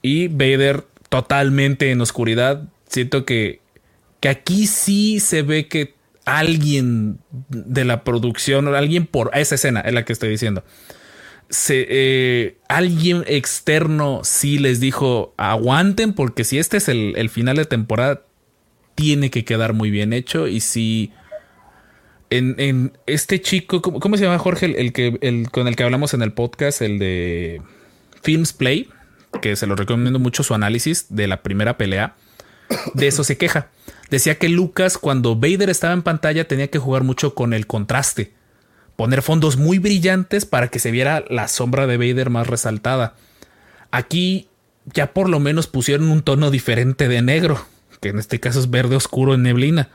[0.00, 2.62] Y Vader totalmente en oscuridad.
[2.86, 3.58] Siento que,
[4.20, 7.18] que aquí sí se ve que alguien
[7.48, 10.62] de la producción, alguien por esa escena es la que estoy diciendo.
[11.48, 17.64] Se, eh, alguien externo sí les dijo aguanten porque si este es el, final de
[17.64, 18.22] temporada
[18.94, 21.10] tiene que quedar muy bien hecho y si
[22.38, 26.22] en, este chico ¿cómo, se llama Jorge el, que el, con el que hablamos en
[26.22, 27.60] el podcast el de
[28.22, 28.88] Films Play
[29.40, 32.14] que se lo recomiendo mucho su análisis de la primera pelea.
[32.94, 33.68] De eso se queja.
[34.10, 38.32] Decía que Lucas cuando Vader estaba en pantalla tenía que jugar mucho con el contraste,
[38.96, 43.14] poner fondos muy brillantes para que se viera la sombra de Vader más resaltada.
[43.90, 44.48] Aquí
[44.92, 47.64] ya por lo menos pusieron un tono diferente de negro,
[48.00, 49.88] que en este caso es verde oscuro en neblina,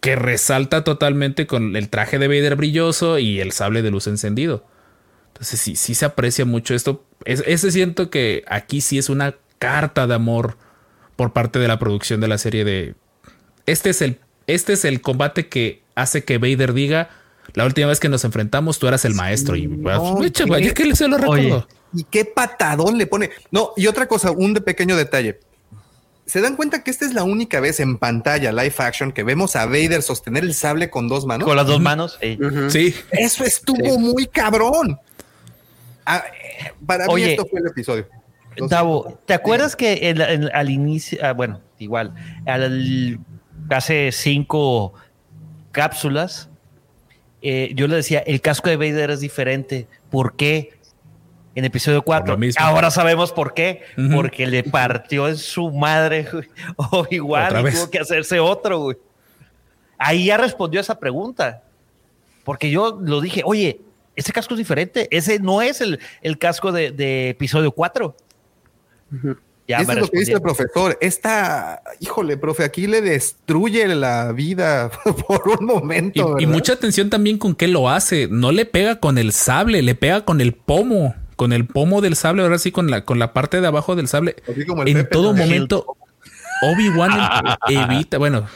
[0.00, 4.64] que resalta totalmente con el traje de Vader brilloso y el sable de luz encendido.
[5.28, 7.04] Entonces sí, sí se aprecia mucho esto.
[7.24, 10.56] ese siento que aquí sí es una carta de amor
[11.16, 12.94] por parte de la producción de la serie de
[13.68, 17.10] este es el, este es el combate que hace que Vader diga,
[17.52, 19.56] la última vez que nos enfrentamos tú eras el maestro.
[19.56, 19.68] y
[20.72, 21.68] que se lo recuerdo.
[21.92, 23.30] y qué patadón le pone.
[23.50, 25.40] No, y otra cosa, un de pequeño detalle.
[26.28, 29.56] ¿Se dan cuenta que esta es la única vez en pantalla live action que vemos
[29.56, 31.46] a Vader sostener el sable con dos manos?
[31.46, 32.18] Con las dos manos.
[32.68, 32.94] Sí.
[33.10, 35.00] Eso estuvo muy cabrón.
[36.04, 36.22] Ah,
[36.86, 38.06] para mí esto fue el episodio.
[38.68, 40.14] Davo, ¿te acuerdas que
[40.52, 42.14] al inicio, ah, bueno, igual,
[42.44, 43.18] al
[43.70, 44.92] hace cinco
[45.72, 46.50] cápsulas,
[47.40, 49.86] eh, yo le decía, el casco de Vader es diferente.
[50.10, 50.72] ¿Por qué?
[51.58, 52.38] En episodio 4.
[52.58, 53.82] Ahora sabemos por qué.
[54.14, 56.28] Porque le partió en su madre
[56.76, 58.78] o igual y tuvo que hacerse otro.
[58.78, 58.96] Güey.
[59.98, 61.64] Ahí ya respondió esa pregunta.
[62.44, 63.80] Porque yo lo dije, oye,
[64.14, 65.08] ese casco es diferente.
[65.10, 68.14] Ese no es el, el casco de, de episodio 4.
[69.66, 70.96] Eso es lo que dice el profesor.
[71.00, 74.92] Esta, híjole, profe, aquí le destruye la vida
[75.26, 76.36] por un momento.
[76.38, 78.28] Y, mucha atención también con qué lo hace.
[78.30, 82.16] No le pega con el sable, le pega con el pomo, con el pomo del
[82.16, 84.34] sable, ahora sí, con la, con la parte de abajo del sable.
[84.86, 85.96] en todo momento,
[86.62, 87.12] Obi-Wan
[87.68, 88.48] evita, bueno,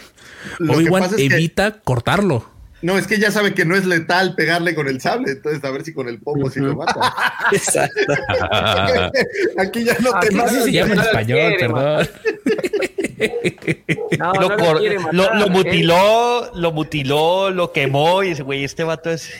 [0.69, 2.45] Obi-Wan evita cortarlo.
[2.83, 5.71] No, es que ya sabe que no es letal pegarle con el sable, entonces a
[5.71, 7.15] ver si con el pomo sí lo mata.
[7.53, 8.13] Exacto.
[9.59, 10.65] Aquí ya no te Así matas.
[10.65, 12.09] se llama en español, quiere, perdón.
[14.19, 18.31] No, lo, no cor- quiere lo- matar, lo él- mutiló, lo mutiló, lo quemó y
[18.31, 19.31] dice, güey, este vato es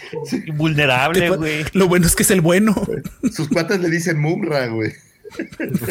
[0.55, 1.65] vulnerable, güey.
[1.73, 2.75] Lo bueno es que es el bueno.
[3.33, 4.93] Sus cuates le dicen Mumra, güey.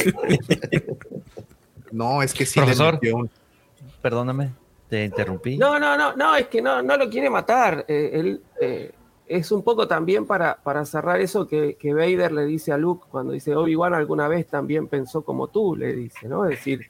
[1.92, 2.58] No, es que sí.
[2.60, 2.94] le Profesor.
[2.94, 3.30] metió un-
[4.02, 4.52] Perdóname,
[4.92, 5.58] te interrumpí.
[5.58, 7.86] No, no, no, no, es que no, no lo quiere matar.
[7.88, 8.92] Eh, él eh,
[9.26, 13.06] es un poco también para, para cerrar eso que, que Vader le dice a Luke
[13.10, 16.44] cuando dice Obi-Wan alguna vez también pensó como tú, le dice, ¿no?
[16.44, 16.82] Es decir,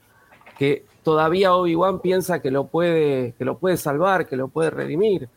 [0.57, 5.29] que todavía Obi-Wan piensa que lo puede, que lo puede salvar, que lo puede redimir.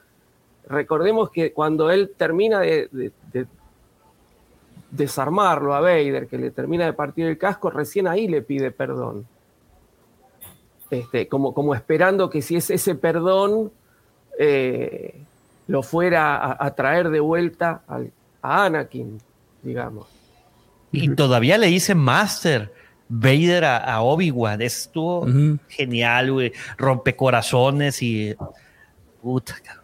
[0.66, 3.46] Recordemos que cuando él termina de, de- de
[4.90, 9.26] desarmarlo a Vader, que le termina de partir el casco, recién ahí le pide perdón.
[10.94, 13.70] Este, como, como esperando que si es ese perdón
[14.38, 15.20] eh,
[15.66, 18.12] lo fuera a, a traer de vuelta al-
[18.42, 19.18] a Anakin,
[19.62, 20.06] digamos.
[20.92, 22.72] Y todavía le dice Master
[23.08, 24.62] Vader a, a Obi-Wan.
[24.62, 25.58] Estuvo Ujú.
[25.68, 26.52] genial, güey.
[26.76, 28.34] Rompecorazones y.
[29.22, 29.83] Puta, cabrón.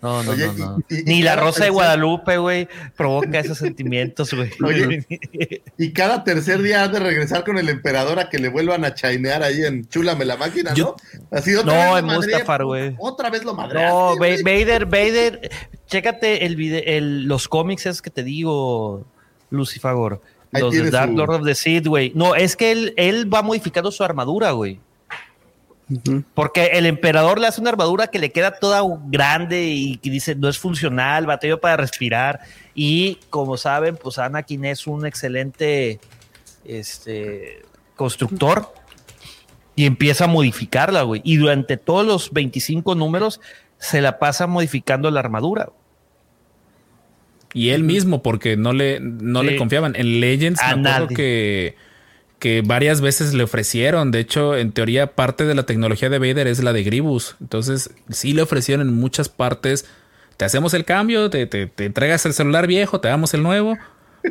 [0.00, 0.78] No, no, Oye, no, no.
[0.88, 4.50] y- y- Ni y la Rosa de Guadalupe, güey, provoca esos sentimientos, güey.
[4.64, 5.04] Oye,
[5.78, 8.94] Y cada tercer día has de regresar con el emperador a que le vuelvan a
[8.94, 10.76] chainear ahí en Chúlame la máquina, ¿no?
[10.76, 10.96] Yo-
[11.32, 12.94] Así otra No, vez en Mustafar, güey.
[12.98, 13.82] Otra vez lo madre.
[13.84, 15.50] No, Va- Vader, Vader,
[15.86, 19.04] chécate el vide- el- los cómics es que te digo,
[19.50, 20.20] Lucifagor.
[20.52, 22.12] Los de Dark su- Lord of the Sith, güey.
[22.14, 24.80] No, es que él, él va modificando su armadura, güey.
[26.34, 30.34] Porque el emperador le hace una armadura que le queda toda grande y que dice
[30.34, 32.40] no es funcional, batalló para respirar.
[32.74, 35.98] Y como saben, pues Anakin es un excelente
[36.64, 37.62] este,
[37.96, 38.72] constructor
[39.76, 41.22] y empieza a modificarla, güey.
[41.24, 43.40] Y durante todos los 25 números
[43.78, 45.70] se la pasa modificando la armadura.
[47.54, 49.96] Y él mismo, porque no le, no le confiaban.
[49.96, 51.16] En Legends A me acuerdo nadie.
[51.16, 51.76] que,
[52.38, 54.10] que varias veces le ofrecieron.
[54.10, 57.36] De hecho, en teoría, parte de la tecnología de Vader es la de Gribus.
[57.40, 59.86] Entonces, sí le ofrecieron en muchas partes.
[60.36, 63.76] Te hacemos el cambio, te, te, te entregas el celular viejo, te damos el nuevo.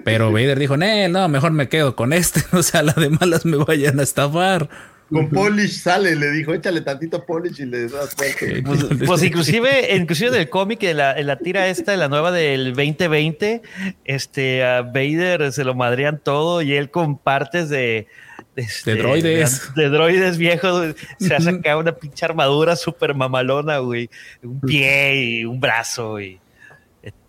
[0.06, 2.44] Pero Vader dijo, "Nee, no, mejor me quedo con este.
[2.54, 4.70] O sea, la de malas me vayan a estafar.
[5.10, 8.62] Con Polish sale, le dijo, échale tantito Polish y le das fuerte.
[8.64, 12.32] Pues, pues inclusive, inclusive del cómic, en la, en la tira esta, en la nueva
[12.32, 13.62] del 2020,
[14.06, 18.08] este, a Vader se lo madrean todo y él con partes de...
[18.56, 19.74] este, De droides.
[19.76, 24.10] De, de droides viejos, se ha sacado una pinche armadura súper mamalona, güey.
[24.44, 26.40] Un pie y un brazo y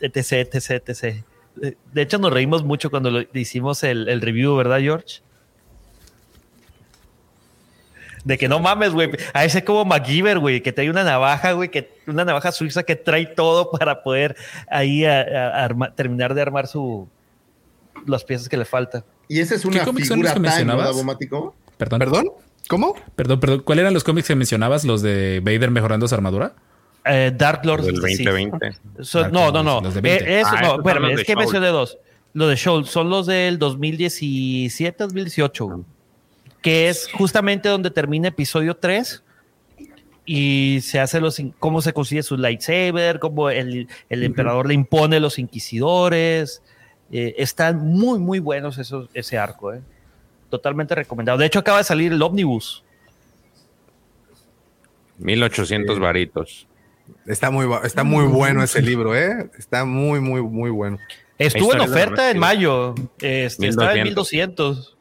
[0.01, 1.25] etc, etc, etc.
[1.55, 5.21] De- De hecho, nos reímos mucho cuando lo, hicimos el, el review, ¿verdad, George?
[8.25, 9.11] De que no mames, güey.
[9.33, 12.97] A ese como MacGyver, güey, que trae una navaja, güey, que una navaja suiza que
[12.97, 14.37] trae todo para poder
[14.71, 17.09] ahí a- a- arma- terminar de armar su
[18.07, 19.05] las piezas que le faltan.
[19.29, 20.87] Y esa es una figura que ¿no, mencionabas?
[20.87, 21.55] Davomático?
[21.77, 21.99] Perdón.
[21.99, 22.25] ¿Perdón?
[22.69, 22.95] ¿Cómo?
[23.17, 23.61] Perdón, perdón.
[23.65, 24.85] ¿Cuáles eran los cómics que mencionabas?
[24.85, 26.53] ¿Los de Vader mejorando su armadura?
[27.05, 28.25] Eh, Dark Lord Del sí.
[28.25, 28.73] 2020.
[29.01, 29.81] Son- Dark no, no, no.
[29.81, 30.25] los de 20.
[30.25, 31.99] Eh, eso, Ah, no, espérame, es que mencioné dos.
[32.35, 35.85] Los de Shoal son los del 2017, 2018, güey,
[36.63, 39.23] que es justamente donde termina episodio 3
[40.25, 45.21] y se hace los cómo se consigue su lightsaber, cómo el, el emperador le impone
[45.21, 46.63] los inquisidores.
[47.11, 49.81] Eh, están muy, muy buenos esos, ese arco, eh.
[50.51, 51.39] Totalmente recomendado.
[51.39, 52.85] De hecho, acaba de salir el Omnibus.
[55.19, 56.67] 1800 varitos.
[57.27, 59.51] Está muy, está muy bueno ese libro, ¿eh?
[59.59, 60.99] Está muy, muy, muy bueno.
[61.39, 62.95] Estuvo en oferta en mayo.
[63.21, 64.98] Este, estaba en 1200.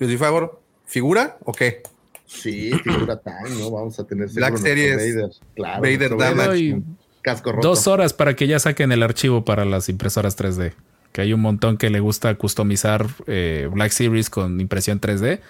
[0.00, 0.10] 1200.
[0.10, 1.82] Yo favor, ¿figura o qué?
[2.26, 3.70] Sí, figura time, ¿no?
[3.70, 5.30] Vamos a tener Black Series, Vader.
[5.56, 6.82] Claro, Vader Damage.
[7.22, 7.68] Casco roto.
[7.68, 10.72] dos horas para que ya saquen el archivo para las impresoras 3D.
[11.12, 15.40] Que hay un montón que le gusta customizar eh, Black Series con impresión 3D.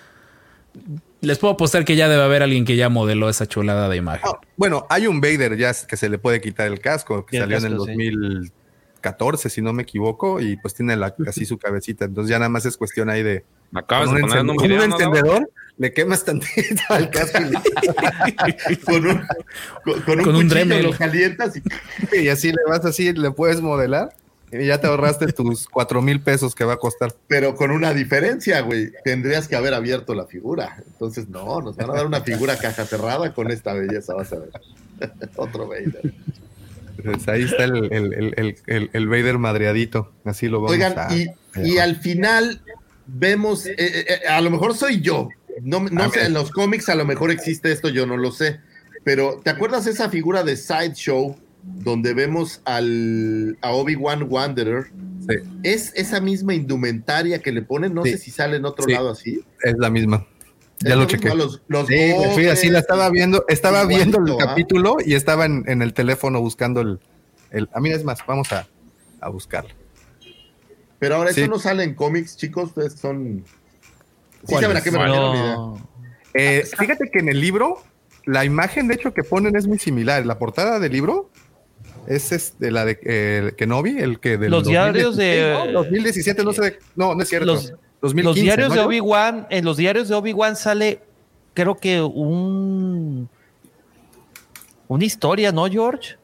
[1.21, 4.27] Les puedo apostar que ya debe haber alguien que ya modeló esa chulada de imagen.
[4.27, 7.43] Ah, bueno, hay un Vader ya que se le puede quitar el casco, que el
[7.43, 7.93] salió en el casco, sí.
[7.93, 12.07] 2014, si no me equivoco, y pues tiene la, así su cabecita.
[12.07, 13.45] Entonces ya nada más es cuestión ahí de
[13.75, 17.39] Acabas con de un, poner un con video, un encendedor, le quemas tantito al casco
[18.69, 19.23] y, con un,
[19.85, 20.83] con, con un, Con un cuchillo Dremel.
[20.85, 21.63] lo calientas y
[22.23, 24.15] y así le vas así, le puedes modelar
[24.53, 27.15] y ya te ahorraste tus cuatro mil pesos que va a costar.
[27.29, 28.91] pero con una diferencia, güey.
[29.05, 30.77] Tendrías que haber abierto la figura.
[30.89, 34.41] Entonces, no, nos van a dar una figura caja cerrada con esta belleza, vas a
[34.41, 34.51] ver.
[35.37, 36.13] Otro Vader.
[37.05, 40.11] Pues ahí está el, el, el, el, el- el Vader madreadito.
[40.25, 41.15] Así lo vamos Oigan, a.
[41.15, 41.29] y,
[41.63, 42.61] y al final
[43.13, 45.29] vemos, eh, eh, eh, a lo mejor soy yo.
[45.63, 48.61] No, no sé, en los cómics a lo mejor existe esto, yo no lo sé.
[49.05, 54.91] pero ¿te acuerdas esa figura de Sideshow donde vemos al, a Obi-Wan Wanderer?
[55.29, 55.37] Sí.
[55.63, 59.45] Es esa misma indumentaria que le ponen, no sé si sale en otro lado así.
[59.63, 60.27] Es la misma.
[60.79, 61.29] Ya lo chequé.
[61.35, 64.37] Los, sí, así la estaba viendo, estaba viendo el ¿ah?
[64.39, 67.01] capítulo y estaba en, el teléfono buscando el,
[67.51, 68.67] el, A mí es más, vamos a,
[69.21, 69.80] a buscarlo.
[71.01, 73.45] Pero ahora eso no sale en cómics, chicos, ustedes son...
[74.47, 75.79] Sí saben a qué me refiero.
[76.35, 77.83] Eh, fíjate que en el libro,
[78.25, 80.25] la imagen de hecho que ponen es muy similar.
[80.25, 81.31] La portada del libro
[82.07, 86.79] es este, la de eh, Kenobi, el que de los diarios de 2017, no sé,
[86.95, 87.47] no, no es cierto.
[87.47, 91.01] Los, los diarios de Obi-Wan, en los diarios de Obi-Wan sale,
[91.55, 93.29] creo que un
[94.91, 96.17] una historia, ¿no, George?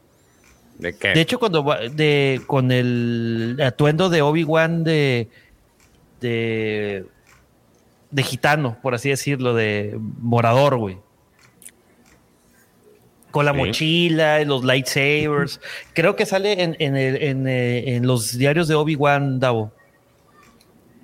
[0.79, 1.09] ¿De qué?
[1.09, 5.29] De hecho, cuando de con el atuendo de Obi-Wan de,
[6.21, 7.07] de
[8.11, 10.99] de gitano, por así decirlo, de morador, güey.
[13.31, 15.61] Con la mochila, los lightsabers.
[15.93, 19.73] Creo que sale en, eh, en, los diarios de Obi-Wan Davo.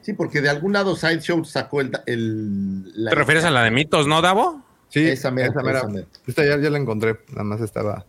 [0.00, 1.90] Sí, porque de algún lado Sideshow sacó el.
[1.90, 4.62] ¿Te refieres a la de mitos, no, Davo?
[4.88, 5.52] Sí, esa mera.
[6.26, 8.06] Esta ya, ya la encontré, nada más estaba.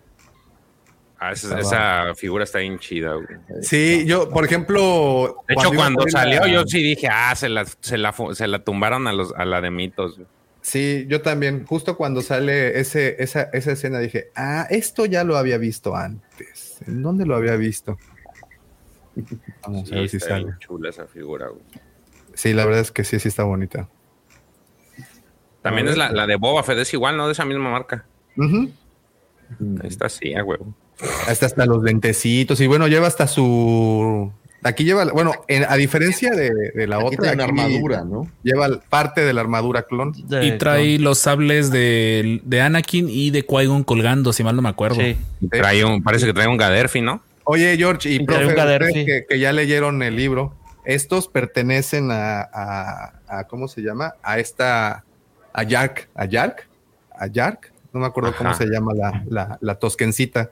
[1.26, 3.16] Ah, esa, figura está bien chida,
[3.62, 5.38] Sí, yo, por ejemplo.
[5.48, 9.08] De hecho, cuando salió, yo sí dije, ah, se la, se la, se la tumbaron
[9.08, 10.20] a, los, a la de mitos.
[10.62, 11.66] Sí, yo también.
[11.66, 16.80] Justo cuando sale ese, esa, esa escena dije, ah, esto ya lo había visto antes.
[16.88, 17.98] ¿En dónde lo había visto?
[19.64, 20.56] Vamos a ver si sale.
[20.60, 21.64] chula esa figura, güey.
[22.34, 23.88] Sí, la verdad es que sí, sí está bonita.
[25.62, 27.28] También es la, la, de Boba Fett, es igual, ¿no?
[27.28, 28.06] De esa misma marca.
[29.84, 30.76] Está así, a huevo.
[31.28, 34.32] Hasta hasta los lentecitos y bueno, lleva hasta su...
[34.66, 35.34] Aquí lleva, bueno,
[35.68, 38.32] a diferencia de, la otra, una armadura, ¿no?
[38.44, 40.14] Lleva parte de la armadura clon.
[40.42, 45.02] y trae los sables de, Anakin y de Qui-Gon colgando, si mal no me acuerdo.
[45.02, 45.18] Sí.
[45.50, 47.22] Trae un, parece que trae un Gaderfi, ¿no?
[47.44, 48.56] Oye, George, y profe,
[49.06, 50.56] que, que, ya leyeron el libro,
[50.86, 54.14] estos pertenecen a, a, ¿cómo se llama?
[54.24, 55.04] A esta,
[55.52, 56.70] a Yark, a Yark,
[57.12, 60.50] a Yark, no me acuerdo cómo se llama la, la, la tosquencita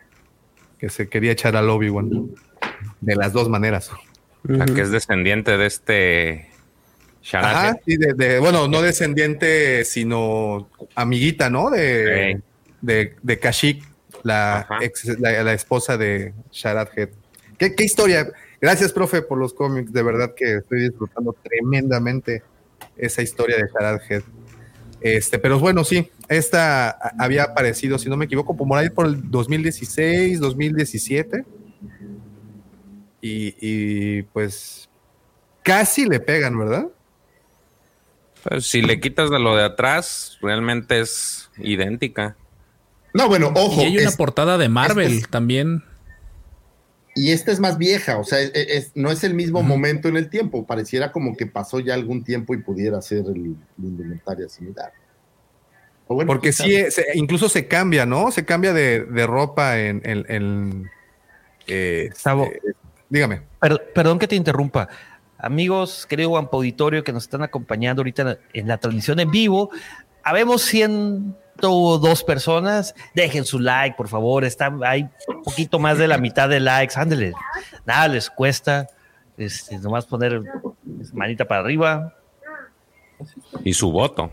[0.81, 2.31] que se quería echar al Obi-Wan.
[3.01, 3.91] De las dos maneras.
[4.43, 6.49] que es descendiente de este
[7.33, 11.69] Ajá, sí, de, bueno, no descendiente, sino amiguita, ¿no?
[11.69, 12.41] De,
[12.81, 13.83] de, de Kashyyyk,
[14.23, 14.67] la,
[15.19, 17.09] la, esposa de Sharad Head.
[17.59, 18.31] ¿Qué, ¿Qué, historia?
[18.59, 19.93] Gracias, profe, por los cómics.
[19.93, 22.41] De verdad que estoy disfrutando tremendamente
[22.97, 24.23] esa historia de Sharad Head.
[25.01, 29.29] Este, pero bueno, sí, esta había aparecido, si no me equivoco, por ahí por el
[29.29, 31.43] 2016, 2017.
[33.23, 34.89] Y, pues
[35.63, 36.87] casi le pegan, ¿verdad?
[38.43, 42.35] Pues si le quitas de lo de atrás, realmente es idéntica.
[43.13, 43.81] No, bueno, ojo.
[43.81, 45.83] Y hay una portada de Marvel también.
[47.13, 48.39] Y esta es más vieja, o sea,
[48.95, 50.65] no es el mismo momento en el tiempo.
[50.65, 54.93] Pareciera como que pasó ya algún tiempo y pudiera ser el, indumentaria similar.
[56.07, 56.75] Porque sí,
[57.13, 58.31] incluso se cambia, ¿no?
[58.31, 60.01] Se cambia de, ropa en.
[60.05, 60.89] en,
[61.67, 62.73] eh, eh,
[63.09, 63.41] dígame.
[63.93, 64.87] perdón que te interrumpa.
[65.37, 69.71] Amigos, querido Auditorio que nos están acompañando ahorita en la transmisión en vivo,
[70.23, 70.61] habemos
[71.61, 72.95] 102 personas.
[73.13, 74.43] Dejen su like, por favor.
[74.43, 76.95] Está, hay un poquito más de la mitad de likes.
[76.97, 77.33] Ándale,
[77.85, 78.87] nada les cuesta.
[79.37, 80.41] Este, nomás poner
[81.13, 82.13] manita para arriba.
[83.63, 84.31] Y su voto.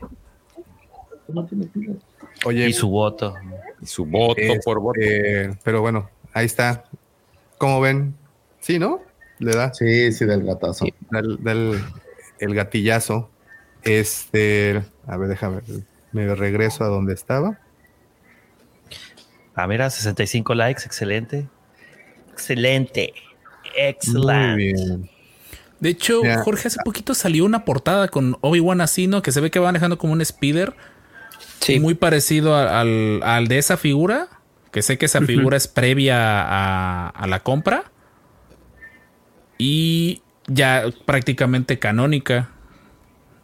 [2.45, 3.35] Oye, y su voto.
[3.81, 5.01] Y su voto por voto.
[5.63, 6.85] Pero bueno, ahí está.
[7.59, 8.15] ¿Cómo ven?
[8.61, 9.03] Sí, ¿no?
[9.39, 9.73] Le da.
[9.73, 10.87] Sí, sí, del gatazo.
[11.11, 11.81] del,
[12.39, 13.31] el gatillazo.
[13.83, 15.61] Este, a ver, déjame,
[16.13, 17.59] me regreso a donde estaba.
[19.55, 21.49] A ver, a 65 likes, excelente.
[22.33, 23.13] Excelente.
[23.77, 24.55] Excelente.
[24.55, 25.11] Muy bien.
[25.81, 29.61] De hecho, Jorge, hace poquito salió una portada con Obi-Wan Asino que se ve que
[29.61, 30.75] va manejando como un speeder
[31.81, 34.29] muy parecido al, de esa figura,
[34.73, 37.85] que sé que esa figura es previa a, la compra.
[39.57, 42.51] Y ya prácticamente canónica.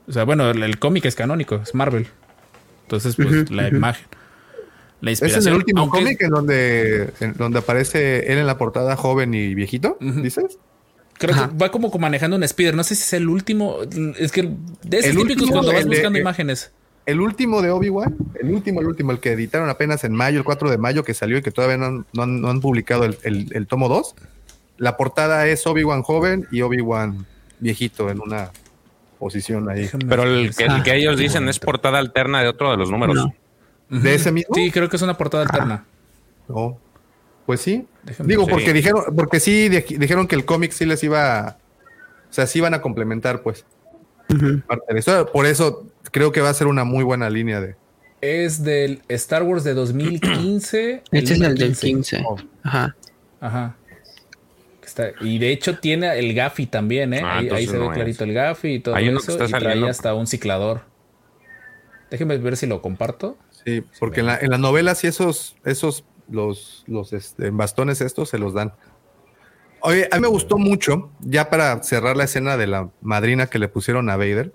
[0.07, 2.07] O sea, bueno, el, cómic es canónico, es Marvel.
[2.85, 4.07] Entonces, pues la imagen.
[5.01, 5.41] La inspiración.
[5.41, 9.99] ¿Es el último cómic en donde, donde aparece él en la portada joven y viejito?
[10.01, 10.59] ¿Dices?
[11.19, 12.75] Creo que va como manejando un speeder.
[12.75, 13.79] No sé si es el último.
[14.19, 14.51] Es que
[14.83, 16.73] de esos típicos cuando vas buscando imágenes
[17.07, 20.45] el último de Obi-Wan, el último, el último, el que editaron apenas en mayo, el
[20.45, 24.15] 4 de mayo que salió y que todavía no, han, publicado el, tomo 2,
[24.79, 27.27] la portada es Obi-Wan joven y Obi-Wan
[27.61, 28.51] viejito en una
[29.19, 29.89] posición ahí.
[30.09, 33.29] Pero el que, ellos dicen es portada alterna de otro de los números.
[33.89, 34.55] ¿De ese mismo?
[34.55, 35.85] Sí, creo que es una portada alterna.
[36.49, 36.79] No.
[37.47, 37.87] Pues sí.
[38.21, 41.59] Digo, porque dijeron, porque sí dijeron que el cómic sí les iba,
[42.31, 43.65] o sea, sí iban a complementar, pues.
[45.33, 47.77] Por eso creo que va a ser una muy buena línea de.
[48.21, 51.03] Es del Star Wars de 2015.
[51.13, 52.25] Este es el del 15.
[52.63, 52.97] Ajá.
[53.41, 53.77] Ajá.
[55.21, 57.23] Y de hecho tiene el Gaffy también, ¿eh?
[57.25, 59.45] Ah, ahí, se ve clarito el Gaffy y todo eso.
[59.45, 60.83] Y trae hasta un ciclador.
[62.11, 63.37] Déjenme ver si lo comparto.
[63.65, 68.29] Sí, porque en la, en la novela sí esos, esos los, los este, bastones estos
[68.29, 68.73] se los dan.
[69.81, 73.59] Oye, a mí me gustó mucho, ya para cerrar la escena de la madrina que
[73.59, 74.53] le pusieron a Vader,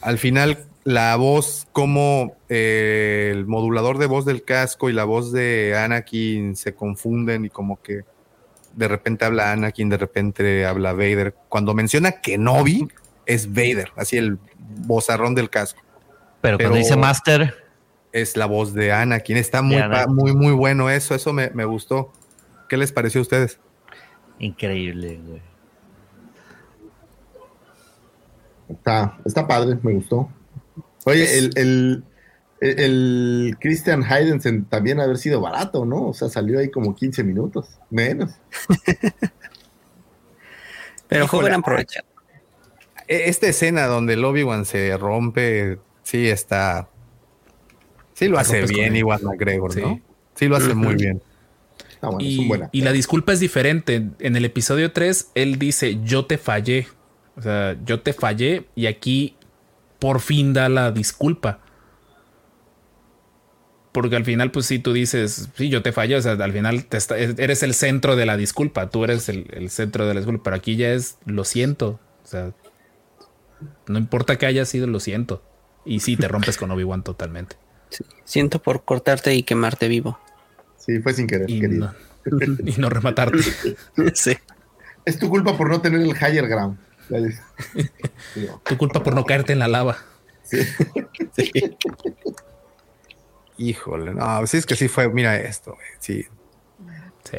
[0.00, 5.32] al final la voz, como eh, el modulador de voz del casco y la voz
[5.32, 8.02] de Anakin se confunden y como que
[8.76, 11.34] de repente habla Anakin, de repente habla Vader.
[11.48, 12.88] Cuando menciona Kenobi,
[13.26, 14.38] es Vader, así el
[14.86, 15.82] vozarrón del casco.
[16.40, 17.62] Pero, cuando dice Master.
[18.12, 19.36] Es la voz de Anakin.
[19.36, 21.14] Está muy, muy, muy bueno eso.
[21.14, 22.12] Eso me, me gustó.
[22.68, 23.58] ¿Qué les pareció a ustedes?
[24.38, 25.42] Increíble, güey.
[28.68, 30.28] Está, está padre, me gustó.
[31.04, 32.04] Oye, el, el,
[32.60, 36.08] el, Christian Heidensen también haber sido barato, ¿no?
[36.08, 38.32] O sea, salió ahí como 15 minutos, menos.
[41.08, 42.06] Pero fue buen aprovechado.
[43.06, 46.88] E, esta escena donde el Obi-Wan se rompe, sí está.
[48.14, 50.00] Sí lo hace bien, igual McGregor, ¿no?
[50.34, 51.20] Sí lo hace muy bien
[52.18, 54.08] y, la disculpa es diferente.
[54.18, 56.86] En el episodio 3, él dice, yo te fallé.
[57.36, 59.36] O sea, yo te fallé y aquí
[59.98, 61.60] por fin da la disculpa.
[63.94, 66.84] Porque al final, pues si tú dices, sí, yo te fallé, o sea, al final
[67.38, 70.74] eres el centro de la disculpa, tú eres el, centro de la disculpa, pero aquí
[70.74, 72.50] ya es, lo siento, o sea,
[73.86, 75.44] no importa que haya sido, lo siento.
[75.84, 77.54] Y sí, te rompes con Obi-Wan totalmente.
[78.24, 80.18] siento por cortarte y quemarte vivo.
[80.76, 81.94] Sí, fue sin querer, y querido.
[82.24, 83.44] No, y no rematarte.
[84.14, 84.36] sí.
[85.04, 86.78] Es tu culpa por no tener el higher ground.
[88.64, 89.98] tu culpa por no caerte en la lava.
[90.42, 90.58] Sí.
[93.56, 96.26] Híjole, no, sí es que sí fue, mira esto, sí.
[97.24, 97.38] Sí.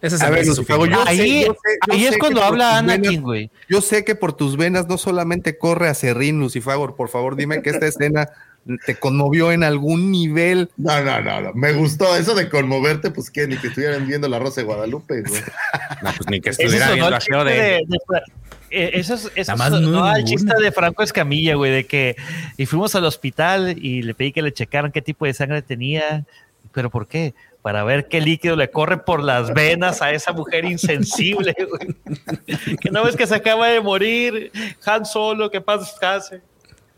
[0.00, 1.46] Ese es a ver, su yo ahí,
[1.90, 3.50] ahí es cuando habla Anakin, güey.
[3.70, 7.62] Yo sé que por tus venas no solamente corre a Serrín, Lucifagor, por favor, dime
[7.62, 8.28] que esta escena
[8.86, 10.70] te conmovió en algún nivel.
[10.76, 11.52] No, no, no, no.
[11.54, 15.22] Me gustó eso de conmoverte, pues que ni que estuvieran viendo la Rosa de Guadalupe,
[15.22, 15.42] güey.
[16.02, 17.76] No, pues ni que estuvieran viendo a de...
[17.76, 17.86] Eh,
[18.74, 22.16] eso es, eso es no, el chiste de Franco Escamilla, güey, de que
[22.56, 26.24] y fuimos al hospital y le pedí que le checaran qué tipo de sangre tenía,
[26.72, 27.34] pero ¿por qué?
[27.62, 32.76] Para ver qué líquido le corre por las venas a esa mujer insensible, güey.
[32.78, 34.52] que no ves que se acaba de morir,
[34.84, 36.42] Han Solo, que pasa descanse.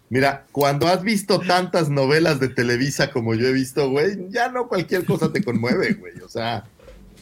[0.09, 4.69] Mira, cuando has visto tantas novelas de Televisa como yo he visto, güey, ya no
[4.69, 6.20] cualquier cosa te conmueve, güey.
[6.20, 6.65] O sea,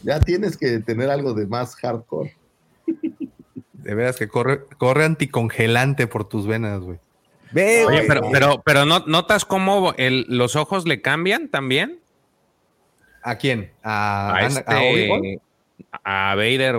[0.03, 2.35] ya tienes que tener algo de más hardcore.
[3.85, 6.97] De veras que corre, corre anticongelante por tus venas, güey.
[7.53, 11.99] Oye, pero, pero, pero ¿no, ¿notas cómo el, los ojos le cambian también?
[13.21, 13.71] ¿A quién?
[13.83, 15.39] ¿A, a, este,
[16.03, 16.77] a Vader?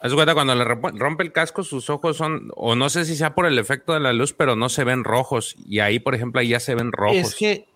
[0.00, 3.34] Haz cuenta, cuando le rompe el casco, sus ojos son, o no sé si sea
[3.34, 5.56] por el efecto de la luz, pero no se ven rojos.
[5.66, 7.16] Y ahí, por ejemplo, ahí ya se ven rojos.
[7.16, 7.66] Es que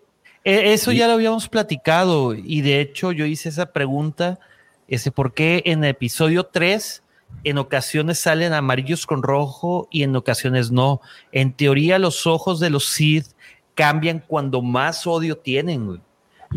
[0.45, 2.35] eh, eso ya lo habíamos platicado.
[2.35, 4.39] Y de hecho, yo hice esa pregunta:
[4.87, 7.02] ese, ¿por qué en el episodio 3
[7.45, 11.01] en ocasiones salen amarillos con rojo y en ocasiones no?
[11.33, 13.27] En teoría, los ojos de los Sith
[13.75, 16.01] cambian cuando más odio tienen, güey.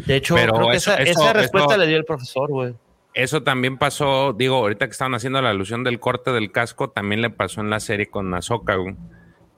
[0.06, 2.74] De hecho, creo que esa, respuesta le dio el profesor, güey.
[3.14, 7.22] Eso también pasó, digo, ahorita que estaban haciendo la alusión del corte del casco, también
[7.22, 8.76] le pasó en la serie con Ahsoka,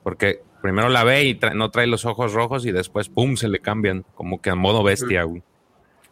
[0.03, 3.59] Porque primero la ve y no trae los ojos rojos y después, pum, se le
[3.59, 5.41] cambian, como que a modo bestia, güey.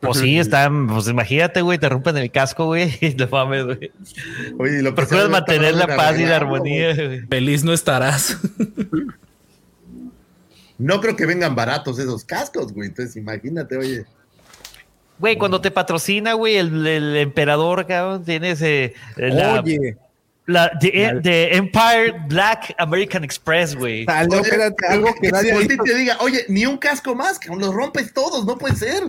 [0.06, 3.92] Pues sí, está, pues imagínate, güey, te rompen el casco, güey, y te mames, güey.
[4.60, 7.22] Oye, lo Procuras mantener la paz y la armonía, güey.
[7.22, 8.38] Feliz no estarás.
[10.78, 12.90] no creo que vengan baratos esos cascos, güey.
[12.90, 14.06] Entonces, imagínate, oye.
[15.18, 19.98] Güey, cuando te patrocina, güey, el, emperador, cabrón, tienes eh, la, Oye.
[20.48, 24.06] La, the, Empire Black American Express, güey.
[24.08, 24.42] Algo,
[24.90, 28.58] algo que nadie te diga, oye, ni un casco más, que los rompes todos, no
[28.58, 29.04] puede ser.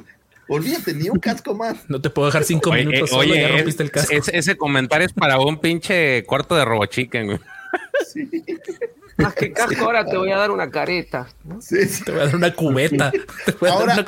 [0.48, 1.88] Olvídate, ni un casco más.
[1.88, 4.14] No te puedo dejar cinco minutos oye, solo, ya rompiste el casco.
[4.14, 7.38] ese comentario es para un pinche cuarto de RoboChicken, güey.
[8.06, 8.44] Sí.
[9.16, 11.26] Más que casco, ahora te voy a dar una careta.
[11.60, 12.04] Sí, sí.
[12.04, 13.12] Te voy a dar una cubeta.
[13.68, 14.04] ahora,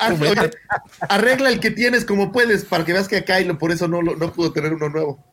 [1.01, 4.01] arregla el que tienes como puedes para que veas que a Kylo por eso no,
[4.01, 5.23] no pudo tener uno nuevo.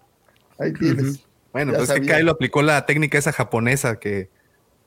[0.58, 1.20] Ahí tienes.
[1.52, 4.30] Bueno, pues es que Kylo aplicó la técnica esa japonesa que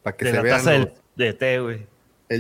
[0.04, 0.94] para que se la vean.
[1.16, 1.88] de té, güey.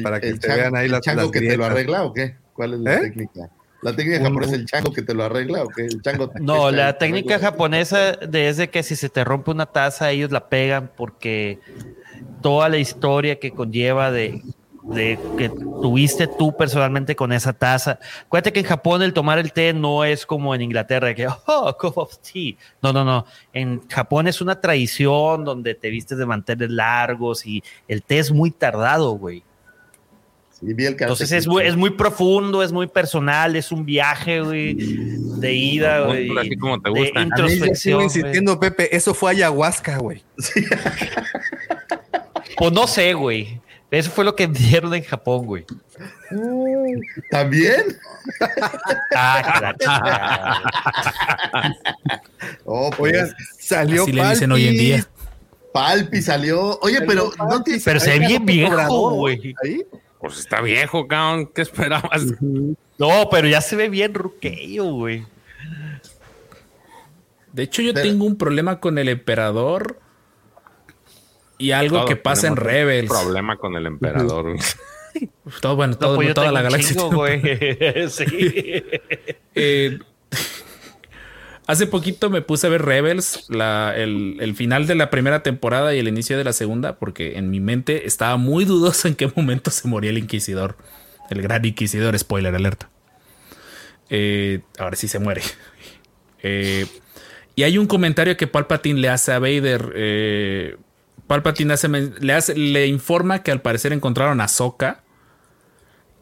[0.03, 2.35] para que te vean ahí ¿El chango que te lo arregla o qué?
[2.53, 2.99] ¿Cuál es la ¿Eh?
[3.01, 3.49] técnica?
[3.81, 5.85] ¿La técnica japonesa es el chango que te lo arregla o qué?
[5.85, 10.11] El chango no, la técnica japonesa es de que si se te rompe una taza,
[10.11, 11.59] ellos la pegan porque
[12.41, 14.41] toda la historia que conlleva de
[14.89, 17.99] de que tuviste tú personalmente con esa taza.
[18.25, 21.77] Acuérdate que en Japón el tomar el té no es como en Inglaterra, que, oh,
[21.77, 22.55] cup of tea.
[22.81, 23.25] No, no, no.
[23.53, 28.31] En Japón es una tradición donde te vistes de manteles largos y el té es
[28.31, 29.43] muy tardado, güey.
[30.59, 34.41] Sí, vi el Entonces es muy, es muy profundo, es muy personal, es un viaje,
[34.41, 36.29] güey, de ida, güey.
[36.37, 37.19] Así como te gusta.
[37.19, 38.01] De introspección.
[38.03, 40.23] insistiendo, Pepe, eso fue ayahuasca, güey.
[42.57, 43.61] Pues no sé, güey.
[43.89, 45.65] Eso fue lo que dieron en Japón, güey.
[47.31, 47.97] ¿También?
[49.15, 49.73] ah,
[52.65, 55.07] oh, pues, salió Así le dicen hoy en día.
[55.73, 56.77] Palpi salió.
[56.81, 59.55] Oye, pero no te Pero se ve bien viejo, güey.
[60.19, 61.47] Pues está viejo, cabrón.
[61.47, 62.25] ¿Qué esperabas?
[62.97, 65.25] No, pero ya se ve bien ruqueyo, güey.
[67.53, 69.99] De hecho, yo tengo un problema con el emperador
[71.57, 73.09] y algo que pasa en Rebels.
[73.09, 74.57] problema con el emperador.
[75.61, 77.01] todo, bueno, todo, pues toda la galaxia.
[78.09, 78.83] sí.
[79.55, 79.99] Eh,
[81.69, 86.07] hace poquito me puse a ver Rebels, el, final de la primera temporada y el
[86.07, 89.87] inicio de la segunda, porque en mi mente estaba muy dudoso en qué momento se
[89.87, 90.77] moría el Inquisidor.
[91.29, 92.89] El gran Inquisidor, spoiler alerta.
[94.09, 95.41] Eh, ahora sí se muere.
[96.41, 96.87] Eh,
[97.53, 100.77] y hay un comentario que Palpatine le hace a Vader
[101.29, 101.75] Palpatine
[102.21, 105.03] le, hace, le informa que al parecer encontraron a Soka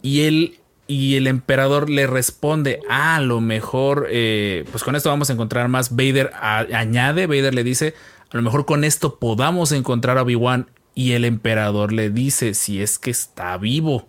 [0.01, 5.09] y él y el emperador le responde, ah, a lo mejor, eh, pues con esto
[5.09, 5.95] vamos a encontrar más.
[5.95, 7.93] Vader añade, Vader le dice,
[8.31, 10.69] a lo mejor con esto podamos encontrar a Obi-Wan.
[10.95, 14.07] Y el emperador le dice, si es que está vivo.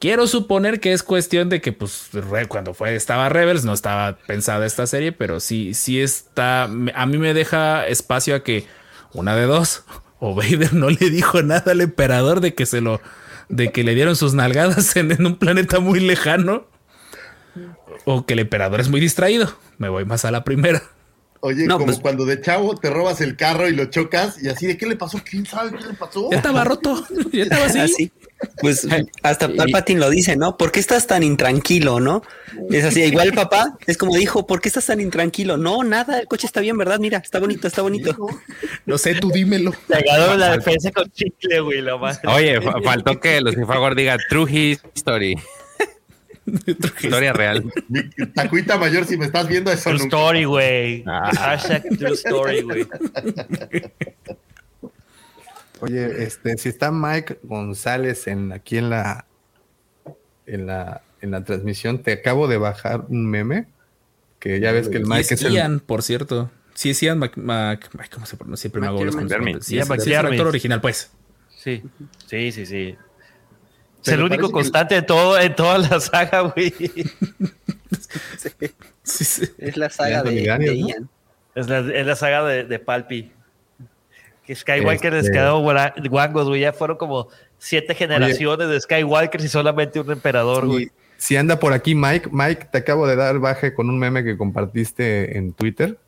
[0.00, 2.10] Quiero suponer que es cuestión de que, pues,
[2.48, 6.64] cuando fue, estaba Rebels, no estaba pensada esta serie, pero sí, sí está.
[6.64, 8.66] A mí me deja espacio a que
[9.12, 9.84] una de dos.
[10.20, 13.02] O Vader no le dijo nada al emperador de que se lo.
[13.48, 16.66] De que le dieron sus nalgadas en, un planeta muy lejano.
[18.04, 19.56] O que el emperador es muy distraído.
[19.78, 20.82] Me voy más a la primera.
[21.40, 24.66] Oye, como pues- cuando de chavo te robas el carro y lo chocas y así
[24.66, 26.30] de qué le pasó, quién sabe qué le pasó.
[26.30, 28.10] Ya estaba roto, ya estaba así.
[28.60, 28.86] Pues
[29.22, 30.56] hasta Palpatine lo dice, ¿no?
[30.56, 32.22] ¿Por qué estás tan intranquilo, no?
[32.70, 35.56] Es así, igual papá es como dijo, ¿por qué estás tan intranquilo?
[35.56, 36.98] No, nada, el coche está bien, ¿verdad?
[36.98, 38.16] Mira, está bonito, está bonito.
[38.86, 39.72] No sé, tú dímelo.
[39.88, 42.20] Llegado la defensa con chicle, güey, lo más.
[42.24, 45.36] Oye, faltó que Lucifer diga True History.
[46.66, 47.64] Historia real.
[48.34, 49.90] tacuita mayor, si me estás viendo eso.
[49.90, 51.04] True story, güey.
[51.06, 51.30] Ah.
[51.34, 52.86] Hashtag true story, güey.
[55.84, 59.26] Oye, este, si está Mike González en aquí en la
[60.46, 63.66] en la en la transmisión, te acabo de bajar un meme
[64.38, 66.50] que ya ves que el Mike es, Ian, por cierto.
[66.74, 68.62] Sí, es Ian Mac, ¿cómo se pronuncia?
[68.62, 69.14] Siempre me hago los
[69.64, 71.10] Sí, es, el actor original, pues.
[71.54, 71.82] Sí,
[72.26, 72.96] sí, sí, sí.
[74.02, 76.74] Es el único constante de todo, en toda la saga, güey.
[79.58, 80.62] Es la saga de, Ian.
[81.54, 83.32] Es, la, es la, saga de, de Palpi.
[84.46, 86.60] Que Skywalker les este quedó guangos, güey.
[86.60, 90.90] Ya fueron como siete generaciones de Skywalker y solamente un emperador, güey.
[91.16, 94.36] Si anda por aquí Mike, Mike, te acabo de dar baje con un meme que
[94.36, 95.98] compartiste en Twitter.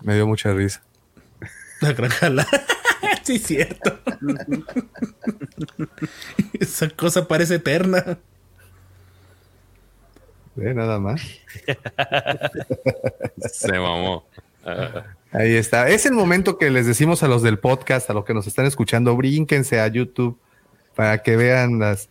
[0.00, 0.82] Me dio mucha risa.
[1.80, 2.46] La gran jala.
[3.22, 4.00] sí, cierto.
[6.58, 8.18] Esa cosa parece eterna.
[10.56, 11.22] Ve, nada más.
[13.52, 14.26] Se mamó.
[15.32, 15.88] Ahí está.
[15.88, 18.66] Es el momento que les decimos a los del podcast, a los que nos están
[18.66, 20.38] escuchando, brínquense a YouTube
[20.94, 22.10] para que vean las.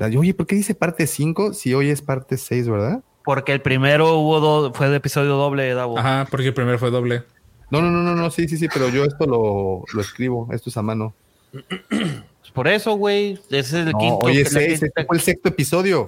[0.00, 3.02] oye, ¿por qué dice parte 5 si hoy es parte 6, verdad?
[3.24, 5.98] Porque el primero hubo fue de episodio doble, Davo.
[5.98, 7.24] Ajá, porque el primero fue doble.
[7.70, 10.70] No, no, no, no, no, sí, sí, sí, pero yo esto lo, lo escribo, esto
[10.70, 11.12] es a mano.
[11.50, 14.20] Pues por eso, güey, ese es el quinto.
[14.22, 16.06] Oye, ese, ese fue el sexto episodio.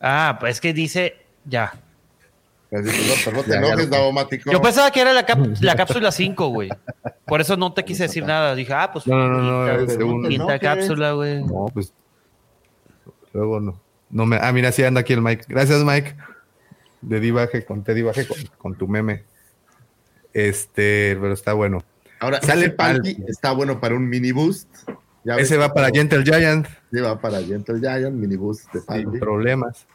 [0.00, 1.72] Ah, pues es que dice, ya,
[2.70, 5.26] yo pensaba que era la,
[5.60, 6.70] la cápsula 5, güey.
[7.26, 8.54] Por eso no te quise decir nada.
[8.54, 9.06] Dije, ah, pues.
[9.06, 10.28] No, no, no.
[10.28, 11.42] quinta, cápsula, güey.
[11.42, 11.92] No, pues.
[13.32, 13.80] Luego no.
[14.10, 15.46] no me, ah, mira, sí anda aquí el Mike.
[15.48, 16.16] Gracias, Mike.
[17.00, 18.26] De divaje con, te divaje
[18.58, 19.24] con, tu meme.
[20.32, 21.82] Este, pero está bueno.
[22.20, 24.68] Ahora, sale Palpi, está bueno para un mini boost.
[25.24, 26.66] Ese va para Gentle Giant.
[26.92, 28.80] Sí, va para Gentle Giant, mini boost de.
[28.80, 29.86] Sin problemas.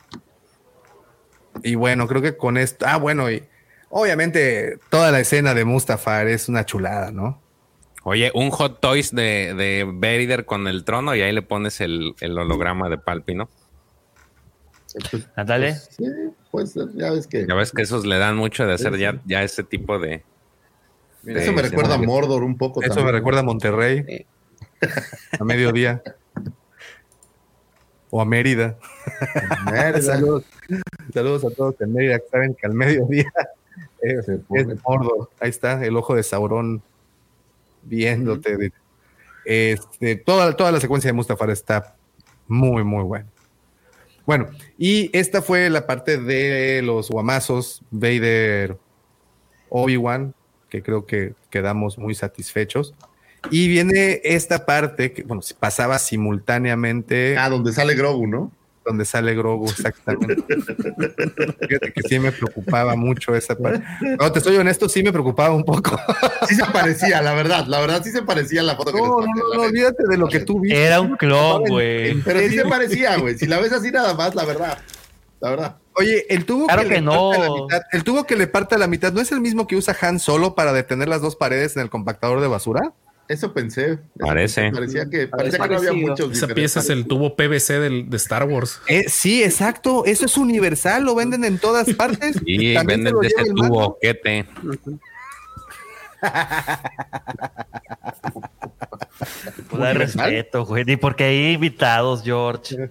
[1.63, 3.43] Y bueno, creo que con esto, ah, bueno, y
[3.89, 7.41] obviamente toda la escena de Mustafar es una chulada, ¿no?
[8.03, 12.13] Oye, un Hot Toys de, de Vader con el trono y ahí le pones el,
[12.19, 13.49] el holograma de Palpi, ¿no?
[15.09, 15.27] Pues.
[15.35, 16.05] Pues, sí,
[16.51, 17.45] pues ya ves que.
[17.47, 20.23] Ya ves que esos le dan mucho de hacer ya, ya ese tipo de.
[21.25, 22.81] eso me recuerda a Mordor un poco.
[22.81, 24.25] Eso me recuerda a Monterrey.
[25.39, 26.01] A mediodía.
[28.09, 28.77] O a Mérida.
[30.01, 30.43] saludos,
[31.13, 33.31] saludos, a todos en Mérida que saben que al mediodía
[34.01, 34.27] es,
[34.87, 35.29] Mordor.
[35.39, 36.81] Ahí está, el ojo de Sauron
[37.83, 38.71] viéndote.
[39.45, 41.95] Este, toda, toda la secuencia de Mustafar está
[42.47, 43.27] muy, muy buena.
[44.25, 48.77] Bueno, y esta fue la parte de los guamazos, Vader,
[49.69, 50.33] Obi-Wan,
[50.69, 52.95] que creo que quedamos muy satisfechos.
[53.51, 57.37] Y viene esta parte que, bueno, pasaba simultáneamente.
[57.37, 58.51] Ah, donde sale Grogu, ¿no?
[58.85, 60.35] donde sale Grogu, exactamente.
[61.67, 63.83] Fíjate que sí me preocupaba mucho esa parte.
[64.19, 65.99] No, te soy honesto, sí me preocupaba un poco.
[66.47, 69.19] sí se parecía, la verdad, la verdad sí se parecía la foto no, que No,
[69.19, 70.85] no, no, olvídate de lo que tú viste.
[70.85, 72.21] Era un clon, güey.
[72.21, 73.37] Pero sí se parecía, güey.
[73.37, 74.77] Si la ves así nada más, la verdad.
[75.41, 75.77] La verdad.
[75.97, 77.31] Oye, el tubo claro que, no.
[77.91, 80.19] el tubo que le parte a la mitad, ¿no es el mismo que usa Han
[80.19, 82.93] solo para detener las dos paredes en el compactador de basura?
[83.27, 83.99] Eso pensé.
[84.19, 84.71] Parece.
[84.71, 86.31] Parecía que, parecía que no había muchos.
[86.31, 88.81] Esa pieza es el tubo PVC del, de Star Wars.
[88.87, 90.05] Eh, sí, exacto.
[90.05, 91.03] Eso es universal.
[91.03, 92.39] Lo venden en todas partes.
[92.45, 93.97] Sí, venden de ese tubo.
[93.99, 94.45] te Pues
[99.77, 100.83] da respeto, güey.
[100.87, 102.89] ¿Y porque hay invitados, George?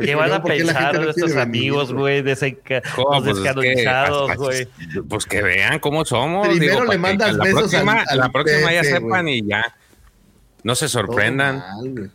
[0.00, 2.22] ¿Qué van a pensar nuestros amigos, güey?
[2.22, 4.68] Los descanonizados, güey.
[5.08, 6.48] Pues que vean cómo somos.
[6.48, 9.74] Primero le mandas la besos próxima, la próxima ya sepan y ya.
[10.62, 11.62] No se sorprendan.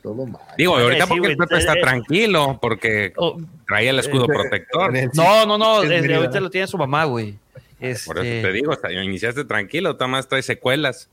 [0.02, 4.92] Todo mal, Digo, ahorita porque el Pepe está tranquilo, porque oh, traía el escudo protector.
[5.14, 5.76] No, no, no.
[5.76, 7.38] ahorita lo tiene su mamá, güey.
[7.80, 11.10] Por eso te este digo, iniciaste tranquilo, Tomás trae secuelas.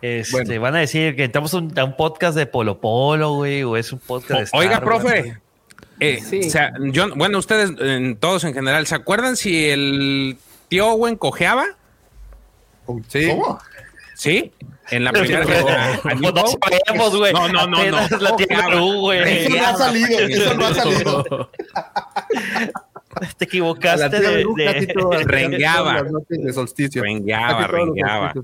[0.00, 3.92] Este, Van a decir que estamos un, un podcast de Polo Polo, güey, o es
[3.92, 5.38] un podcast de Oiga, profe.
[6.00, 7.72] Eh, o sea, yo, bueno, ustedes,
[8.20, 10.38] todos en general, ¿se acuerdan si el
[10.68, 11.66] tío Owen cojeaba?
[13.08, 13.28] Sí.
[13.28, 13.58] ¿Cómo?
[14.14, 14.52] Sí,
[14.90, 15.44] en la primera.
[16.20, 17.32] no, no sabemos, güey.
[17.32, 18.18] No, no, no, no.
[18.18, 19.46] La güey.
[19.46, 21.50] Eso no ha salido, eso no ha salido.
[23.38, 24.94] Te equivocaste de, de...
[25.24, 26.04] rengueaba.
[26.28, 27.02] De solsticio.
[27.02, 28.34] Rengueaba, rengueaba.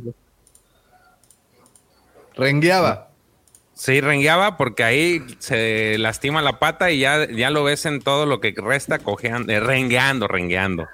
[2.36, 3.10] Rengueaba.
[3.74, 8.24] Sí, rengueaba porque ahí se lastima la pata y ya, ya lo ves en todo
[8.24, 10.86] lo que resta cojeando, eh, rengueando, rengueando.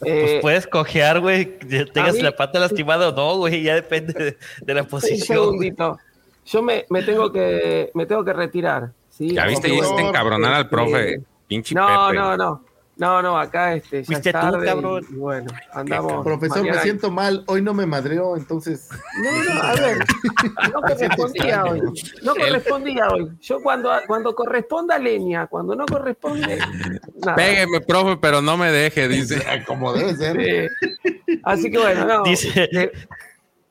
[0.00, 1.58] pues puedes cojear, güey,
[1.94, 5.38] tengas la pata lastimada o no, güey, ya depende de, la posición.
[5.38, 5.98] Un segundito.
[6.46, 8.90] Yo me, me, tengo que me tengo que retirar.
[9.10, 9.32] ¿sí?
[9.32, 11.20] Ya viste, hiciste encabronar al profe.
[11.50, 12.64] Pinche no, no, no.
[12.96, 15.04] No, no, acá este, ya es tarde cabrón?
[15.10, 16.22] Y, bueno, andamos.
[16.22, 17.42] Profesor, me siento mal.
[17.48, 18.88] Hoy no me madreó, entonces.
[19.20, 19.98] No, no, a ver.
[20.72, 21.80] No correspondía hoy.
[22.22, 23.32] No correspondía hoy.
[23.40, 26.58] Yo cuando, cuando corresponda leña, cuando no corresponde.
[27.24, 27.34] Nada.
[27.34, 29.42] Pégueme, profe, pero no me deje, dice.
[29.66, 30.70] Como debe ser.
[31.42, 32.22] Así que bueno, no.
[32.22, 32.92] Dice.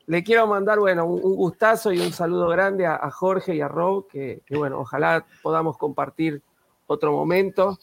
[0.06, 4.08] Le, quiero mandar, bueno, un, gustazo y un saludo grande a, Jorge y a Rob,
[4.08, 6.42] que, que bueno, ojalá podamos compartir
[6.90, 7.78] otro momento.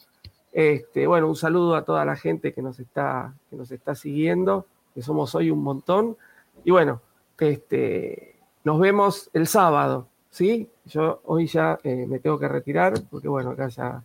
[0.52, 4.66] Este, bueno, un saludo a toda la gente que nos está, que nos está siguiendo,
[4.94, 6.16] que somos hoy un montón.
[6.64, 7.00] Y bueno,
[7.38, 10.68] este, nos vemos el sábado, ¿sí?
[10.84, 14.02] Yo hoy ya eh, me tengo que retirar porque bueno, acá ya,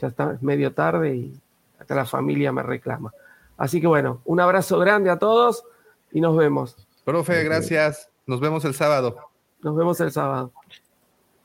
[0.00, 1.40] ya está medio tarde y
[1.78, 3.12] acá la familia me reclama.
[3.56, 5.64] Así que bueno, un abrazo grande a todos
[6.10, 6.76] y nos vemos.
[7.04, 8.10] Profe, gracias.
[8.26, 9.16] Nos vemos el sábado.
[9.62, 10.52] Nos vemos el sábado.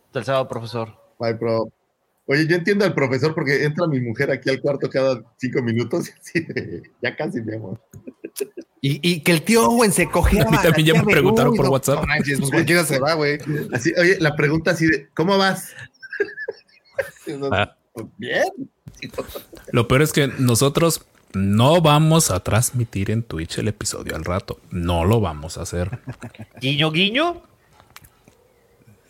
[0.08, 0.90] Hasta el sábado, profesor.
[1.20, 1.70] Bye, pro.
[2.28, 6.10] Oye, yo entiendo al profesor porque entra mi mujer aquí al cuarto cada cinco minutos
[6.10, 6.48] y así
[7.02, 7.80] ya casi me amo.
[8.82, 10.42] Y, que el tío Owen se coge.
[10.42, 12.06] A mí también ya me preguntaron por WhatsApp.
[12.06, 13.38] Manches, pues se va, güey.
[13.74, 15.74] Así, oye, la pregunta así de, ¿cómo vas?
[17.52, 17.76] Ah.
[18.18, 18.44] Bien.
[19.72, 24.60] Lo peor es que nosotros no vamos a transmitir en Twitch el episodio al rato.
[24.70, 26.00] No lo vamos a hacer.
[26.62, 27.44] Guiño, guiño.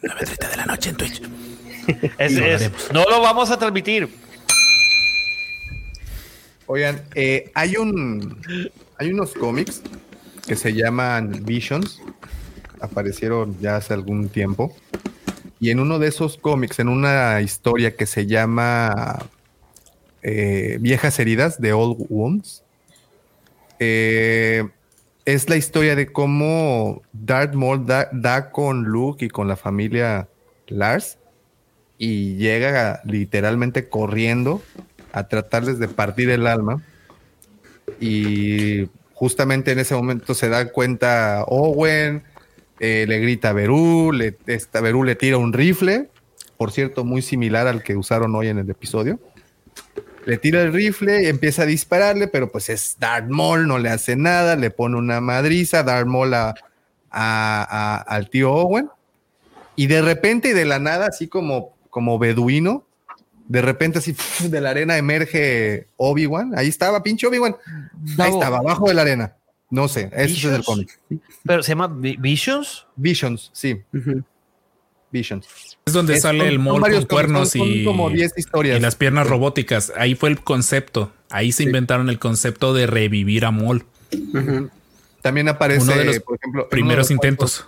[0.02, 1.22] 9.30 de la noche en Twitch.
[2.93, 4.09] no lo vamos a transmitir.
[6.65, 8.41] Oigan, eh, hay un
[8.97, 9.81] hay unos cómics
[10.45, 12.01] que se llaman Visions.
[12.81, 14.76] Aparecieron ya hace algún tiempo.
[15.59, 19.26] Y en uno de esos cómics, en una historia que se llama
[20.22, 22.64] eh, Viejas Heridas de Old Wounds,
[23.80, 24.68] eh,
[25.26, 30.27] es la historia de cómo Darth Maul da, con Luke y con la familia
[30.68, 31.18] Lars
[31.97, 34.61] y llega literalmente corriendo
[35.11, 36.81] a tratarles de partir el alma
[37.99, 42.23] y justamente en ese momento se da cuenta Owen,
[42.79, 46.09] eh, le grita a Beru, le, esta Beru le tira un rifle,
[46.57, 49.19] por cierto, muy similar al que usaron hoy en el episodio.
[50.25, 53.89] Le tira el rifle y empieza a dispararle, pero pues es Darth Maul, no le
[53.89, 58.89] hace nada, le pone una madriza, Darth Maul a, al tío Owen.
[59.75, 62.85] Y de repente y de la nada, así como, como beduino,
[63.47, 64.15] de repente así
[64.51, 66.53] de la arena emerge Obi-Wan.
[66.55, 67.55] Ahí estaba, pinche Obi-Wan.
[68.19, 69.35] Ahí estaba, abajo de la arena.
[69.71, 70.99] No sé, eso es el cómic.
[71.43, 72.85] ¿Pero se llama Visions?
[72.95, 73.81] Visions, sí.
[75.11, 75.47] Visions.
[75.87, 78.77] Es donde sale el mol con cuernos y, como 10 historias.
[78.77, 79.91] y las piernas robóticas.
[79.97, 81.11] Ahí fue el concepto.
[81.31, 83.87] Ahí se inventaron el concepto de revivir a Mol.
[85.23, 87.67] También aparece, uno de los por ejemplo, primeros intentos.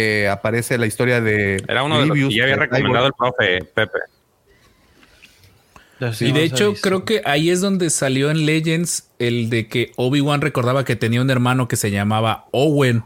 [0.00, 1.62] Eh, aparece la historia de.
[1.68, 3.98] Era uno de los que ya había recomendado el profe Pepe.
[6.20, 10.40] y de hecho, creo que ahí es donde salió en Legends el de que Obi-Wan
[10.40, 13.04] recordaba que tenía un hermano que se llamaba Owen.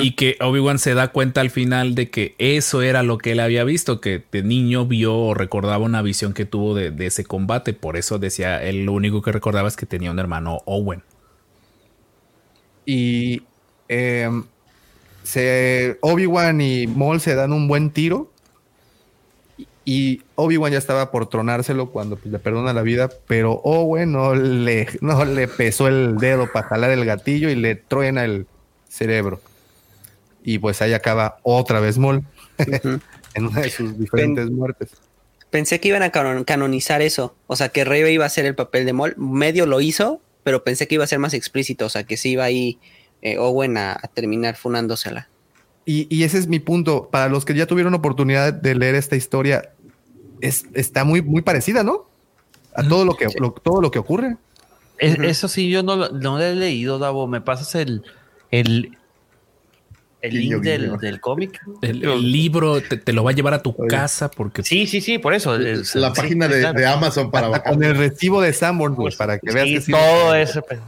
[0.00, 3.40] Y que Obi-Wan se da cuenta al final de que eso era lo que él
[3.40, 7.72] había visto, que de niño vio o recordaba una visión que tuvo de, ese combate.
[7.72, 11.02] Por eso decía, él lo único que recordaba es que tenía un hermano Owen.
[12.84, 13.44] Y
[15.34, 18.30] em, Obi-Wan y Maul se dan un buen tiro.
[19.84, 24.34] Y Obi-Wan ya estaba por tronárselo cuando pues, le perdona la vida, pero Owen no
[24.34, 28.46] le, no le pesó el dedo para jalar el gatillo y le truena el
[28.88, 29.40] cerebro.
[30.44, 32.24] Y pues ahí acaba otra vez Maul
[32.58, 34.90] en una de sus diferentes muertes.
[35.50, 38.86] Pensé que iban a canonizar eso, o sea, que Rey iba a hacer el papel
[38.86, 39.14] de Maul.
[39.18, 42.30] Medio lo hizo, pero pensé que iba a ser más explícito, o sea, que sí
[42.30, 42.78] iba ahí
[43.22, 45.28] eh, Owen a, terminar funándosela.
[45.84, 47.08] Y, y, ese es mi punto.
[47.10, 49.70] Para los que ya tuvieron oportunidad de leer esta historia,
[50.40, 52.06] es, está muy, muy parecida, ¿no?
[52.74, 53.26] A todo lo que,
[53.62, 54.36] todo lo que ocurre.
[54.98, 57.26] Eso sí, yo no, no lo he leído, Davo.
[57.26, 58.02] Me pasas el,
[58.50, 58.96] el,
[60.20, 61.60] el link del, cómic.
[61.82, 62.00] El,
[62.30, 64.62] libro te, lo va a llevar a tu casa porque.
[64.62, 65.58] Sí, sí, sí, por eso.
[65.58, 67.64] la página de, Amazon para bajar.
[67.74, 69.92] Con el recibo de Sanborn, pues, para que veas que sí.
[69.92, 70.62] Todo eso.
[70.62, 70.80] Pues.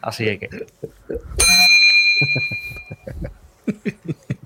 [0.00, 0.66] Así de que.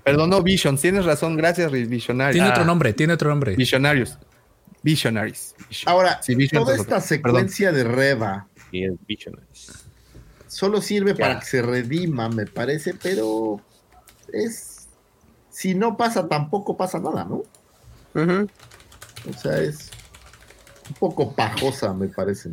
[0.03, 0.81] Perdón, no Visions.
[0.81, 1.35] Tienes razón.
[1.35, 2.35] Gracias, Visionarios.
[2.35, 2.65] Tiene otro ah.
[2.65, 3.55] nombre, tiene otro nombre.
[3.55, 4.17] Visionarios.
[4.83, 5.55] Visionaries.
[5.85, 6.21] Ahora,
[6.53, 8.47] toda esta secuencia de Reba.
[10.47, 13.59] Solo sirve para que se redima, me parece, pero
[14.31, 14.87] es.
[15.49, 17.43] Si no pasa, tampoco pasa nada, ¿no?
[19.29, 19.91] O sea, es
[20.89, 22.51] un poco pajosa, me parece.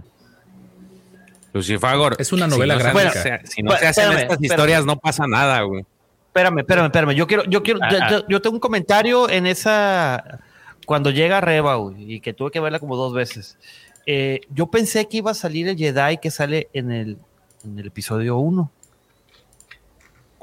[1.55, 2.17] Lucifagor.
[2.19, 3.41] Es una novela grande.
[3.45, 5.85] si no se hacen estas historias, no pasa nada, güey.
[6.27, 7.15] Espérame, espérame, espérame.
[7.15, 10.41] Yo quiero, yo quiero, ah, yo, tengo un comentario en esa.
[10.85, 13.57] Cuando llega Reba, güey, y que tuve que verla como dos veces.
[14.05, 17.19] Eh, yo pensé que iba a salir el Jedi que sale en el,
[17.65, 18.71] en el episodio 1.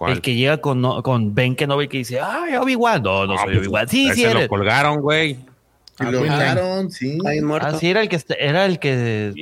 [0.08, 3.04] El que llega con, con Ben Kenobi que dice, ay, Obi-Wan.
[3.04, 3.88] No, no ah, soy pues, Obi-Wan.
[3.88, 5.38] Sí, sí, se lo colgaron, güey.
[6.07, 7.18] Ah, lo colgaron, sí.
[7.26, 9.34] Ah, sí, era el que era el que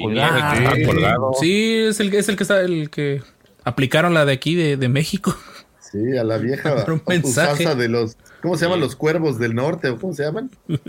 [0.86, 1.34] colgado.
[1.40, 3.22] Sí, es el, es el que está, el que
[3.64, 5.36] aplicaron la de aquí de, de México.
[5.80, 7.76] Sí, a la vieja un mensaje.
[7.76, 10.52] de los, ¿cómo se llaman los cuervos del norte o cómo se llaman?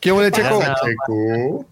[0.00, 0.60] ¿Qué huele, Checo?
[0.84, 1.66] Checo?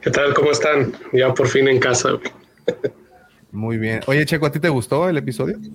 [0.00, 0.32] ¿Qué tal?
[0.32, 0.94] ¿Cómo están?
[1.12, 2.12] Ya por fin en casa.
[3.52, 4.00] Muy bien.
[4.06, 5.58] Oye, Checo, ¿a ti te gustó el episodio?
[5.60, 5.70] ¿Sí?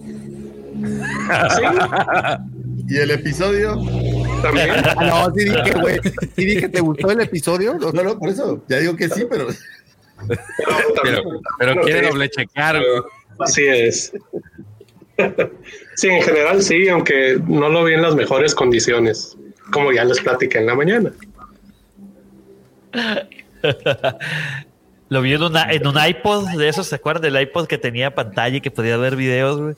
[2.87, 3.75] ¿Y el episodio?
[4.41, 4.69] También.
[5.01, 5.99] no, sí dije, güey.
[6.35, 7.73] Sí dije, ¿te gustó el episodio?
[7.75, 8.63] No, no, por eso.
[8.67, 9.47] Ya digo que sí, pero.
[11.03, 11.23] pero,
[11.57, 12.81] pero quiere doble checar.
[13.39, 14.13] Así es.
[15.95, 19.37] Sí, en general sí, aunque no lo vi en las mejores condiciones,
[19.71, 21.11] como ya les platiqué en la mañana.
[25.07, 28.61] Lo vi en, un iPod de esos, ¿se acuerdan del iPod que tenía pantalla y
[28.61, 29.75] que podía ver videos,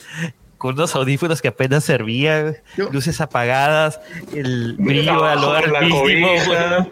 [0.57, 2.57] Con unos audífonos que apenas servían,
[2.91, 3.99] luces apagadas,
[4.33, 6.27] el brillo a lo altísimo.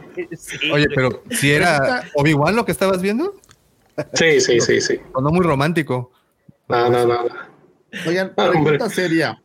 [0.73, 3.35] Oye, pero si era Obi-Wan lo que estabas viendo.
[4.13, 4.99] Sí, sí, sí, sí.
[5.13, 6.11] no muy romántico.
[6.67, 7.19] No, no, no.
[8.05, 9.41] Oigan, ah, pregunta seria.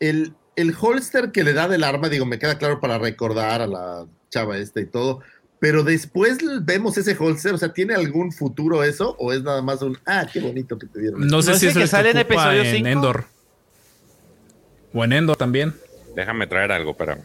[0.00, 3.66] El, el holster que le da del arma, digo, me queda claro para recordar a
[3.66, 5.22] la chava esta y todo
[5.58, 9.16] pero después vemos ese holster, o sea, ¿tiene algún futuro eso?
[9.18, 11.26] ¿O es nada más un, ah, qué bonito que te dieron?
[11.26, 13.24] No sé si es que sale en episodio en Endor.
[14.96, 15.74] O en Endor también.
[16.14, 17.18] Déjame traer algo, para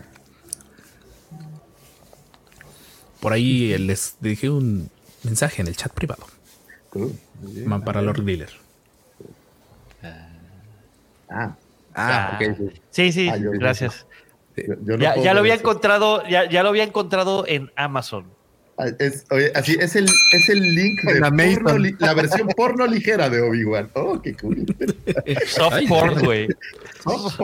[3.22, 4.90] Por ahí les dejé un
[5.24, 6.26] mensaje en el chat privado.
[7.86, 8.52] para Lord Dealer.
[11.30, 11.56] Ah.
[11.96, 12.72] Ah, ok.
[12.90, 14.06] Sí, sí, ah, gracias
[14.56, 18.26] ya, lo había encontrado, ya, ya, lo había encontrado en Amazon.
[18.98, 21.84] Es, oye, así es el, es el link de La porno Mason.
[21.84, 23.90] li- la versión porno ligera de Obi-Wan.
[23.94, 24.66] Oh, qué cool.
[25.46, 26.48] Soft porn, güey.
[27.04, 27.38] Soft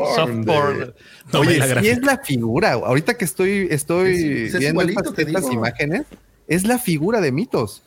[0.45, 0.93] porn.
[1.33, 2.71] Oye, sí es la figura.
[2.73, 6.05] Ahorita que estoy, estoy Es- es viendo estas, imágenes,
[6.47, 7.83] es la figura de mitos.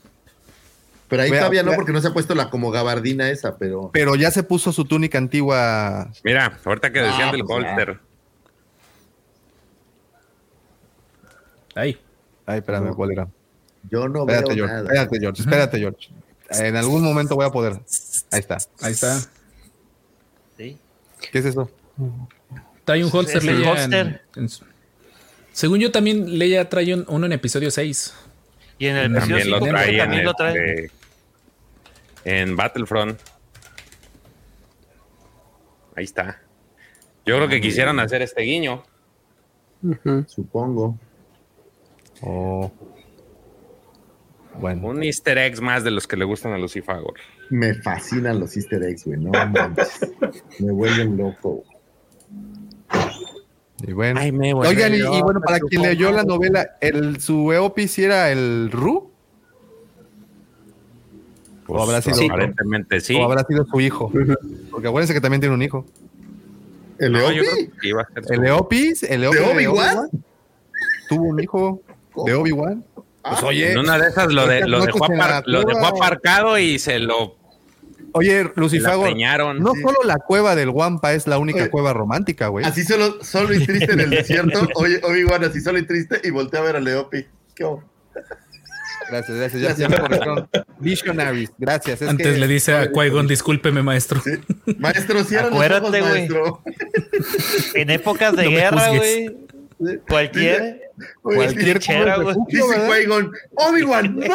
[1.09, 3.91] Pero ahí todavía no, porque no se ha puesto la como gabardina esa, pero.
[3.93, 6.13] Pero ya se puso su túnica antigua.
[6.23, 7.69] Mira, ahorita que decían Ah, del pues ya.
[7.71, 7.99] holster.
[11.75, 11.99] Ahí.
[12.51, 12.95] Ay, espérame, No.
[12.97, 13.29] ¿cuál era?
[13.91, 14.73] Yo no Espérate, veo George.
[14.75, 14.83] nada.
[14.89, 15.43] Espérate, George.
[15.43, 16.09] Espérate, George.
[16.51, 17.75] En algún momento voy a poder.
[18.33, 18.59] Ahí está.
[18.83, 19.21] Ahí está.
[20.57, 20.77] Sí.
[21.31, 21.71] ¿Qué es eso?
[22.85, 23.85] Trae un holster Leia.
[23.85, 24.49] en- en
[25.53, 28.15] Según yo, también Leia trae un- uno en episodio 6.
[28.79, 30.75] Y en el episodio También lo 5 trae en, también lo trae.
[30.85, 30.91] este,
[32.25, 33.21] en Battlefront.
[35.97, 36.41] Ahí está.
[37.27, 38.83] Yo creo que quisieron hacer este guiño.
[39.83, 40.25] Ujú.
[40.27, 40.99] Supongo.
[42.23, 42.71] Oh.
[44.59, 44.89] Bueno.
[44.89, 47.15] Un easter eggs más de los que le gustan a Lucifagor.
[47.51, 49.19] Me fascinan los easter eggs, güey.
[49.19, 50.01] No manches.
[50.61, 51.63] Me vuelven loco.
[53.87, 54.21] Y bueno.
[54.21, 58.05] Ay, me Oigan, y, y bueno, para quien leyó la novela, el, su Eopi sí
[58.05, 59.11] era el Ru
[61.67, 63.15] Pues, ¿O habrá sido- aparentemente sí.
[63.17, 64.13] o habrá sido su hijo.
[64.71, 65.87] Porque acuérdense que también tiene un hijo.
[66.99, 67.67] ¿El No, yo Eopi?
[67.69, 70.11] creo que iba a ser su- El Eopis, el Eopi ¿De Obi-Wan?
[71.09, 71.81] tuvo un hijo
[72.25, 72.85] de Obi-Wan.
[73.23, 75.89] Pues oye, En una de esas lo, de- dejó, apar- lo dejó cueva.
[75.89, 77.37] aparcado y se lo
[78.13, 79.07] oye, Lucifago,
[79.55, 82.65] no solo la cueva del Wampa es la única Oye, cueva romántica, güey.
[82.65, 84.67] Así solo, solo y triste en el desierto.
[84.75, 87.27] Oye, Obi-Wan así solo y triste y voltea a ver a Leopi.
[87.55, 87.85] ¿Qué hubo?
[89.11, 89.63] Gracias, gracias.
[89.79, 90.47] Ya, ya me.
[90.79, 92.01] Visionaries, gracias.
[92.03, 94.21] Es Antes que- le dice a Qui-Gon, discúlpeme, maestro.
[94.23, 94.31] Sí.
[94.79, 96.13] Maestro, cierra los ojos, Acuérdate, güey.
[96.13, 96.63] maestro.
[97.75, 99.37] En épocas de No guerra, güey.
[100.09, 100.93] Cualquier.
[101.23, 104.35] Oye, Cualquier Chera, refugio, Dice Obi-Wan, ¡no!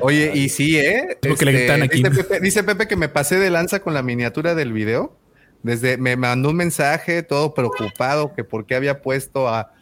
[0.00, 1.18] Oye, y sí, ¿eh?
[1.22, 2.02] Lo que le gritan aquí.
[2.02, 5.16] Dice Pepe, dice Pepe que me pasé de lanza con la miniatura del video.
[5.62, 9.72] Desde, me mandó un mensaje todo preocupado que por qué había puesto a,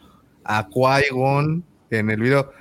[0.43, 2.53] a Qui-Gon en el video,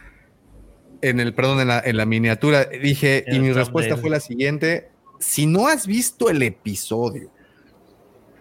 [1.02, 2.64] en el, perdón, en la, en la miniatura.
[2.64, 4.88] Dije, En y mi respuesta fue la siguiente.
[5.20, 7.30] Si no has visto el episodio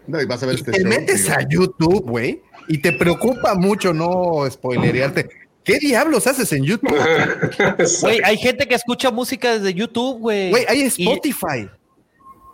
[0.10, 2.92] No, y vas a ver y este te show, metes a YouTube, güey, y te
[2.92, 5.30] preocupa mucho no spoilerearte,
[5.64, 6.90] ¿qué diablos haces en YouTube?
[8.02, 10.50] Güey, hay gente que escucha música desde YouTube, güey.
[10.50, 11.70] Güey, hay Spotify.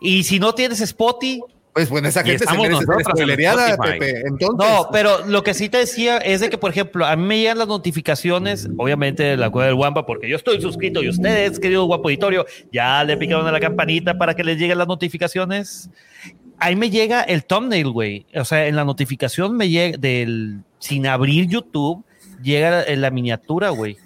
[0.01, 1.41] Y, si no tienes Spotify,
[1.73, 3.77] Pues bueno, esa gente se estamos merece spoilereada.
[3.77, 4.21] Pepe.
[4.25, 7.23] Entonces, No, pero lo que sí te decía es de que, por ejemplo, a mí
[7.23, 11.09] me llegan las notificaciones, obviamente de la cueva del Guampa, porque yo estoy suscrito y
[11.09, 14.87] ustedes, querido Guapo Auditorio, ya le picaron a la campanita para que les lleguen las
[14.87, 15.89] notificaciones.
[16.59, 18.25] Ahí me llega el thumbnail, güey.
[18.35, 22.03] O sea, en la notificación me llega del sin abrir YouTube,
[22.41, 23.97] llega en la miniatura, güey.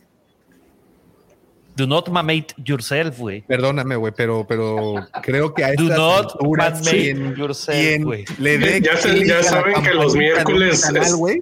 [1.75, 3.41] Do not mamate yourself, güey.
[3.41, 8.25] perdóname, güey, pero, pero creo que a Do estas not alturas, mamate quien, yourself, güey.
[8.37, 11.41] le dé Ya se- saben que los miércoles canal, es- güey,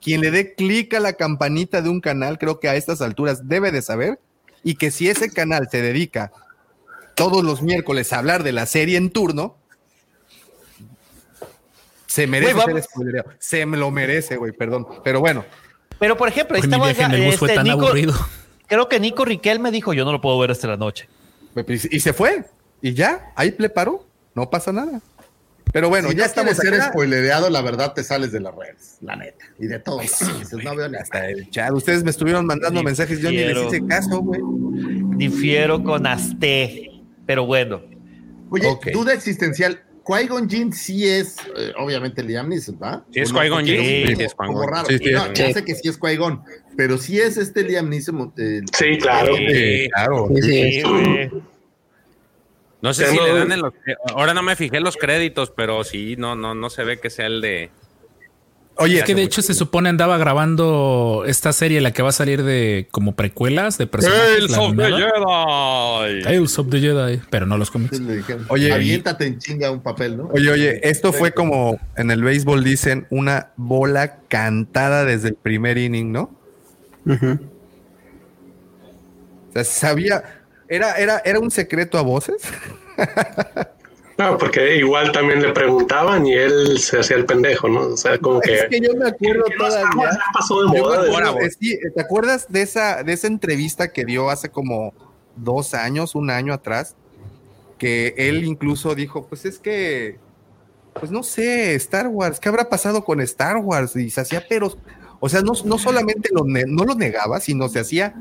[0.00, 3.46] quien le dé clic a la campanita de un canal, creo que a estas alturas
[3.46, 4.18] debe de saber
[4.64, 6.32] y que si ese canal se dedica
[7.14, 9.57] todos los miércoles a hablar de la serie en turno,
[12.08, 12.88] se merece Güey, ser vamos.
[12.90, 13.30] spoilereado.
[13.38, 14.86] Se me lo merece, güey, perdón.
[15.04, 15.44] Pero bueno,
[16.00, 18.14] Pero, por ejemplo, ahí estaba fue este, tan Nico- aburrido.
[18.66, 21.08] Creo que Nico Riquel me dijo, yo no lo puedo ver hasta la noche.
[21.54, 22.44] pues, y se fue.
[22.82, 24.04] Y ya, ahí le paró.
[24.34, 25.00] No pasa nada.
[25.72, 26.88] Pero bueno, si ya estamos ser acá.
[26.90, 29.44] spoilereado, la verdad te sales de las redes, la neta.
[29.58, 30.00] Y de todo.
[30.00, 31.72] Dices, no veo ni Hasta el chat.
[31.72, 34.40] Ustedes me estuvieron mandando mensajes, yo ni les hice caso, güey.
[35.16, 36.90] Difiero con Aste,
[37.26, 37.82] pero bueno.
[38.50, 39.82] Oye, duda existencial.
[40.08, 43.04] Qui-Gon Jinn sí es, eh, obviamente, Liam Neeson, ¿va?
[43.12, 43.30] Sí es.
[43.32, 43.80] Qui-Gon Jinn,
[44.10, 44.70] es sí es como Qui-Gon.
[44.70, 44.86] raro.
[44.88, 45.10] Sí, sí.
[45.12, 46.42] No, ya sé que sí es Qui-Gon,
[46.78, 48.32] pero sí es este Liam Neeson.
[48.38, 49.36] eh, Sí, claro.
[49.36, 49.88] Sí.
[49.92, 50.28] claro.
[50.34, 50.72] Sí, sí.
[50.72, 51.30] Sí, güey.
[52.80, 53.72] No sé si no- le dan en los.
[54.14, 57.26] Ahora no me fijé los créditos, pero sí, no, no, no se ve que sea
[57.26, 57.70] el de.
[58.80, 62.12] Oye, Es que de hecho se supone andaba grabando esta serie, la que va a
[62.12, 64.50] salir de como precuelas de personajes.
[64.50, 64.98] la animada.
[66.08, 66.22] Jedi.
[66.22, 68.00] Tales of the Jedi, pero no los cómics.
[68.48, 70.28] Oye, aviéntate en chinga un papel, ¿no?
[70.32, 75.76] oye, oye, esto fue como en el béisbol dicen una bola cantada desde el primer
[75.76, 76.30] inning, ¿no?
[77.04, 77.38] Ujú.
[79.48, 80.22] O sea, sabía,
[80.68, 82.42] era, era, era un secreto a voces.
[84.18, 87.82] No, porque igual también le preguntaban y él se hacía el pendejo, ¿no?
[87.82, 88.54] O sea, como que.
[88.54, 90.18] Es que yo me acuerdo todavía.
[90.32, 91.02] pasó de me moda.
[91.34, 94.92] de- sí, ¿Te acuerdas de esa, de esa entrevista que dio hace como
[95.36, 96.96] dos años, un año atrás?
[97.78, 100.18] Que él incluso dijo, pues es que,
[100.94, 103.94] pues no sé, Star Wars, ¿qué habrá pasado con Star Wars?
[103.94, 104.76] Y se hacía pero
[105.20, 108.14] O sea, no, no solamente lo no lo negaba, sino se hacía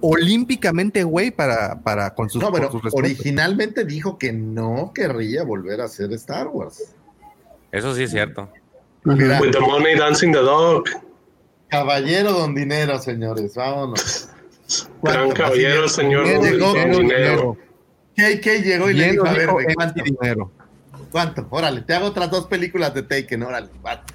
[0.00, 5.84] olímpicamente güey para, para con sus, no, pero originalmente dijo que no querría volver a
[5.84, 6.94] hacer Star Wars.
[7.72, 8.48] Eso sí es cierto.
[9.04, 10.84] With the money dancing the dog.
[11.68, 14.28] Caballero don dinero, señores, vámonos.
[15.02, 16.26] Gran caballero, señor
[16.58, 17.56] don dinero.
[18.16, 20.02] KK llegó y le dijo, a ver, ¿cuánto?
[20.02, 20.50] Dinero.
[21.12, 21.46] ¿Cuánto?
[21.50, 24.14] Órale, te hago otras dos películas de Taken, órale, ¿cuánto?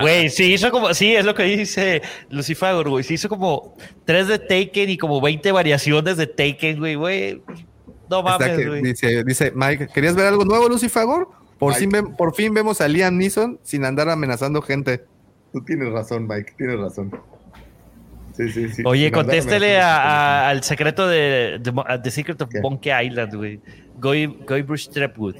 [0.00, 3.04] Güey, sí hizo como, sí, es lo que dice Lucifer, güey.
[3.04, 7.42] Sí hizo como tres de Taken y como 20 variaciones de Taken, güey, güey.
[8.08, 8.82] No mames, güey.
[8.82, 11.06] Dice, dice Mike, ¿querías ver algo nuevo, Lucifer?
[11.58, 15.04] Por fin, por fin vemos a Liam Neeson sin andar amenazando gente.
[15.52, 17.10] Tú tienes razón, Mike, tienes razón.
[18.36, 18.82] Sí, sí, sí.
[18.84, 21.60] Oye, contéstele al secreto de,
[22.02, 23.60] The Secret of Monkey Island, güey.
[23.98, 24.26] Goy,
[24.62, 25.36] Bruce Trepwood.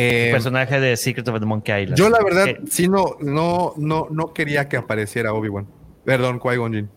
[0.00, 1.98] Eh, personaje de Secret of the Monkey Island.
[1.98, 5.66] Yo la verdad sí no, no, no, no quería que apareciera Obi-Wan.
[6.04, 6.90] Perdón, Qui-Gon Jinn.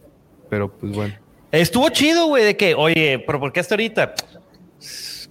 [0.52, 1.16] Pero pues bueno.
[1.52, 4.14] Estuvo chido, güey, de que, oye, pero ¿por qué hasta ahorita?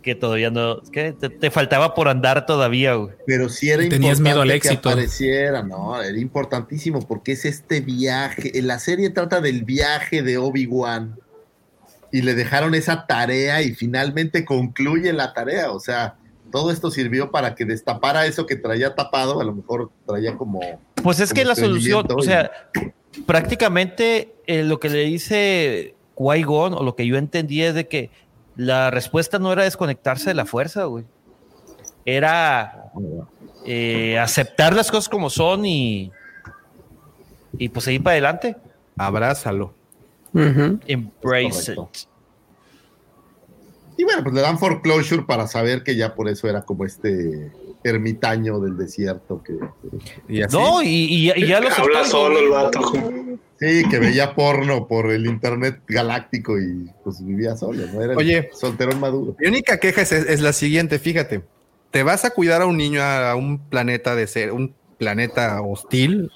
[0.03, 3.15] Que todavía no, que te, faltaba por andar todavía, güey.
[3.27, 4.83] Pero sí era Tenías miedo al éxito.
[4.83, 8.51] Que apareciera, no, era importantísimo porque es este viaje.
[8.63, 11.21] La serie trata del viaje de Obi-Wan
[12.11, 15.71] y le dejaron esa tarea y finalmente concluye la tarea.
[15.71, 16.17] O sea,
[16.51, 20.61] todo esto sirvió para que destapara eso que traía tapado, a lo mejor traía como...
[21.03, 22.51] Pues es que la solución, o sea,
[23.27, 28.11] prácticamente eh, lo que le dice qui o lo que yo entendí es de que
[28.57, 31.05] la respuesta no era desconectarse de la fuerza, güey.
[32.05, 32.93] Era
[33.65, 36.11] eh, aceptar las cosas como son y,
[37.59, 38.57] y pues seguir para adelante.
[38.97, 39.73] Abrázalo.
[40.35, 41.79] Embrace it.
[44.01, 47.53] Y bueno, pues le dan foreclosure para saber que ya por eso era como este
[47.85, 49.59] ermitaño del desierto que...
[50.51, 52.81] No, y, ya lo Habla solo el vato.
[53.59, 58.01] Sí, que veía porno por el internet galáctico y pues vivía solo, ¿no?
[58.01, 59.37] Era Oye, solterón maduro.
[59.39, 61.43] Mi única queja es, la siguiente, fíjate.
[61.91, 66.31] Te vas a cuidar a un niño a un planeta de ser, un planeta hostil,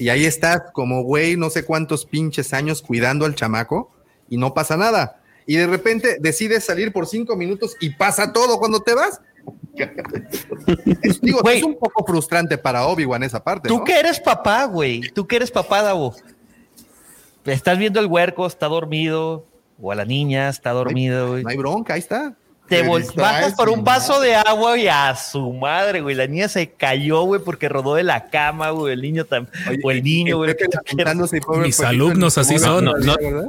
[0.00, 3.92] y ahí estás como güey, no sé cuántos pinches años cuidando al chamaco,
[4.28, 5.17] y no pasa nada
[5.48, 9.18] y de repente decides salir por cinco minutos y pasa todo cuando te vas.
[11.02, 13.66] es, digo, es un poco frustrante para Obi-Wan esa parte.
[13.66, 15.00] Tú que eres papá, güey.
[15.14, 16.14] Tú que eres papá, Davo.
[17.46, 19.46] Estás viendo el huerco, está dormido.
[19.80, 21.44] O a la niña, está dormido, güey.
[21.44, 22.36] no hay bronca, ahí está
[22.68, 22.82] te
[23.16, 26.14] bajas por un vaso de agua y a su madre, güey.
[26.14, 28.92] La niña se cayó, güey, porque rodó de la cama, güey.
[28.92, 29.52] El niño también.
[29.82, 30.54] O el niño, güey.
[31.62, 32.84] Mis alumnos así son.
[32.84, 32.94] No,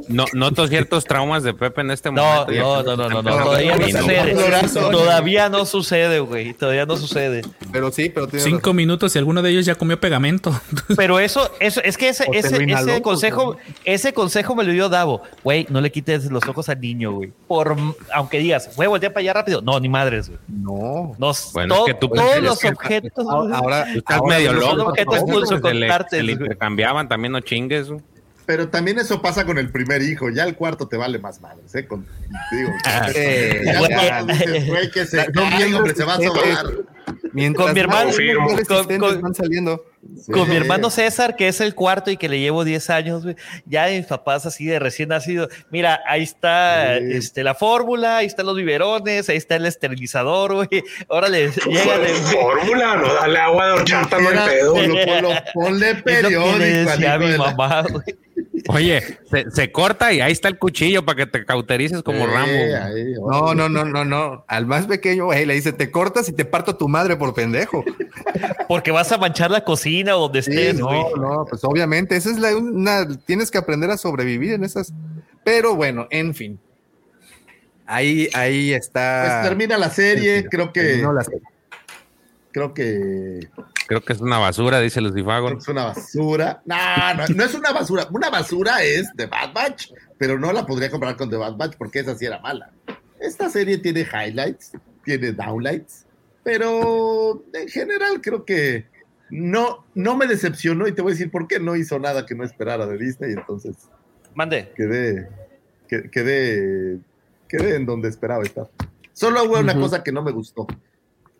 [0.07, 2.51] no, noto ciertos traumas de Pepe en este momento.
[2.51, 4.71] No, no, no, no, no, Todavía no sucede.
[4.91, 6.53] Todavía no sucede, güey.
[6.53, 7.41] Todavía no sucede.
[7.71, 10.59] Pero sí, pero Cinco minutos y alguno de ellos ya comió pegamento.
[10.95, 15.21] Pero eso, eso, es que ese, ese, ese consejo, ese consejo me lo dio Davo.
[15.43, 17.31] Güey, no le quites los ojos al niño, güey.
[17.47, 17.75] Por,
[18.13, 19.61] aunque digas, güey, voltea para allá rápido.
[19.61, 20.39] No, ni madres, güey.
[20.47, 21.15] No.
[21.53, 23.27] bueno, es que tú todos los objetos.
[23.29, 24.75] Ahora, estás medio loco.
[24.75, 28.01] Los objetos le intercambiaban, también no chingues, güey.
[28.49, 30.31] Pero también eso pasa con el primer hijo.
[30.31, 31.85] Ya el cuarto te vale más madres, ¿eh?
[31.85, 32.03] Con,
[32.51, 35.43] digo, ah, eh, ya el güey, que se, no,
[35.77, 36.17] hombre, se va a
[37.55, 38.11] con mi hermano,
[38.97, 39.23] con,
[40.01, 43.23] mi hermano César, que es el cuarto y que le llevo 10 años,
[43.65, 48.45] ya mis papás así de recién nacido, mira, ahí está este, la fórmula, ahí están
[48.45, 50.83] los biberones, ahí está el esterilizador, güey.
[51.07, 55.29] Órale, de fórmula, no dale agua de horchata, no hay pedo.
[55.53, 57.19] Ponle periódico.
[57.19, 58.17] mi mamá, güey.
[58.67, 59.01] Oye,
[59.53, 62.51] se, corta y ahí está el cuchillo para que te cauterices como Rambo.
[63.31, 64.45] no, no, no, no, no.
[64.47, 67.83] Al más pequeño, le dice, te cortas y te parto tu madre por pendejo.
[68.67, 70.79] Porque vas a manchar la cocina o donde estés.
[70.79, 74.93] no, no, pues obviamente, esa es la una, tienes que aprender a sobrevivir en esas.
[75.43, 76.59] Pero bueno, en fin.
[77.85, 79.23] Ahí, ahí está.
[79.25, 80.97] Pues termina la serie, creo que.
[80.97, 81.41] La serie.
[82.51, 83.47] Creo que
[83.89, 85.49] Creo que es una basura, dice Lucifago.
[85.49, 86.61] Es una basura.
[86.63, 86.75] No,
[87.15, 88.07] no, no es una basura.
[88.11, 91.75] Una basura es The Bad Batch, pero no la podría comparar con The Bad Batch
[91.75, 92.69] porque esa sí era mala.
[93.19, 96.05] Esta serie tiene highlights, tiene downlights,
[96.43, 98.85] pero en general creo que
[99.29, 102.35] no, no me decepcionó y te voy a decir por qué no hizo nada que
[102.35, 103.75] no esperara de Disney, entonces.
[104.35, 104.71] Mande.
[104.75, 105.27] Quedé,
[105.87, 106.99] quedé,
[107.47, 108.69] quedé en donde esperaba estar.
[109.13, 110.67] Solo hubo una cosa que no me gustó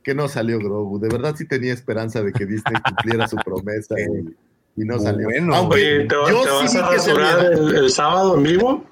[0.03, 0.99] que no salió Grogu.
[0.99, 5.27] De verdad sí tenía esperanza de que Disney cumpliera su promesa y, no salió.
[5.53, 8.85] Aunque ¿te, yo sí vas a rasurar el, el, sábado en vivo?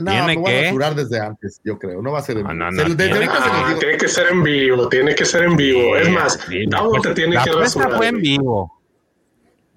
[0.00, 2.02] No, me voy a rasurar desde antes, yo creo.
[2.02, 2.54] No va a ser en vivo.
[2.54, 5.96] No, no, tiene, tiene, que ser en vivo, tiene que ser en vivo.
[5.96, 6.38] es más,
[6.68, 7.96] Davo te tiene que rasurar.
[7.96, 8.80] fue en vivo.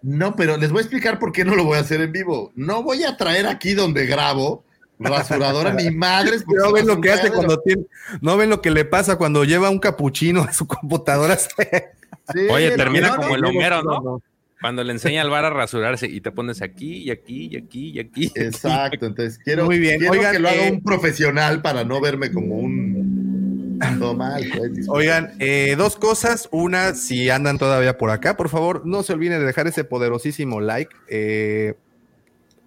[0.01, 2.51] No, pero les voy a explicar por qué no lo voy a hacer en vivo.
[2.55, 4.63] No voy a traer aquí donde grabo
[4.99, 6.45] rasuradora ni madres.
[6.47, 7.85] No ven lo que hace cuando tiene,
[8.22, 11.38] no ven lo que le pasa cuando lleva un capuchino a su computadora.
[12.51, 14.22] Oye, termina como el Homero, ¿no?
[14.65, 17.89] Cuando le enseña al bar a rasurarse y te pones aquí y aquí y aquí
[17.91, 18.31] y aquí.
[18.33, 20.01] Exacto, entonces quiero, Muy bien.
[20.09, 23.77] Oigan, que lo haga eh, un profesional para no verme como un
[24.17, 24.43] mal.
[24.57, 26.49] Pues, Oigan, eh, dos cosas.
[26.51, 30.59] Una, si andan todavía por acá, por favor, no se olviden de dejar ese poderosísimo
[30.59, 30.95] like.
[31.09, 31.75] Eh,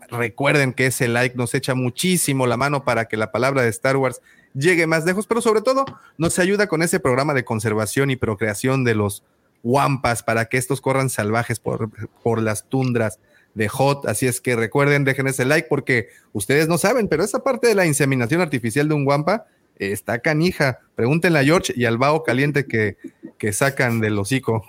[0.09, 3.97] recuerden que ese like nos echa muchísimo la mano para que la palabra de Star
[3.97, 4.21] Wars
[4.55, 5.85] llegue más lejos, pero sobre todo
[6.17, 9.25] nos ayuda con ese programa de conservación y procreación de los
[9.63, 11.91] Wampas para que estos corran salvajes por,
[12.23, 13.19] por las tundras
[13.55, 14.07] de Hot.
[14.07, 17.75] Así es que recuerden, dejen ese like porque ustedes no saben, pero esa parte de
[17.75, 20.81] la inseminación artificial de un Wampa está canija.
[20.95, 22.97] Pregúntenle a George y al vaho caliente que,
[23.39, 24.65] que sacan del hocico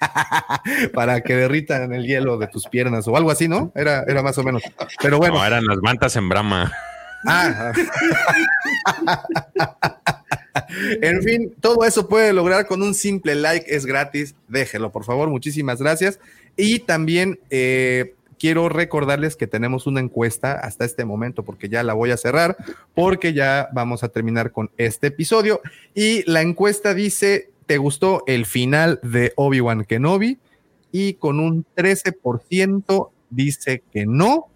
[0.94, 3.72] para que derritan el hielo de tus piernas o algo así, ¿no?
[3.74, 4.62] Era, era más o menos.
[5.00, 5.36] Pero bueno.
[5.36, 6.72] No, eran las mantas en brama.
[7.26, 7.72] Ah.
[11.02, 14.34] en fin, todo eso puede lograr con un simple like, es gratis.
[14.48, 16.18] Déjelo, por favor, muchísimas gracias.
[16.56, 21.94] Y también eh, quiero recordarles que tenemos una encuesta hasta este momento, porque ya la
[21.94, 22.56] voy a cerrar,
[22.94, 25.60] porque ya vamos a terminar con este episodio.
[25.94, 30.38] Y la encuesta dice: ¿Te gustó el final de Obi-Wan Kenobi?
[30.90, 34.52] Y con un 13% dice que no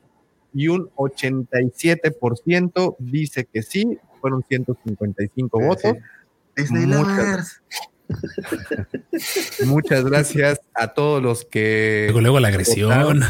[0.57, 5.95] y un 87% dice que sí, fueron 155 votos.
[6.71, 7.63] Muchas,
[9.65, 12.07] muchas, gracias a todos los que.
[12.07, 13.23] Luego, luego la agresión.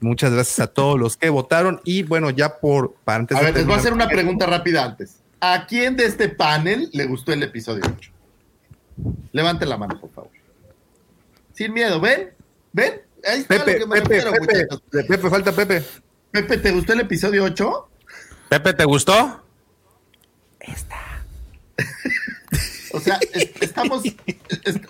[0.00, 1.80] muchas gracias a todos los que votaron.
[1.84, 2.94] Y bueno, ya por.
[3.06, 5.20] antes a ver, les voy a hacer una pregunta rápida antes.
[5.40, 8.10] ¿A quién de este panel le gustó el episodio 8?
[9.32, 10.30] Levante la mano, por favor.
[11.54, 12.32] Sin miedo, ¿ven?
[12.74, 13.00] ¿Ven?
[13.48, 15.82] Pepe, Pepe, Pepe, Pepe, falta Pepe.
[16.32, 17.89] Pepe, ¿te gustó el episodio 8?
[18.50, 19.44] Pepe, ¿te gustó?
[20.58, 20.96] Esta.
[22.92, 23.20] o sea,
[23.60, 24.02] estamos,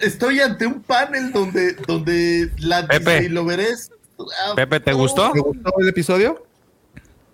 [0.01, 3.93] estoy ante un panel donde, donde la Pepe, lo verás.
[4.19, 5.31] Ah, Pepe, ¿te gustó?
[5.33, 6.43] ¿Te gustó el episodio?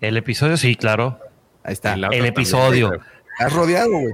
[0.01, 1.17] El episodio, sí, claro.
[1.63, 1.93] Ahí está.
[1.93, 2.99] El episodio.
[3.39, 4.13] Estás rodeado, güey.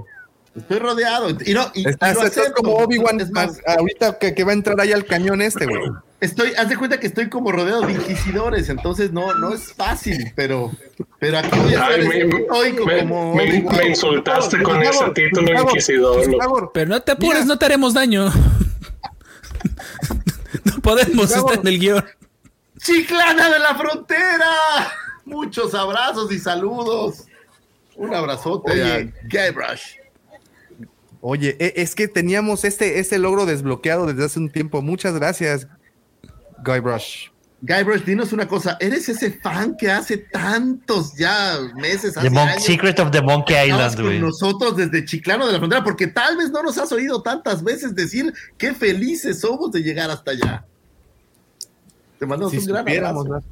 [0.54, 1.30] Estoy rodeado.
[1.30, 2.16] Y no, y, estás,
[2.54, 3.18] como Obi-Wan
[3.66, 5.82] ahorita que, que, va a entrar ahí al cañón este, güey.
[6.20, 10.32] Estoy, haz de cuenta que estoy como rodeado de inquisidores, entonces no, no es fácil,
[10.34, 10.70] pero,
[11.18, 13.34] pero aquí voy a Ay, me, como.
[13.34, 16.70] Me, me insultaste con ese título inquisidor.
[16.72, 18.26] Pero no te apures, no te haremos daño.
[20.64, 22.04] no podemos estar en el guion.
[22.78, 24.54] Chiclana de la frontera.
[25.24, 27.24] Muchos abrazos y saludos.
[27.96, 29.96] Un abrazote Oye, a Guybrush.
[31.20, 34.82] Oye, e, es que teníamos este, este logro desbloqueado desde hace un tiempo.
[34.82, 35.68] Muchas gracias,
[36.64, 37.28] Guybrush.
[37.60, 42.98] Guybrush, dinos una cosa, ¿eres ese fan que hace tantos ya meses, hace the Secret
[43.00, 45.82] of the Monkey Island, con nosotros desde Chiclano de la Frontera?
[45.82, 50.10] Porque tal vez no nos has oído tantas veces decir qué felices somos de llegar
[50.10, 50.66] hasta allá.
[52.18, 53.42] Te mandamos un gran abrazo.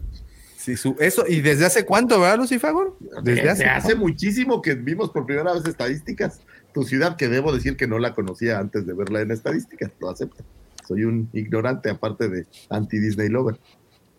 [0.59, 2.97] Sí, su, eso, ¿y desde hace cuánto, verdad, Lucifagor?
[3.23, 6.41] Desde, hace, hace muchísimo que vimos por primera vez estadísticas.
[6.73, 10.11] Tu ciudad, que debo decir que no la conocía antes de verla en estadísticas, lo
[10.11, 10.45] acepto.
[10.93, 13.57] Soy un ignorante, aparte de anti-Disney Lover.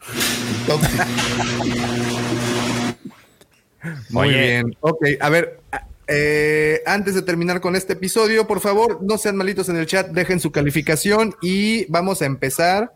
[4.10, 4.76] Muy bien.
[4.80, 5.60] Ok, a ver,
[6.08, 10.10] eh, antes de terminar con este episodio, por favor, no sean malitos en el chat,
[10.10, 12.92] dejen su calificación y vamos a empezar.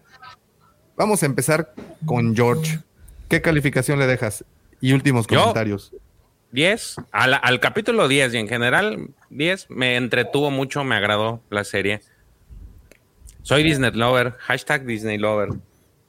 [0.96, 1.72] Vamos a empezar
[2.08, 2.80] con George.
[3.30, 4.44] ¿Qué calificación le dejas?
[4.82, 5.94] Y últimos comentarios.
[6.52, 11.64] 10, al, al, capítulo 10 y en general 10, me entretuvo mucho, me agradó la
[11.64, 12.02] serie.
[13.48, 15.48] Soy Disney Lover, hashtag Disney Lover.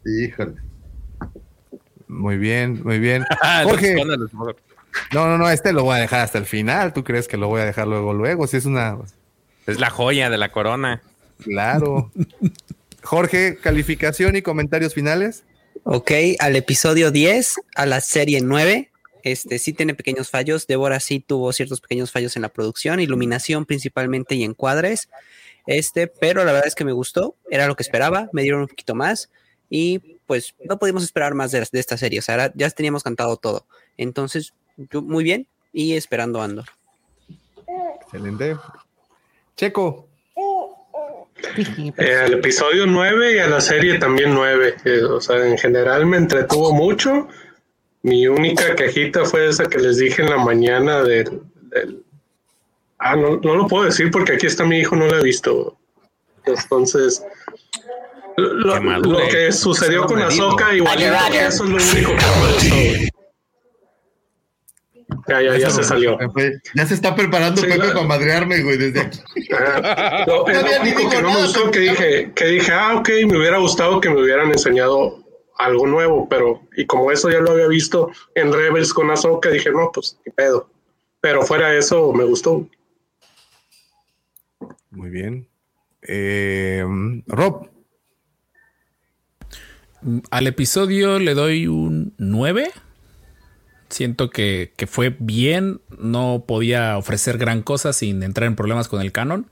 [0.04, 0.54] Híjole.
[2.08, 3.24] Muy bien, muy bien.
[3.62, 3.94] Jorge.
[3.94, 6.92] no, no, no, este lo voy a dejar hasta el final.
[6.92, 8.48] ¿Tú crees que lo voy a dejar luego, luego?
[8.48, 8.98] Si es una.
[9.68, 11.00] Es la joya de la corona.
[11.40, 12.10] Claro.
[13.04, 15.44] Jorge, calificación y comentarios finales.
[15.84, 16.10] Ok,
[16.40, 18.90] al episodio 10, a la serie 9.
[19.22, 20.66] Este sí tiene pequeños fallos.
[20.66, 25.08] Débora sí tuvo ciertos pequeños fallos en la producción, iluminación principalmente y encuadres.
[25.68, 28.68] Este, pero la verdad es que me gustó, era lo que esperaba, me dieron un
[28.68, 29.28] poquito más
[29.68, 33.66] y pues no pudimos esperar más de, esta serie, o sea, ya teníamos cantado todo.
[33.98, 34.54] Entonces,
[34.94, 36.64] muy bien y esperando Andor.
[38.00, 38.56] Excelente.
[39.56, 40.08] Checo.
[41.98, 44.74] Eh, al episodio 9 y a la serie también 9.
[44.86, 47.28] Eh, o sea, en general me entretuvo mucho.
[48.00, 51.42] Mi única quejita fue esa que les dije en la mañana del...
[52.98, 55.76] Ah, no, no lo puedo decir porque aquí está mi hijo, no lo he visto.
[56.44, 57.22] Entonces,
[58.38, 62.24] lo, que sucedió con Azoka igual eso es lo único que
[63.00, 63.10] me
[65.26, 66.18] Ya, ya, ya se salió.
[66.74, 69.20] Ya se está preparando Pepe para madrearme, güey, desde aquí.
[70.26, 70.44] lo,
[70.82, 74.08] único que no me gustó que dije, que dije, ah, ok, me hubiera gustado que
[74.08, 75.24] me hubieran enseñado
[75.58, 79.70] algo nuevo, pero, y como eso ya lo había visto en Rebels con Azoka, dije,
[79.70, 80.70] no, pues, qué pedo.
[81.20, 82.66] Pero fuera eso, me gustó.
[84.90, 85.48] Muy bien.
[86.02, 86.84] Eh,
[87.26, 87.70] Rob.
[90.30, 92.70] Al episodio le doy un 9.
[93.88, 95.80] Siento que, que, fue bien.
[95.98, 99.46] No podía ofrecer gran cosa sin entrar en problemas con el canon.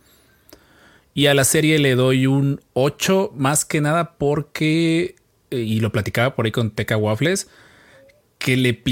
[1.14, 5.16] Y a la serie le doy un 8, más que nada porque
[5.50, 7.48] eh, y lo platicaba por ahí con Teca Waffles,
[8.38, 8.82] que, le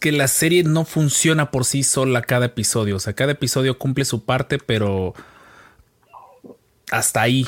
[0.00, 2.96] que la serie no funciona por sí sola cada episodio.
[2.96, 5.14] O sea, cada episodio cumple su parte, pero
[6.94, 7.46] hasta ahí.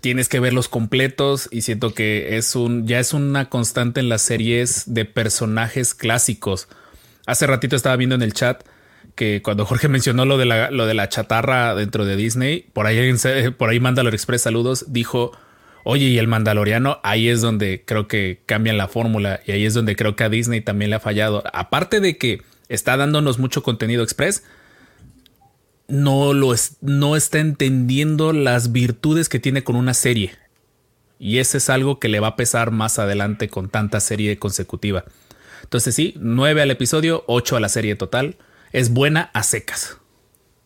[0.00, 4.22] Tienes que verlos completos y siento que es un, ya es una constante en las
[4.22, 6.68] series de personajes clásicos.
[7.26, 8.62] Hace ratito estaba viendo en el chat
[9.14, 12.86] que cuando Jorge mencionó lo de la, lo de la chatarra dentro de Disney, por
[12.86, 13.14] ahí,
[13.58, 15.32] por ahí Mandalor Express saludos, dijo
[15.86, 19.74] Oye, y el Mandaloriano, ahí es donde creo que cambian la fórmula y ahí es
[19.74, 21.42] donde creo que a Disney también le ha fallado.
[21.52, 24.44] Aparte de que está dándonos mucho contenido express,
[25.88, 30.32] no, lo no está entendiendo las virtudes que tiene con una serie.
[31.18, 35.04] Y ese es algo que le va a pesar más adelante con tanta serie consecutiva.
[35.62, 38.36] Entonces sí, 9 al episodio, 8 a la serie total.
[38.72, 39.98] Es buena a secas.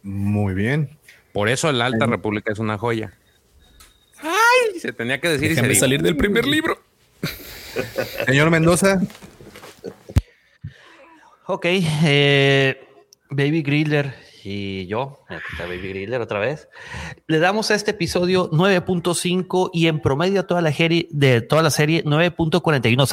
[0.03, 0.99] Muy bien.
[1.33, 3.13] Por eso la Alta República es una joya.
[4.23, 4.81] ¡Ay!
[4.81, 6.83] Se tenía que decir y salir del primer libro.
[8.27, 9.01] Señor Mendoza.
[11.47, 12.87] Ok, eh,
[13.31, 15.25] Baby Griller y yo,
[15.59, 16.69] Baby Griller otra vez,
[17.27, 21.71] le damos a este episodio 9.5 y en promedio toda la serie de toda la
[21.71, 23.07] serie 9.41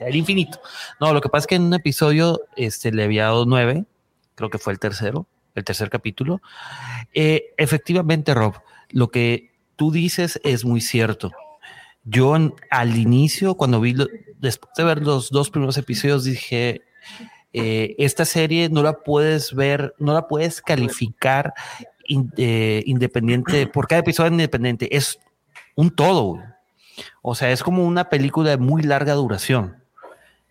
[0.00, 0.60] el infinito.
[1.00, 3.84] No, lo que pasa es que en un episodio este le había dado 9,
[4.34, 6.40] creo que fue el tercero, el tercer capítulo.
[7.12, 8.54] Eh, efectivamente, Rob,
[8.90, 11.32] lo que tú dices es muy cierto.
[12.04, 12.34] Yo
[12.70, 13.94] al inicio, cuando vi,
[14.38, 16.82] después de ver los dos primeros episodios, dije,
[17.52, 21.52] eh, esta serie no la puedes ver, no la puedes calificar
[22.36, 25.18] eh, independiente, por cada episodio independiente, es
[25.74, 26.40] un todo.
[27.22, 29.76] O sea, es como una película de muy larga duración.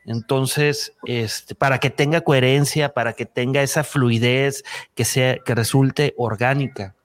[0.05, 4.63] Entonces, este, para que tenga coherencia, para que tenga esa fluidez,
[4.95, 6.95] que sea, que resulte orgánica.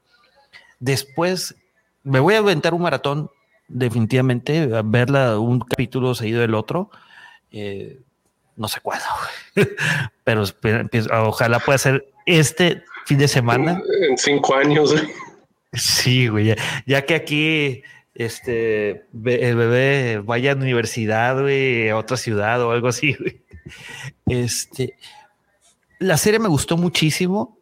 [0.80, 1.54] Después,
[2.02, 3.30] me voy a aventar un maratón,
[3.68, 6.90] definitivamente, verla un capítulo seguido del otro.
[7.50, 8.00] Eh,
[8.56, 9.04] no sé cuándo,
[10.24, 10.44] pero
[11.28, 13.82] ojalá pueda ser este fin de semana.
[14.08, 14.94] En cinco años.
[15.72, 16.54] Sí, güey,
[16.86, 17.82] ya que aquí
[18.14, 23.16] este, el bebé vaya a la universidad, güey, a otra ciudad o algo así,
[24.26, 24.96] Este,
[25.98, 27.58] la serie me gustó muchísimo.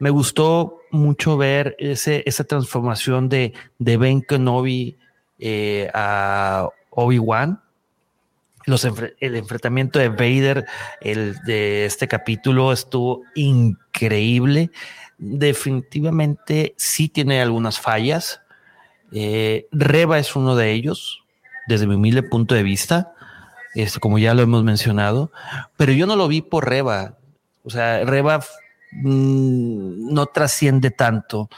[0.00, 4.96] Me gustó mucho ver ese, esa transformación de, de Ben Kenobi
[5.38, 7.62] eh, a Obi-Wan.
[8.66, 10.66] El enfrentamiento de Vader
[11.00, 14.70] el de este capítulo estuvo increíble.
[15.18, 18.40] Definitivamente sí tiene algunas fallas,
[19.16, 21.22] eh, Reba es uno de ellos,
[21.68, 23.14] desde mi humilde punto de vista,
[23.74, 25.30] este, como ya lo hemos mencionado,
[25.76, 27.16] pero yo no lo vi por Reba.
[27.62, 28.40] O sea, Reba
[28.92, 31.48] mm, no trasciende tanto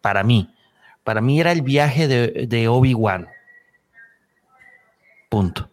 [0.00, 0.54] para mí.
[1.02, 3.28] Para mí era el viaje de, Obi-Wan.
[5.28, 5.70] Punto.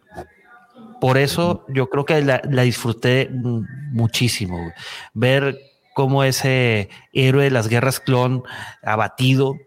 [1.04, 4.72] Por eso yo creo que la, disfruté muchísimo.
[5.12, 5.60] Ver
[5.92, 8.42] cómo ese héroe de las guerras clon
[8.82, 9.58] abatido,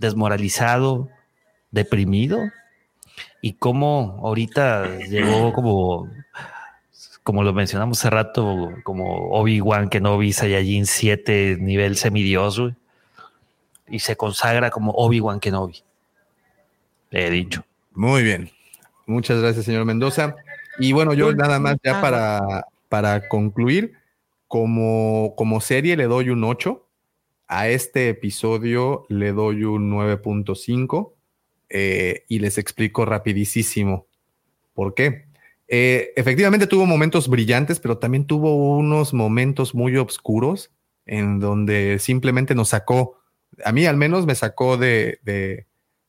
[0.00, 1.08] desmoralizado,
[1.70, 2.40] deprimido,
[3.40, 6.10] y cómo ahorita llegó como,
[7.22, 12.60] como lo mencionamos hace rato, como Obi-Wan Kenobi Saiyajin 7 nivel semidios,
[13.86, 15.84] y se consagra como Obi-Wan Kenobi.
[17.12, 17.64] He dicho.
[17.94, 18.50] Muy bien.
[19.06, 20.34] Muchas gracias, señor Mendoza.
[20.78, 23.94] Y bueno, yo nada más ya para, para concluir,
[24.48, 26.86] como, como serie le doy un 8
[27.48, 31.12] a este episodio le doy un 9.5
[31.68, 34.06] eh, y les explico rapidísimo
[34.74, 35.26] por qué.
[35.68, 40.70] Eh, efectivamente tuvo momentos brillantes, pero también tuvo unos momentos muy oscuros
[41.06, 43.18] en donde simplemente nos sacó,
[43.64, 45.66] a mí al menos me sacó de,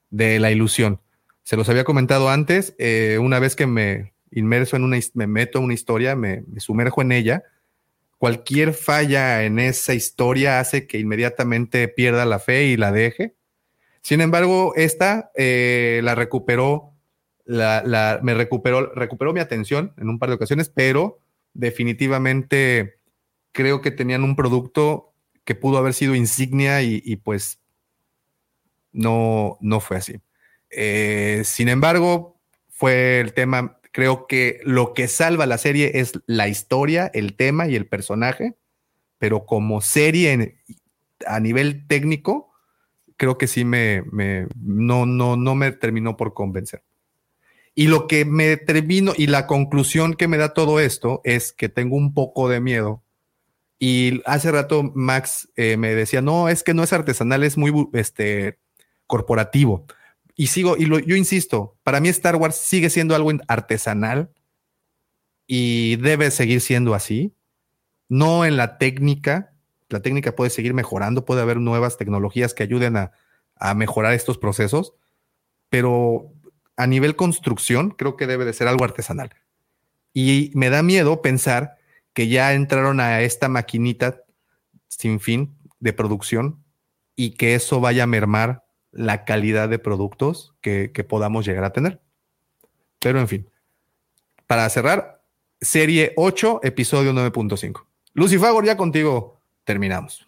[0.09, 1.01] la ilusión.
[1.43, 5.59] Se los había comentado antes, eh, una vez que me, inmerso en una, me meto
[5.59, 7.43] en una historia, me, sumerjo en ella.
[8.17, 13.35] Cualquier falla en esa historia hace que inmediatamente pierda la fe y la deje.
[14.01, 16.93] Sin embargo, esta eh, la recuperó,
[17.45, 21.19] la, me recuperó, recuperó mi atención en un par de ocasiones, pero
[21.53, 22.99] definitivamente
[23.51, 25.13] creo que tenían un producto
[25.43, 27.59] que pudo haber sido insignia y, pues
[28.91, 30.19] no, no fue así.
[30.69, 32.37] Eh, sin embargo,
[32.69, 37.67] fue el tema, creo que lo que salva la serie es la historia, el tema
[37.67, 38.53] y el personaje,
[39.17, 40.59] pero como serie
[41.25, 42.51] a nivel técnico,
[43.15, 44.03] creo que sí me,
[44.55, 46.83] no, no, no me terminó por convencer.
[47.73, 51.67] Y lo que me termino, y la conclusión que me da todo esto es que
[51.67, 53.01] tengo un poco de miedo.
[53.79, 57.73] Y hace rato Max eh, me decía, no, es que no es artesanal, es muy
[57.93, 58.59] este,
[59.07, 59.87] corporativo.
[60.39, 64.31] Y sigo, y yo insisto, para mí Star Wars sigue siendo algo artesanal
[65.47, 67.35] y debe seguir siendo así.
[68.07, 69.55] No en la técnica,
[69.89, 73.11] la técnica puede seguir mejorando, puede haber nuevas tecnologías que ayuden a,
[73.55, 74.93] a mejorar estos procesos,
[75.69, 76.31] pero
[76.75, 79.31] a nivel construcción creo que debe de ser algo artesanal.
[80.13, 81.77] Y me da miedo pensar
[82.13, 84.21] que ya entraron a esta maquinita
[84.87, 86.63] sin fin de producción
[87.15, 88.66] y que eso vaya a mermar
[88.97, 92.01] la calidad de productos que, podamos llegar a tener.
[92.99, 93.49] Pero en fin,
[94.47, 95.21] para cerrar,
[95.61, 97.85] serie 8, episodio 9.5.
[98.13, 100.25] Lucifagor, ya contigo terminamos.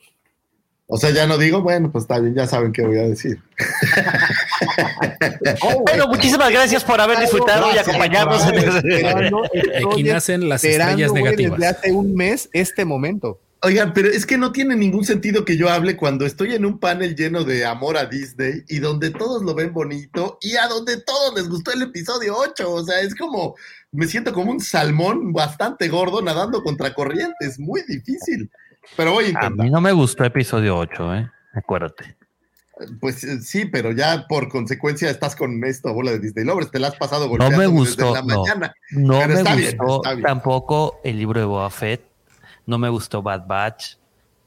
[0.86, 3.41] O sea, ya no digo, bueno, pues está bien, ya saben qué voy a decir.
[5.86, 8.44] bueno, muchísimas gracias por haber disfrutado y acompañarnos.
[8.44, 11.60] Aquí nacen las estrellas negativas.
[11.60, 13.40] Desde hace un mes este momento.
[13.61, 16.80] Oigan, pero es que no tiene ningún sentido que yo hable cuando estoy en un
[16.80, 21.02] panel lleno de amor a Disney y donde todos lo ven bonito y a donde
[21.02, 22.72] todos les gustó el episodio 8.
[22.72, 23.56] O sea, es como,
[23.91, 27.36] me siento como un salmón bastante gordo nadando contra corriente.
[27.41, 28.49] Es muy difícil.
[28.95, 29.52] Pero voy a intentar.
[29.52, 31.31] A mí no me gustó episodio 8, ¿eh?
[31.53, 32.15] Acuérdate.
[33.02, 36.80] Pues eh, sí, pero ya por consecuencia estás con esta bola de Disney Lovers, te
[36.80, 38.73] la has pasado golpeando no me gustó, desde la mañana.
[38.91, 42.09] No, me gustó tampoco el libro de Boba Fett
[42.65, 43.95] no me gustó Bad Batch.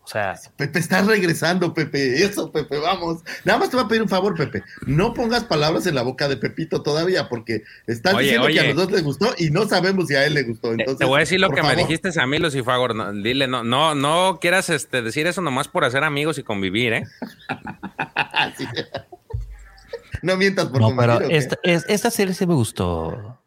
[0.04, 0.34] O sea.
[0.56, 2.24] Pepe, estás regresando, Pepe.
[2.24, 3.20] Eso, Pepe, vamos.
[3.44, 4.64] Nada más te voy a pedir un favor, Pepe.
[4.84, 8.74] No pongas palabras en la boca de Pepito todavía, porque estás diciendo que a los
[8.74, 10.72] dos les gustó y no sabemos si a él le gustó.
[10.72, 12.96] Entonces, te voy a decir lo que me dijiste a mí, Lucifagor.
[12.96, 16.92] No, dile, no, no, no quieras este, decir eso nomás por hacer amigos y convivir,
[16.94, 17.04] ¿eh?
[20.22, 23.40] No mientas por No, pero esta, esta serie sí me gustó,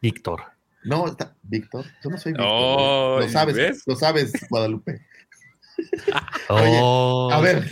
[0.00, 0.51] Víctor.
[0.84, 3.22] No, está, Víctor, tú no soy Víctor.
[3.22, 5.00] lo sabes, lo sabes, Guadalupe.
[6.48, 7.66] a ver,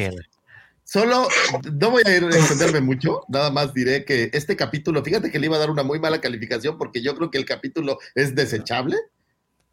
[0.85, 1.29] solo
[1.73, 5.39] no voy a ir a extenderme mucho, nada más diré que este capítulo, fíjate que
[5.39, 8.35] le iba a dar una muy mala calificación porque yo creo que el capítulo es
[8.35, 8.97] desechable,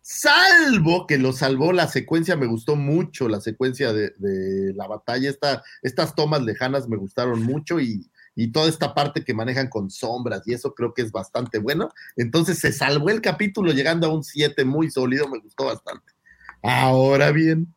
[0.01, 4.14] salvo que lo salvó la secuencia, me gustó mucho la secuencia de,
[4.76, 5.31] la batalla,
[5.81, 10.43] estas tomas lejanas me gustaron mucho y y toda esta parte que manejan con sombras
[10.45, 11.89] y eso creo que es bastante bueno.
[12.15, 16.14] Entonces se salvó el capítulo llegando a un 7 muy sólido, me gustó bastante.
[16.61, 17.73] Ahora bien,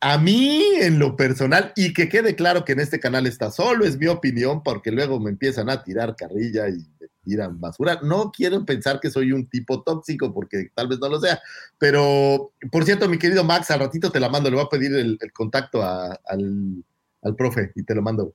[0.00, 3.86] a mí en lo personal, y que quede claro que en este canal está solo,
[3.86, 8.00] es mi opinión, porque luego me empiezan a tirar carrilla y me tiran basura.
[8.02, 11.40] No quiero pensar que soy un tipo tóxico, porque tal vez no lo sea.
[11.78, 14.94] Pero, por cierto, mi querido Max, al ratito te la mando, le voy a pedir
[14.94, 16.84] el, contacto al,
[17.22, 18.34] al profe y te lo mando.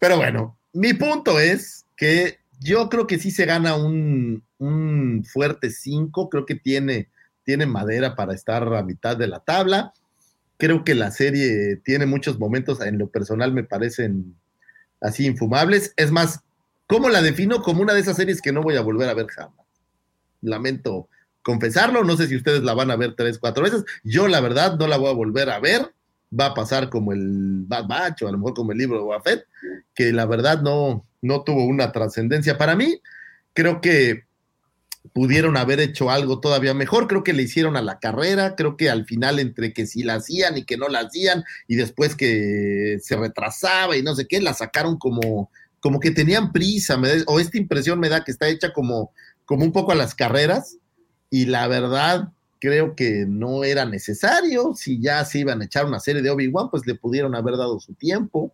[0.00, 4.42] Pero bueno, mi punto es que yo creo que sí se gana un,
[5.30, 7.10] fuerte 5, creo que tiene,
[7.44, 9.92] tiene madera para estar a mitad de la tabla.
[10.56, 14.34] Creo que la serie tiene muchos momentos, en lo personal me parecen
[15.02, 15.92] así infumables.
[15.96, 16.40] Es más,
[16.86, 17.62] ¿cómo la defino?
[17.62, 19.66] Como una de esas series que no voy a volver a ver jamás.
[20.40, 21.08] Lamento
[21.42, 23.84] confesarlo, no sé si ustedes la van a ver tres, cuatro veces.
[24.02, 25.92] Yo la verdad no la voy a volver a ver
[26.38, 29.04] va a pasar como el Bad Batch o a lo mejor como el libro de
[29.04, 29.46] Buffett,
[29.94, 33.00] que la verdad no, no tuvo una trascendencia para mí.
[33.52, 34.24] Creo que
[35.12, 38.90] pudieron haber hecho algo todavía mejor, creo que le hicieron a la carrera, creo que
[38.90, 42.98] al final entre que sí la hacían y que no la hacían y después que
[43.02, 47.58] se retrasaba y no sé qué, la sacaron como, como que tenían prisa, o esta
[47.58, 49.12] impresión me da que está hecha como,
[49.46, 50.76] como un poco a las carreras
[51.30, 52.28] y la verdad
[52.60, 54.74] creo que no era necesario.
[54.74, 57.80] Si ya se iban a echar una serie de Obi-Wan, pues le pudieron haber dado
[57.80, 58.52] su tiempo.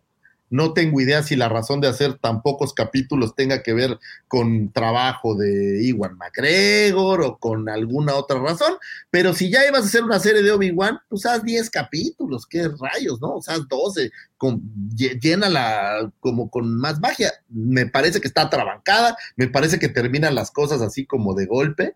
[0.49, 4.71] No tengo idea si la razón de hacer tan pocos capítulos tenga que ver con
[4.71, 8.75] trabajo de Iwan McGregor o con alguna otra razón,
[9.09, 12.69] pero si ya ibas a hacer una serie de Obi-Wan, pues haz 10 capítulos, qué
[12.69, 13.35] rayos, ¿no?
[13.35, 14.61] O sea, 12, con,
[14.95, 17.33] llénala como con más magia.
[17.49, 21.95] Me parece que está atrabancada, me parece que terminan las cosas así como de golpe.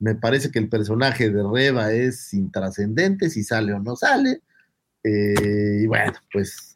[0.00, 4.42] Me parece que el personaje de Reba es intrascendente, si sale o no sale.
[5.02, 6.67] Eh, y bueno, pues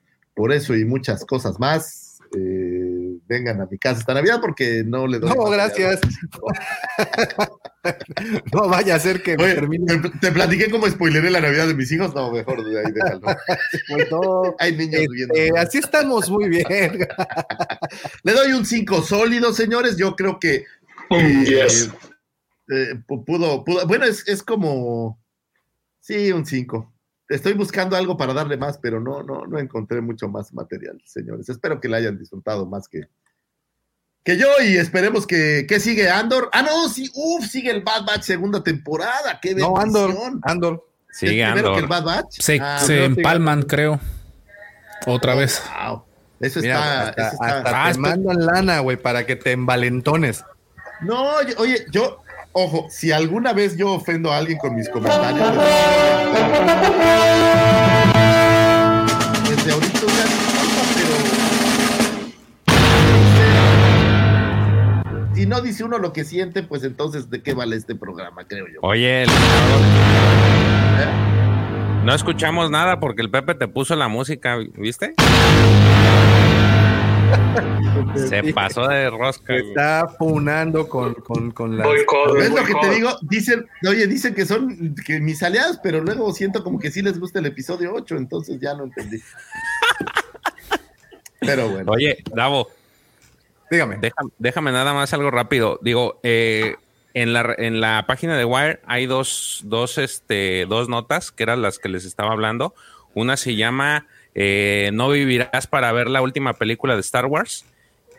[0.43, 5.06] por eso y muchas cosas más, eh, vengan a mi casa esta Navidad porque no
[5.06, 5.31] le doy.
[5.31, 6.01] No, gracias.
[8.52, 10.02] no vaya a ser que termine.
[10.20, 12.12] Te, platiqué cómo spoileré la Navidad de mis hijos.
[12.12, 13.20] No, mejor de ahí déjalo.
[14.10, 15.60] no, Hay niños este, viendo.
[15.60, 16.66] Así estamos muy bien.
[18.24, 19.97] le doy un 5 sólido, señores.
[19.97, 20.64] Yo creo que.
[21.10, 21.69] Eh,
[22.69, 23.86] eh, pudo, pudo.
[23.86, 25.23] Bueno, es, es como.
[26.01, 26.91] Sí, un 5
[27.35, 31.49] estoy buscando algo para darle más, pero no, no, no encontré mucho más material, señores.
[31.49, 33.09] Espero que la hayan disfrutado más que,
[34.25, 36.49] que yo y esperemos que, que sigue Andor.
[36.53, 39.39] Ah, no, sí, uff, sigue el Bad Batch segunda temporada.
[39.41, 39.75] Qué bendición.
[39.75, 40.89] No, Andor, Andor.
[41.11, 41.75] Sigue Andor.
[41.75, 42.41] que el Bad Batch?
[42.41, 44.01] Se, ah, se empalman, creo.
[45.07, 45.63] Otra vez.
[45.87, 46.05] Wow.
[46.41, 47.09] Eso está.
[47.09, 47.59] Hasta, eso está...
[47.59, 50.45] Hasta te mandan lana, güey, para que te envalentones.
[51.01, 52.23] No, oye, yo,
[52.55, 55.49] Ojo, si alguna vez yo ofendo a alguien con mis comentarios,
[59.49, 61.15] desde ahorita una disculpa, pero
[65.35, 68.66] si no dice uno lo que siente, pues entonces de qué vale este programa, creo
[68.69, 68.81] yo.
[68.83, 69.27] Oye, ¿Eh?
[72.05, 75.15] no escuchamos nada porque el Pepe te puso la música, ¿viste?
[78.29, 79.55] Se pasó de rosca.
[79.57, 81.87] está funando con, con, con la.
[81.87, 83.11] ¿Ves lo que te digo?
[83.23, 87.19] Dicen, oye, dicen que son que mis aliados, pero luego siento como que sí les
[87.19, 89.21] gusta el episodio 8, entonces ya no entendí.
[91.41, 91.93] pero bueno.
[91.93, 92.69] Oye, Davo.
[93.71, 93.99] Dígame.
[94.39, 95.79] Déjame, nada más algo rápido.
[95.81, 96.77] Digo, eh,
[97.15, 101.63] en, la, en la página de Wire hay dos, dos, este, dos notas que eran
[101.63, 102.75] las que les estaba hablando.
[103.15, 107.65] Una se llama eh, no vivirás para ver la última película de Star Wars.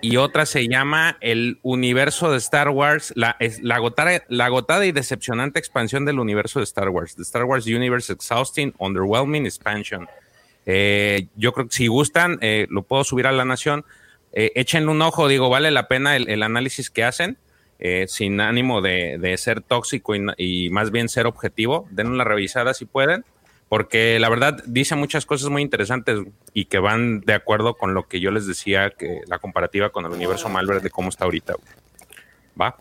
[0.02, 4.92] Y otra se llama El universo de Star Wars, la, la, agotada, la agotada y
[4.92, 7.16] decepcionante expansión del universo de Star Wars.
[7.16, 10.10] The Star Wars Universe Exhausting, Underwhelming Expansion.
[10.66, 13.86] Eh, yo creo que si gustan, eh, lo puedo subir a la nación.
[14.34, 17.38] échenle un ojo, digo, vale la pena el, análisis que hacen,
[18.08, 21.88] sin ánimo de, ser tóxico y, y, más bien ser objetivo.
[21.92, 23.24] Den una revisada si pueden
[23.74, 26.20] porque la verdad dice muchas cosas muy interesantes
[26.54, 30.06] y que van de acuerdo con lo que yo les decía, que la comparativa con
[30.06, 31.56] el universo Malware de cómo está ahorita.
[32.62, 32.78] ¿Va?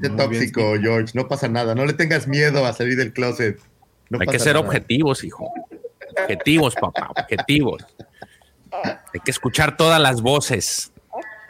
[0.00, 3.60] Qué tóxico, George, no pasa nada, no le tengas miedo a salir del closet.
[4.18, 5.52] Hay que ser objetivos, hijo.
[6.22, 7.84] Objetivos, papá, objetivos.
[8.72, 10.94] Hay que escuchar todas las voces.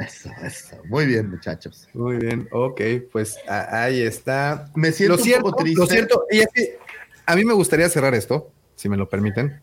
[0.01, 0.77] Eso, eso.
[0.87, 1.89] Muy bien, muchachos.
[1.95, 2.81] Muy bien, ok,
[3.13, 4.69] pues ahí está.
[4.75, 5.81] Me siento un poco triste.
[5.81, 6.86] Lo cierto, y es que
[7.27, 9.61] a mí me gustaría cerrar esto si me lo permiten,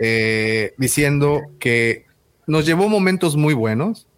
[0.00, 2.06] eh, diciendo que
[2.46, 4.08] nos llevó momentos muy buenos.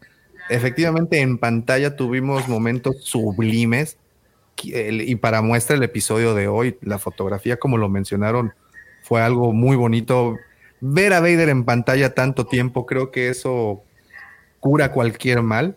[0.48, 3.98] Efectivamente, en pantalla tuvimos momentos sublimes.
[4.62, 8.52] Y para muestra el episodio de hoy, la fotografía, como lo mencionaron,
[9.02, 10.36] fue algo muy bonito.
[10.80, 13.82] Ver a Vader en pantalla tanto tiempo, creo que eso
[14.60, 15.76] cura cualquier mal.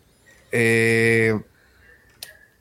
[0.51, 1.39] Eh,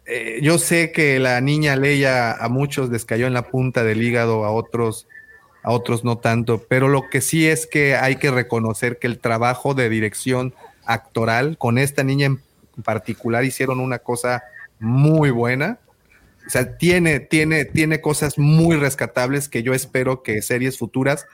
[0.06, 4.02] eh, yo sé que la niña Leia a muchos les cayó en la punta del
[4.02, 5.06] hígado, a otros
[5.62, 9.18] a otros no tanto, pero lo que sí es que hay que reconocer que el
[9.18, 14.44] trabajo de dirección actoral con esta niña en particular hicieron una cosa
[14.78, 15.78] muy buena.
[16.46, 21.26] O sea, tiene, tiene, tiene cosas muy rescatables que yo espero que series futuras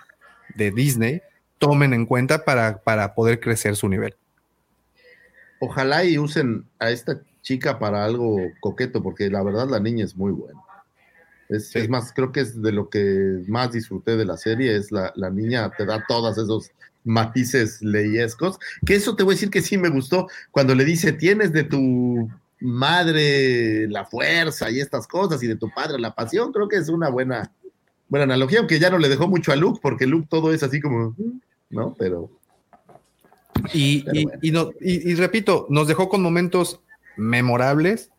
[0.55, 1.23] de Disney
[1.59, 4.15] tomen en cuenta para, para poder crecer su nivel.
[5.59, 10.17] Ojalá y usen a esta chica para algo coqueto, porque la verdad la niña es
[10.17, 10.61] muy buena.
[11.51, 15.13] Es, más, creo que es de lo que más disfruté de la serie, es la,
[15.33, 16.71] niña te da todos esos
[17.03, 21.13] matices leyescos, que eso te voy a decir que sí me gustó cuando le dice,
[21.13, 22.29] tienes de tu
[22.61, 26.89] madre la fuerza y estas cosas y de tu padre la pasión, creo que es
[26.89, 27.51] una buena,
[28.09, 30.81] buena analogía, aunque ya no le dejó mucho a Luke, porque Luke todo es así
[30.81, 31.17] como,
[31.69, 31.97] ¿no?
[31.99, 32.31] Pero...
[33.75, 34.05] Y,
[34.41, 36.81] y, no, y repito, nos dejó con momentos
[37.17, 38.11] memorables.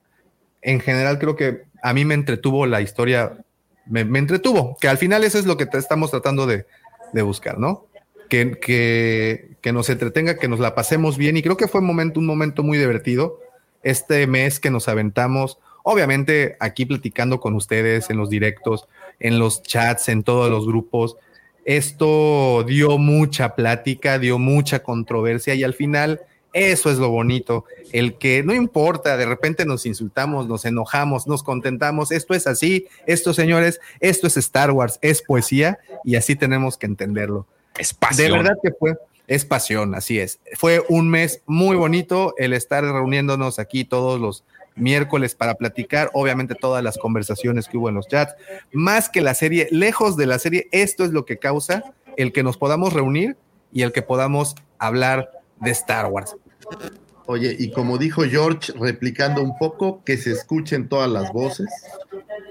[0.61, 3.38] En general creo que a mí me entretuvo la historia,
[3.86, 6.66] me, entretuvo, que al final eso es lo que estamos tratando de,
[7.24, 7.88] buscar, ¿no?
[8.30, 8.58] Que,
[9.61, 12.26] que, nos entretenga, que nos la pasemos bien y creo que fue un momento, un
[12.26, 13.40] momento muy divertido
[13.84, 18.88] este mes que nos aventamos, obviamente aquí platicando con ustedes en los directos,
[19.20, 21.18] en los chats, en todos los grupos.
[21.66, 26.22] Esto dio mucha plática, dio mucha controversia y al final
[26.54, 31.44] eso es lo bonito, el que no importa, de repente nos insultamos, nos enojamos, nos
[31.44, 36.78] contentamos, esto es así, esto señores, esto es Star Wars, es poesía y así tenemos
[36.78, 37.48] que entenderlo.
[37.78, 38.32] Es pasión.
[38.32, 38.98] De verdad que fue,
[39.28, 40.40] es pasión, así es.
[40.56, 44.44] Fue un mes muy bonito el estar reuniéndonos aquí todos los
[44.76, 48.36] miércoles para platicar, obviamente todas las conversaciones que hubo en los chats,
[48.72, 52.44] más que la serie, lejos de la serie, esto es lo que causa el que
[52.44, 53.38] nos podamos reunir
[53.72, 56.36] y el que podamos hablar de Star Wars.
[57.27, 61.69] Oye, y como dijo George, replicando un poco, que se escuchen todas las voces,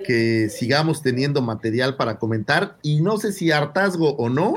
[0.07, 4.57] que sigamos teniendo material para comentar y no sé si hartazgo o no,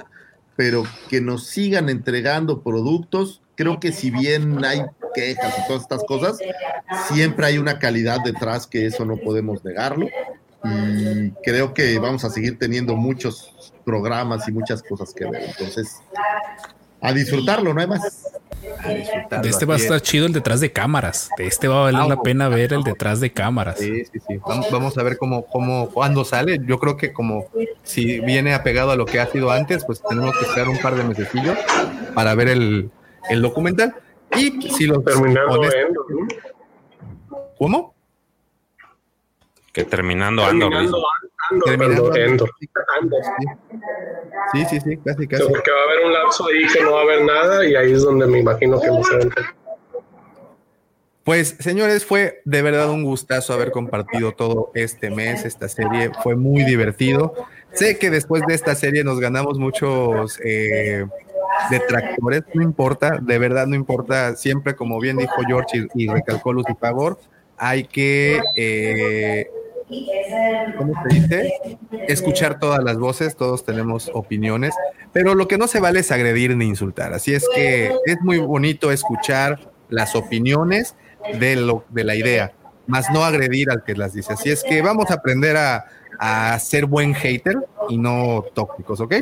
[0.56, 3.42] pero que nos sigan entregando productos.
[3.56, 4.84] Creo que si bien hay
[5.14, 6.40] quejas y todas estas cosas,
[7.12, 10.08] siempre hay una calidad detrás que eso no podemos negarlo.
[10.64, 15.44] Y creo que vamos a seguir teniendo muchos programas y muchas cosas que ver.
[15.50, 15.98] Entonces,
[17.02, 18.33] a disfrutarlo, no hay más.
[19.42, 21.30] De este va a estar chido el detrás de cámaras.
[21.38, 23.78] De este va a valer la pena ver el detrás de cámaras.
[23.80, 24.40] Sí, sí, sí.
[24.72, 26.60] Vamos, a ver cómo, cómo, cuándo sale.
[26.66, 27.48] Yo creo que como
[27.84, 30.96] si viene apegado a lo que ha sido antes, pues tenemos que esperar un par
[30.96, 31.58] de mesecillos
[32.14, 32.92] para ver el,
[33.30, 33.96] el documental.
[34.36, 35.62] Y si lo terminando
[37.58, 37.93] ¿Cómo?
[39.74, 40.72] Que terminando Andor.
[41.66, 42.12] Terminando
[44.54, 45.44] Sí, sí, sí, casi, casi.
[45.44, 47.92] porque va a haber un lapso ahí que no va a haber nada y ahí
[47.92, 49.20] es donde me imagino que vamos a
[51.24, 56.36] Pues señores, fue de verdad un gustazo haber compartido todo este mes, esta serie, fue
[56.36, 57.34] muy divertido.
[57.72, 61.06] Sé que después de esta serie nos ganamos muchos eh,
[61.72, 66.74] detractores, no importa, de verdad no importa, siempre como bien dijo George y, recalcó Lucy
[66.80, 67.18] Favor,
[67.58, 69.48] hay que eh,
[70.78, 71.78] ¿cómo se dice?
[72.08, 74.74] Escuchar todas las voces, todos tenemos opiniones,
[75.12, 77.14] pero lo que no se vale es agredir ni insultar.
[77.14, 80.96] Así es que es muy bonito escuchar las opiniones
[81.40, 82.54] de, lo, de la idea,
[82.88, 84.34] más no agredir al que las dice.
[84.34, 85.86] Así es que vamos a aprender a,
[86.20, 87.58] a ser buen hater
[87.90, 89.16] y no tóxicos, ¿ok?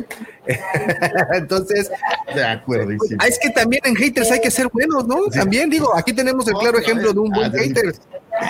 [1.34, 1.90] Entonces,
[2.34, 2.92] de acuerdo.
[3.18, 5.26] Ah, es que también en haters hay que ser buenos, ¿no?
[5.26, 7.94] También digo, aquí tenemos el claro ejemplo de un buen hater.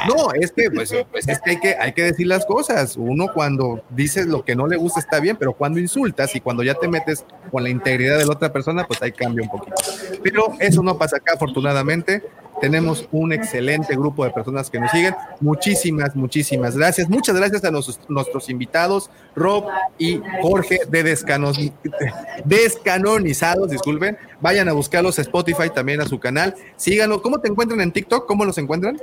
[0.08, 2.96] No, es que, pues, pues, es que hay, que hay que decir las cosas.
[2.96, 6.62] Uno cuando dices lo que no le gusta está bien, pero cuando insultas y cuando
[6.62, 9.76] ya te metes con la integridad de la otra persona, pues ahí cambia un poquito.
[10.22, 12.22] Pero eso no pasa acá, afortunadamente.
[12.60, 15.16] Tenemos un excelente grupo de personas que nos siguen.
[15.40, 17.08] Muchísimas, muchísimas gracias.
[17.08, 19.64] Muchas gracias a nuestros invitados, Rob
[19.98, 21.58] y Jorge de Descanos,
[22.44, 24.18] Descanonizados, disculpen.
[24.40, 26.54] Vayan a buscarlos a Spotify, también a su canal.
[26.76, 27.22] Síganlo.
[27.22, 28.26] ¿Cómo te encuentran en TikTok?
[28.26, 28.98] ¿Cómo los encuentran?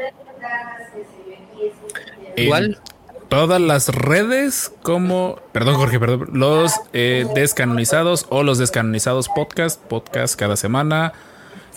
[2.36, 2.80] Igual.
[3.28, 10.36] Todas las redes como, perdón Jorge, perdón, los eh, descanonizados o los descanonizados podcast, podcast
[10.36, 11.14] cada semana.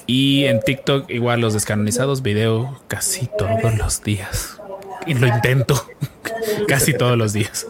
[0.06, 4.58] Y en TikTok igual los descanonizados, video casi todos los días.
[5.06, 5.86] Y lo intento
[6.68, 7.66] casi todos los días.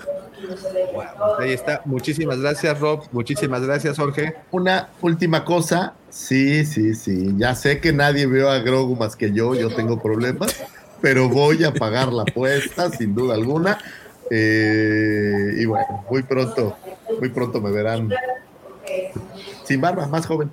[1.39, 1.83] Ahí está.
[1.85, 3.05] Muchísimas gracias, Rob.
[3.13, 4.35] Muchísimas gracias, Jorge.
[4.51, 5.95] Una última cosa.
[6.11, 7.35] Sí, sí, sí.
[7.37, 9.55] Ya sé que nadie vio a Grogu más que yo.
[9.55, 10.63] Yo tengo problemas.
[11.01, 13.79] Pero voy a pagar la apuesta, sin duda alguna.
[14.31, 16.77] Eh, y bueno, muy pronto,
[17.21, 18.09] muy pronto me verán
[19.65, 20.51] sin barba, más joven.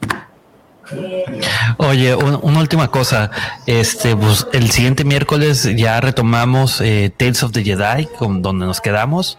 [1.77, 3.31] Oye, una última cosa.
[3.67, 8.81] Este, pues, el siguiente miércoles ya retomamos eh, Tales of the Jedi, con, donde nos
[8.81, 9.37] quedamos.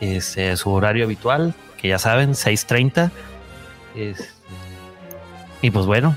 [0.00, 3.10] Este, su horario habitual, que ya saben, 6:30.
[3.94, 4.28] Este,
[5.62, 6.16] y pues bueno,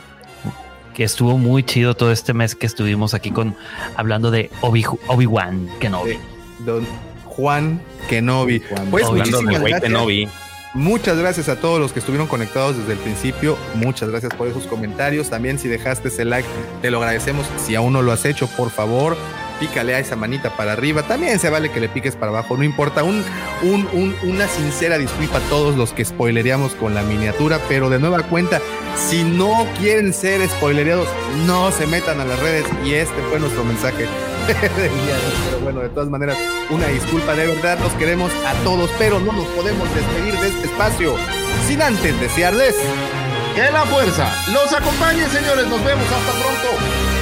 [0.93, 3.55] que estuvo muy chido todo este mes que estuvimos aquí con
[3.95, 6.17] hablando de Obi, Obi-Wan Kenobi.
[6.59, 6.85] Don
[7.25, 8.61] Juan Kenobi.
[8.91, 9.81] Pues muchísimas gracias.
[9.81, 10.29] Kenobi.
[10.75, 13.57] Muchas gracias a todos los que estuvieron conectados desde el principio.
[13.75, 15.29] Muchas gracias por esos comentarios.
[15.29, 16.47] También si dejaste ese like,
[16.81, 17.45] te lo agradecemos.
[17.63, 19.15] Si aún no lo has hecho, por favor,
[19.63, 21.03] pícale a esa manita para arriba.
[21.03, 23.01] También se vale que le piques para abajo, no importa.
[23.03, 23.23] Un,
[23.61, 28.23] un, una sincera disculpa a todos los que spoileríamos con la miniatura, pero de nueva
[28.23, 28.59] cuenta,
[28.97, 31.07] si no quieren ser spoilereados,
[31.47, 32.65] no se metan a las redes.
[32.83, 34.05] Y este fue nuestro mensaje
[34.45, 36.37] pero bueno, de todas maneras,
[36.69, 40.65] una disculpa, de verdad los queremos a todos, pero no nos podemos despedir de este
[40.65, 41.15] espacio
[41.65, 42.75] sin antes desearles
[43.55, 45.65] que la fuerza los acompañe, señores.
[45.67, 47.12] Nos vemos hasta pronto.